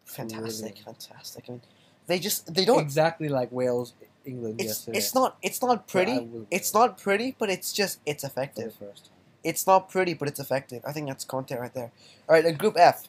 fantastic, 0.05 0.75
really- 0.75 0.83
fantastic. 0.83 1.45
I 1.47 1.51
mean, 1.53 1.61
they 2.07 2.19
just 2.19 2.53
they 2.53 2.65
don't. 2.65 2.79
exactly 2.81 3.27
like 3.29 3.51
Wales, 3.51 3.93
England 4.25 4.55
It's 4.59 4.67
yesterday. 4.69 4.97
it's 4.97 5.13
not 5.15 5.37
it's 5.41 5.61
not 5.61 5.87
pretty. 5.87 6.27
It's 6.51 6.73
not 6.73 6.97
pretty, 6.97 7.35
but 7.37 7.49
it's 7.49 7.73
just 7.73 7.99
it's 8.05 8.23
effective. 8.23 8.73
first. 8.75 9.09
It's 9.43 9.65
not 9.67 9.89
pretty, 9.89 10.13
but 10.13 10.27
it's 10.27 10.39
effective. 10.39 10.81
I 10.85 10.91
think 10.91 11.07
that's 11.07 11.23
content 11.23 11.61
right 11.61 11.73
there. 11.73 11.91
All 12.27 12.35
right, 12.35 12.45
and 12.45 12.57
Group 12.57 12.75
F. 12.77 13.07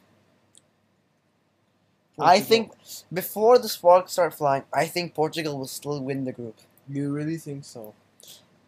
I 2.21 2.39
think 2.39 2.71
before 3.13 3.57
the 3.59 3.69
sparks 3.69 4.13
start 4.13 4.33
flying, 4.33 4.63
I 4.73 4.85
think 4.85 5.13
Portugal 5.13 5.57
will 5.57 5.67
still 5.67 6.01
win 6.01 6.25
the 6.25 6.31
group. 6.31 6.55
you 6.87 7.11
really 7.11 7.37
think 7.37 7.65
so. 7.65 7.93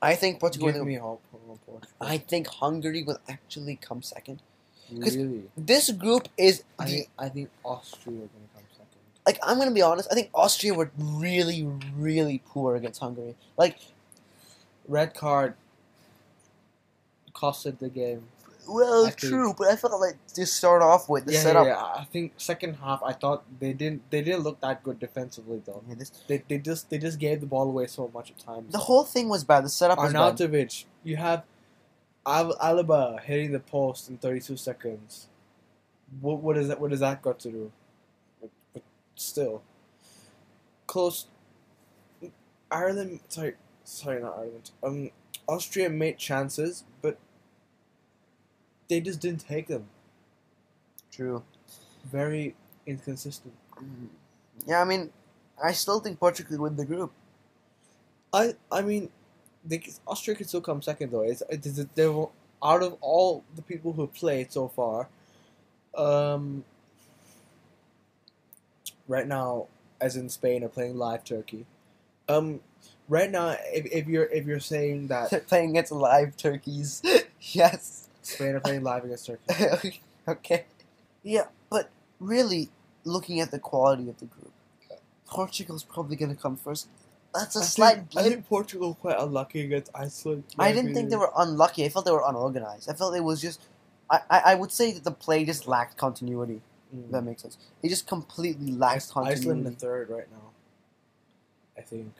I 0.01 0.15
think 0.15 0.39
Portugal. 0.39 0.67
Give 0.69 0.77
will 0.77 0.85
me 0.85 0.95
hope 0.95 1.21
Portugal. 1.31 1.81
I 1.99 2.17
think 2.17 2.47
Hungary 2.47 3.03
will 3.03 3.19
actually 3.29 3.75
come 3.75 4.01
second. 4.01 4.41
really. 4.91 5.43
This 5.55 5.91
group 5.91 6.27
is 6.37 6.63
I 6.79 6.85
the 6.85 6.91
think 6.91 7.09
I 7.19 7.29
think 7.29 7.49
Austria 7.63 8.15
are 8.17 8.31
gonna 8.33 8.49
come 8.55 8.63
second. 8.71 9.01
like 9.27 9.39
I'm 9.43 9.57
gonna 9.57 9.71
be 9.71 9.81
honest. 9.81 10.07
I 10.11 10.15
think 10.15 10.29
Austria 10.33 10.73
were 10.73 10.91
really, 10.97 11.67
really 11.95 12.41
poor 12.45 12.75
against 12.75 12.99
Hungary. 12.99 13.35
Like, 13.57 13.77
Red 14.87 15.13
card 15.13 15.53
costed 17.33 17.79
the 17.79 17.89
game. 17.89 18.23
Well, 18.67 19.05
I 19.05 19.09
think- 19.11 19.19
true, 19.33 19.53
but 19.57 19.67
I 19.67 19.75
felt 19.75 19.99
like 19.99 20.17
to 20.35 20.45
start 20.45 20.81
off 20.81 21.09
with 21.09 21.25
the 21.25 21.33
yeah, 21.33 21.39
setup. 21.41 21.65
yeah, 21.65 21.73
yeah. 21.73 22.01
I 22.01 22.05
think 22.05 22.33
second 22.37 22.75
half 22.75 23.01
I 23.03 23.13
thought 23.13 23.43
they 23.59 23.73
didn't 23.73 24.09
they 24.11 24.21
didn't 24.21 24.41
look 24.43 24.59
that 24.61 24.83
good 24.83 24.99
defensively 24.99 25.61
though. 25.65 25.83
Yeah, 25.87 25.95
this- 25.95 26.11
They, 26.27 26.43
they 26.47 26.57
just 26.57 26.89
they 26.89 26.97
just 26.97 27.19
gave 27.19 27.39
the 27.41 27.47
ball 27.47 27.67
away 27.67 27.87
so 27.87 28.09
much 28.13 28.31
at 28.31 28.39
times. 28.39 28.71
the 28.71 28.77
whole 28.79 29.03
thing 29.03 29.29
was 29.29 29.43
bad. 29.43 29.65
The 29.65 29.69
setup 29.69 29.97
was 29.97 30.13
bad. 30.13 30.35
Arnautovic, 30.35 30.85
you 31.03 31.17
have 31.17 31.43
Al- 32.25 32.55
Alaba 32.57 33.19
hitting 33.21 33.51
the 33.51 33.59
post 33.59 34.09
in 34.09 34.17
32 34.17 34.55
seconds. 34.57 35.27
What 36.19 36.37
what 36.41 36.57
is 36.57 36.67
that? 36.67 36.79
What 36.79 36.91
does 36.91 36.99
that 36.99 37.21
got 37.21 37.39
to 37.39 37.51
do? 37.51 37.71
But, 38.39 38.49
but 38.73 38.83
still, 39.15 39.63
close. 40.87 41.25
Ireland, 42.69 43.19
sorry, 43.27 43.55
sorry, 43.83 44.21
not 44.21 44.33
Ireland. 44.37 44.71
Um, 44.83 45.11
Austria 45.47 45.89
made 45.89 46.17
chances, 46.17 46.83
but 47.01 47.17
they 48.91 49.01
just 49.01 49.21
didn't 49.21 49.47
take 49.47 49.67
them. 49.69 49.85
True. 51.11 51.43
Very 52.11 52.55
inconsistent. 52.85 53.53
Mm. 53.77 54.07
Yeah, 54.67 54.81
I 54.81 54.85
mean, 54.85 55.11
I 55.63 55.71
still 55.73 55.99
think 56.01 56.19
Portugal 56.19 56.59
win 56.59 56.75
the 56.75 56.85
group. 56.85 57.11
I 58.33 58.55
I 58.71 58.81
mean, 58.81 59.09
they, 59.65 59.83
Austria 60.07 60.35
could 60.35 60.47
still 60.49 60.61
come 60.61 60.81
second 60.81 61.11
though. 61.11 61.21
It's, 61.23 61.43
it's 61.49 61.83
there. 61.95 62.11
won't- 62.11 62.31
out 62.63 62.83
of 62.83 62.95
all 63.01 63.43
the 63.55 63.61
people 63.63 63.93
who 63.93 64.07
played 64.07 64.51
so 64.51 64.67
far, 64.67 65.07
um, 65.97 66.63
right 69.07 69.27
now, 69.27 69.67
as 70.01 70.15
in 70.15 70.29
Spain, 70.29 70.63
are 70.63 70.69
playing 70.69 70.97
live 70.97 71.23
Turkey. 71.23 71.65
Um, 72.29 72.61
right 73.09 73.31
now, 73.31 73.57
if, 73.73 73.85
if 73.91 74.07
you're 74.07 74.25
if 74.25 74.45
you're 74.45 74.59
saying 74.61 75.07
that 75.07 75.47
playing 75.47 75.71
against 75.71 75.91
live 75.91 76.37
turkeys. 76.37 77.01
yes. 77.41 78.09
Spain 78.21 78.55
are 78.55 78.59
playing 78.59 78.83
live 78.83 79.03
against 79.03 79.25
Turkey, 79.27 80.01
okay. 80.27 80.65
Yeah, 81.23 81.45
but 81.69 81.89
really, 82.19 82.69
looking 83.03 83.39
at 83.39 83.51
the 83.51 83.59
quality 83.59 84.09
of 84.09 84.19
the 84.19 84.25
group, 84.25 84.51
Portugal's 85.27 85.83
probably 85.83 86.15
going 86.15 86.35
to 86.35 86.41
come 86.41 86.55
first. 86.57 86.87
That's 87.33 87.55
a 87.55 87.59
I 87.59 87.63
slight 87.63 87.95
think, 87.95 88.17
I 88.17 88.23
think 88.29 88.47
Portugal 88.47 88.93
quite 88.95 89.17
unlucky 89.17 89.61
against 89.61 89.89
Iceland. 89.95 90.43
I 90.59 90.71
didn't 90.73 90.93
think 90.93 91.09
they 91.09 91.15
were 91.15 91.31
unlucky. 91.37 91.85
I 91.85 91.89
felt 91.89 92.05
they 92.05 92.11
were 92.11 92.23
unorganized. 92.27 92.89
I 92.89 92.93
felt 92.93 93.15
it 93.15 93.23
was 93.23 93.41
just. 93.41 93.61
I, 94.09 94.19
I, 94.29 94.39
I 94.39 94.55
would 94.55 94.71
say 94.71 94.91
that 94.91 95.05
the 95.05 95.11
play 95.11 95.45
just 95.45 95.67
lacked 95.67 95.95
continuity. 95.97 96.61
If 96.93 97.11
that 97.11 97.21
makes 97.21 97.41
sense. 97.41 97.57
It 97.81 97.87
just 97.87 98.05
completely 98.05 98.73
lacked 98.73 99.11
Mm. 99.13 99.25
Ice- 99.27 99.39
Iceland 99.39 99.65
in 99.65 99.75
third 99.75 100.09
right 100.09 100.29
now. 100.29 100.49
I 101.77 101.81
think 101.81 102.11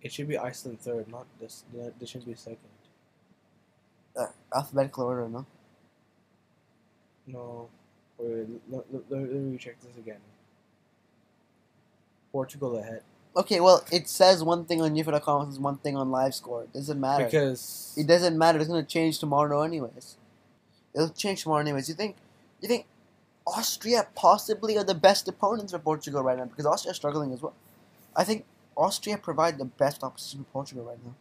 it 0.00 0.12
should 0.12 0.28
be 0.28 0.38
Iceland 0.38 0.80
third, 0.80 1.08
not 1.08 1.26
this. 1.40 1.64
This 1.98 2.08
should 2.10 2.24
be 2.24 2.34
second. 2.34 2.58
Uh, 4.16 4.26
alphabetical 4.54 5.04
order, 5.04 5.28
no? 5.28 5.46
No, 7.26 7.68
wait, 8.18 8.46
let, 8.70 8.84
let, 8.92 9.10
let, 9.10 9.20
let 9.20 9.30
me 9.32 9.58
check 9.58 9.80
this 9.80 9.96
again. 9.96 10.20
Portugal 12.32 12.76
ahead 12.76 13.02
Okay, 13.36 13.58
well, 13.58 13.84
it 13.90 14.08
says 14.08 14.44
one 14.44 14.64
thing 14.64 14.80
on 14.80 14.94
UEFA.com, 14.94 15.42
it 15.42 15.46
says 15.46 15.58
one 15.58 15.78
thing 15.78 15.96
on 15.96 16.10
live 16.10 16.34
score. 16.34 16.62
It 16.62 16.72
doesn't 16.72 17.00
matter. 17.00 17.24
because 17.24 17.92
It 17.96 18.06
doesn't 18.06 18.38
matter. 18.38 18.58
It's 18.60 18.68
gonna 18.68 18.84
change 18.84 19.18
tomorrow 19.18 19.62
anyways. 19.62 20.16
It'll 20.94 21.08
change 21.08 21.42
tomorrow 21.42 21.60
anyways. 21.60 21.88
You 21.88 21.96
think? 21.96 22.14
You 22.60 22.68
think 22.68 22.86
Austria 23.44 24.06
possibly 24.14 24.78
are 24.78 24.84
the 24.84 24.94
best 24.94 25.26
opponents 25.26 25.72
for 25.72 25.80
Portugal 25.80 26.22
right 26.22 26.38
now 26.38 26.44
because 26.44 26.64
Austria 26.64 26.92
is 26.92 26.96
struggling 26.96 27.32
as 27.32 27.42
well. 27.42 27.54
I 28.14 28.22
think 28.22 28.44
Austria 28.76 29.18
provide 29.18 29.58
the 29.58 29.64
best 29.64 30.04
opposition 30.04 30.44
for 30.44 30.50
Portugal 30.52 30.84
right 30.84 31.04
now. 31.04 31.14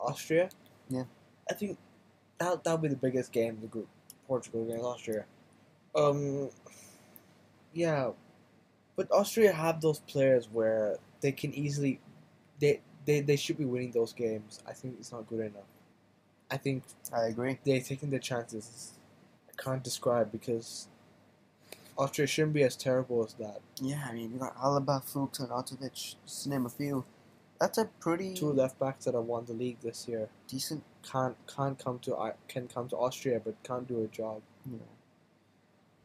Austria. 0.00 0.48
Yeah. 0.88 1.04
I 1.52 1.54
think 1.54 1.76
that 2.38 2.64
that'll 2.64 2.78
be 2.78 2.88
the 2.88 2.96
biggest 2.96 3.30
game 3.30 3.56
in 3.56 3.60
the 3.60 3.66
group. 3.66 3.88
Portugal 4.26 4.62
against 4.64 4.84
Austria. 4.84 5.24
Um. 5.94 6.48
Yeah, 7.74 8.10
but 8.96 9.10
Austria 9.10 9.52
have 9.52 9.80
those 9.80 10.00
players 10.00 10.48
where 10.50 10.96
they 11.20 11.32
can 11.32 11.52
easily, 11.54 12.00
they 12.58 12.80
they 13.04 13.20
they 13.20 13.36
should 13.36 13.58
be 13.58 13.64
winning 13.66 13.92
those 13.92 14.12
games. 14.12 14.60
I 14.66 14.72
think 14.72 14.96
it's 14.98 15.12
not 15.12 15.26
good 15.26 15.40
enough. 15.40 15.70
I 16.50 16.56
think 16.56 16.84
I 17.14 17.24
agree. 17.26 17.58
They're 17.64 17.80
taking 17.80 18.10
their 18.10 18.18
chances. 18.18 18.92
I 19.48 19.62
can't 19.62 19.82
describe 19.82 20.32
because 20.32 20.88
Austria 21.98 22.26
shouldn't 22.26 22.54
be 22.54 22.62
as 22.62 22.76
terrible 22.76 23.24
as 23.24 23.34
that. 23.34 23.60
Yeah, 23.80 24.06
I 24.08 24.12
mean 24.12 24.32
you 24.32 24.38
got 24.38 24.56
Alaba, 24.56 25.02
Fuchs, 25.02 25.40
and 25.40 25.50
Arnautovic, 25.50 25.92
just 25.92 26.42
to 26.44 26.48
name 26.48 26.66
a 26.66 26.70
few. 26.70 27.04
That's 27.62 27.78
a 27.78 27.84
pretty 28.00 28.34
Two 28.34 28.52
left 28.52 28.80
backs 28.80 29.04
that 29.04 29.14
have 29.14 29.22
won 29.22 29.44
the 29.44 29.52
league 29.52 29.76
this 29.82 30.08
year 30.08 30.28
decent. 30.48 30.82
can't 31.08 31.36
can't 31.46 31.78
come 31.78 32.00
to 32.00 32.10
can 32.48 32.66
come 32.66 32.88
to 32.88 32.96
Austria 32.96 33.40
but 33.44 33.54
can't 33.62 33.86
do 33.86 34.02
a 34.02 34.08
job. 34.08 34.42
Know. 34.66 34.80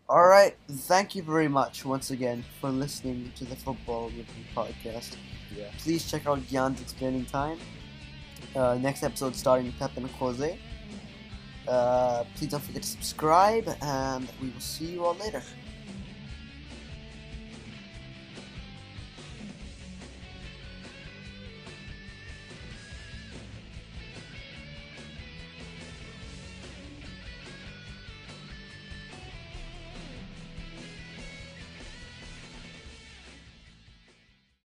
All 0.08 0.28
right, 0.28 0.56
thank 0.70 1.15
you 1.15 1.24
very 1.24 1.48
much 1.48 1.84
once 1.84 2.12
again 2.12 2.46
for 2.62 2.70
listening 2.70 3.32
to 3.38 3.43
the 3.46 3.56
Football 3.56 4.10
Review 4.10 4.46
podcast. 4.56 5.15
Yeah. 5.58 5.72
Please 5.80 6.06
check 6.12 6.28
out 6.28 6.46
Gian's 6.48 6.80
Explaining 6.80 7.26
Time. 7.26 7.58
Uh, 8.56 8.78
next 8.80 9.02
episode 9.02 9.36
starting 9.36 9.74
Pep 9.80 9.98
and 9.98 10.06
Jose. 10.12 10.60
Uh, 11.67 12.24
please 12.36 12.52
don't 12.52 12.63
forget 12.63 12.84
to 12.84 12.89
subscribe, 12.89 13.67
and 13.82 14.28
we 14.39 14.50
will 14.50 14.60
see 14.60 14.86
you 14.86 15.04
all 15.04 15.15
later. 15.15 15.41